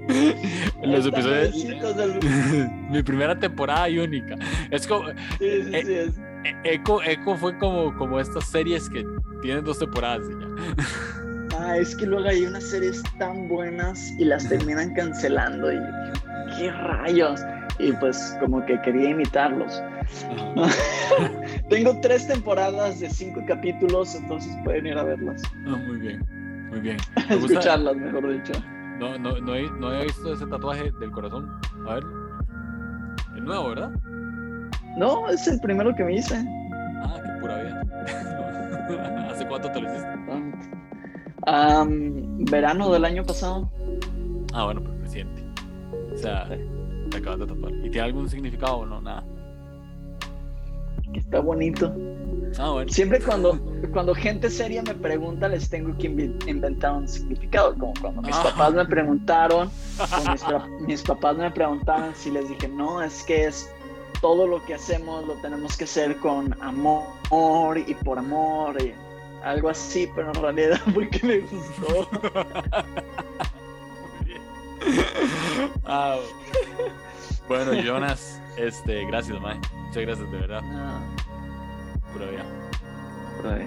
los 0.84 1.06
episodios 1.06 1.54
mi 2.90 3.02
primera 3.02 3.36
temporada 3.36 3.88
y 3.88 3.98
única 3.98 4.36
es 4.70 4.86
como 4.86 5.08
sí, 5.08 5.14
sí, 5.40 5.70
eh, 5.72 6.12
sí, 6.14 6.20
Eco, 6.62 7.02
Eco 7.02 7.36
fue 7.36 7.58
como, 7.58 7.96
como 7.96 8.20
estas 8.20 8.44
series 8.44 8.88
que 8.88 9.04
tienen 9.42 9.64
dos 9.64 9.80
temporadas 9.80 10.28
ya 10.28 11.15
Ah, 11.58 11.78
es 11.78 11.94
que 11.96 12.06
luego 12.06 12.28
hay 12.28 12.44
unas 12.44 12.64
series 12.64 13.02
tan 13.18 13.48
buenas 13.48 14.12
y 14.18 14.24
las 14.24 14.48
terminan 14.48 14.92
cancelando 14.94 15.72
y 15.72 15.78
qué 16.58 16.70
rayos. 16.70 17.40
Y 17.78 17.92
pues 17.92 18.36
como 18.40 18.64
que 18.64 18.80
quería 18.82 19.10
imitarlos. 19.10 19.82
Tengo 21.70 21.98
tres 22.00 22.26
temporadas 22.26 23.00
de 23.00 23.10
cinco 23.10 23.42
capítulos, 23.46 24.14
entonces 24.14 24.56
pueden 24.64 24.86
ir 24.86 24.98
a 24.98 25.04
verlas. 25.04 25.42
Ah, 25.66 25.76
muy 25.86 25.98
bien, 25.98 26.24
muy 26.70 26.80
bien. 26.80 26.96
Escucharlas, 27.28 27.96
mejor 27.96 28.32
dicho. 28.32 28.52
No, 28.98 29.18
no, 29.18 29.38
no, 29.38 29.54
he, 29.54 29.70
no 29.78 29.92
he 29.92 30.04
visto 30.04 30.32
ese 30.32 30.46
tatuaje 30.46 30.90
del 31.00 31.10
corazón. 31.10 31.50
A 31.86 31.94
ver. 31.94 32.04
Es 33.36 33.42
nuevo, 33.42 33.68
¿verdad? 33.70 33.90
No, 34.96 35.28
es 35.28 35.46
el 35.46 35.60
primero 35.60 35.94
que 35.94 36.04
me 36.04 36.16
hice. 36.16 36.42
Ah, 37.02 37.20
qué 37.22 37.40
pura 37.40 37.62
vida. 37.62 37.82
¿Hace 39.30 39.46
cuánto 39.46 39.70
te 39.70 39.80
lo 39.80 39.90
hiciste? 39.90 40.16
Verano 41.46 42.92
del 42.92 43.04
año 43.04 43.24
pasado. 43.24 43.70
Ah, 44.52 44.64
bueno, 44.64 44.82
pues 44.82 44.98
reciente. 45.00 45.42
O 46.12 46.16
sea, 46.16 46.48
te 47.10 47.16
acabas 47.16 47.40
de 47.40 47.46
tapar. 47.46 47.72
¿Y 47.72 47.90
tiene 47.90 48.00
algún 48.00 48.28
significado 48.28 48.78
o 48.78 48.86
no? 48.86 49.00
Nada. 49.00 49.24
Está 51.14 51.40
bonito. 51.40 51.94
Ah, 52.58 52.70
bueno. 52.70 52.90
Siempre 52.90 53.20
cuando, 53.20 53.60
cuando 53.92 54.14
gente 54.14 54.50
seria 54.50 54.82
me 54.82 54.94
pregunta, 54.94 55.48
les 55.48 55.68
tengo 55.68 55.96
que 55.96 56.06
inventar 56.06 56.92
un 56.92 57.08
significado. 57.08 57.74
Como 57.74 57.92
cuando 58.00 58.22
mis 58.22 58.34
ah. 58.34 58.42
papás 58.44 58.74
me 58.74 58.86
preguntaron, 58.86 59.70
mis, 60.30 60.44
mis, 60.86 61.02
papás 61.02 61.36
me 61.36 61.50
preguntaron 61.50 62.14
si 62.14 62.30
les 62.30 62.48
dije, 62.48 62.68
no, 62.68 63.02
es 63.02 63.22
que 63.24 63.44
es 63.46 63.70
todo 64.20 64.46
lo 64.46 64.64
que 64.64 64.74
hacemos 64.74 65.26
lo 65.26 65.34
tenemos 65.34 65.76
que 65.76 65.84
hacer 65.84 66.16
con 66.18 66.54
amor 66.62 67.78
y 67.86 67.94
por 67.94 68.18
amor. 68.18 68.80
Y, 68.80 68.94
algo 69.46 69.68
así, 69.68 70.10
pero 70.14 70.28
en 70.28 70.34
realidad 70.34 70.80
porque 70.94 71.20
me 71.22 71.38
gustó. 71.38 72.08
Muy 74.18 74.24
bien. 74.24 74.42
Ah, 75.84 76.18
bueno, 77.48 77.72
Jonas, 77.74 78.40
este, 78.56 79.06
gracias, 79.06 79.40
Mae. 79.40 79.58
Muchas 79.86 80.02
gracias, 80.02 80.30
de 80.32 80.38
verdad. 80.38 80.62
Pura 82.12 82.26
vida. 82.26 82.44
Por 83.36 83.46
ahí. 83.52 83.66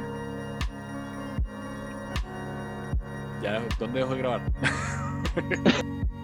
Ya, 3.41 3.61
¿dónde 3.79 3.99
dejo 3.99 4.15
de 4.15 4.17
grabar? 4.17 4.41